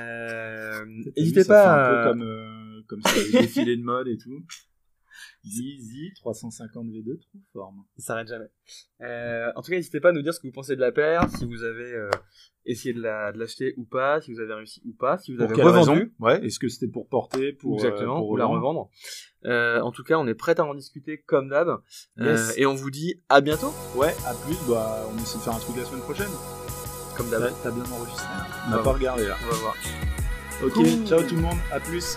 Euh, 0.00 0.84
N'hésitez 1.16 1.44
pas. 1.44 1.74
un 1.74 1.84
à- 1.84 2.02
peu 2.04 2.10
comme 2.10 2.22
euh, 2.22 2.82
comme 2.88 3.02
ça, 3.02 3.10
les 3.32 3.40
défilés 3.40 3.76
de 3.76 3.82
mode 3.84 4.08
et 4.08 4.16
tout. 4.16 4.42
Easy 5.44 6.12
350 6.16 6.86
V2 6.88 7.18
True 7.20 7.40
Form. 7.52 7.84
Ça 7.98 8.06
s'arrête 8.06 8.28
jamais. 8.28 8.48
Euh, 9.02 9.50
en 9.56 9.62
tout 9.62 9.70
cas, 9.70 9.76
n'hésitez 9.76 10.00
pas 10.00 10.10
à 10.10 10.12
nous 10.12 10.22
dire 10.22 10.34
ce 10.34 10.40
que 10.40 10.46
vous 10.46 10.52
pensez 10.52 10.76
de 10.76 10.80
la 10.80 10.92
paire, 10.92 11.28
si 11.36 11.44
vous 11.46 11.62
avez 11.64 11.92
euh, 11.94 12.10
essayé 12.64 12.92
de 12.94 13.00
la- 13.00 13.32
de 13.32 13.38
l'acheter 13.38 13.74
ou 13.76 13.84
pas, 13.84 14.20
si 14.20 14.32
vous 14.32 14.40
avez 14.40 14.54
réussi 14.54 14.82
ou 14.84 14.92
pas, 14.92 15.18
si 15.18 15.32
vous 15.32 15.38
Pour 15.38 15.50
avez 15.52 15.62
revendu. 15.62 16.14
Ouais. 16.20 16.44
Est-ce 16.44 16.58
que 16.58 16.68
c'était 16.68 16.88
pour 16.88 17.08
porter, 17.08 17.52
pour 17.52 17.74
Exactement, 17.74 18.16
euh, 18.16 18.18
pour 18.18 18.30
ou 18.30 18.36
la 18.36 18.46
revendre. 18.46 18.90
Euh, 19.44 19.80
en 19.80 19.92
tout 19.92 20.02
cas, 20.04 20.18
on 20.18 20.26
est 20.26 20.34
prêt 20.34 20.58
à 20.58 20.64
en 20.64 20.74
discuter 20.74 21.18
comme 21.22 21.48
d'hab. 21.48 21.68
Euh, 21.68 22.32
Yes. 22.36 22.54
et 22.58 22.66
on 22.66 22.74
vous 22.74 22.90
dit 22.90 23.22
à 23.28 23.40
bientôt, 23.40 23.72
Ouais, 23.96 24.14
à 24.26 24.34
plus, 24.34 24.56
bah, 24.68 25.06
on 25.12 25.16
essaie 25.18 25.38
de 25.38 25.42
faire 25.42 25.54
un 25.54 25.58
truc 25.60 25.76
la 25.76 25.84
semaine 25.84 26.02
prochaine. 26.02 26.26
comme 27.16 27.30
d'hab. 27.30 27.52
t'as 27.62 27.70
bien 27.70 27.84
enregistré 27.92 28.26
On 28.66 28.70
n'a 28.70 28.76
va 28.78 28.82
pas 28.84 28.92
regardé 28.92 29.26
là. 29.26 29.36
On 29.44 29.50
va 29.50 29.56
voir. 29.56 29.74
Ok, 30.64 30.72
Cool. 30.72 31.06
ciao 31.06 31.22
tout 31.22 31.36
le 31.36 31.42
monde, 31.42 31.58
à 31.72 31.78
plus. 31.80 32.16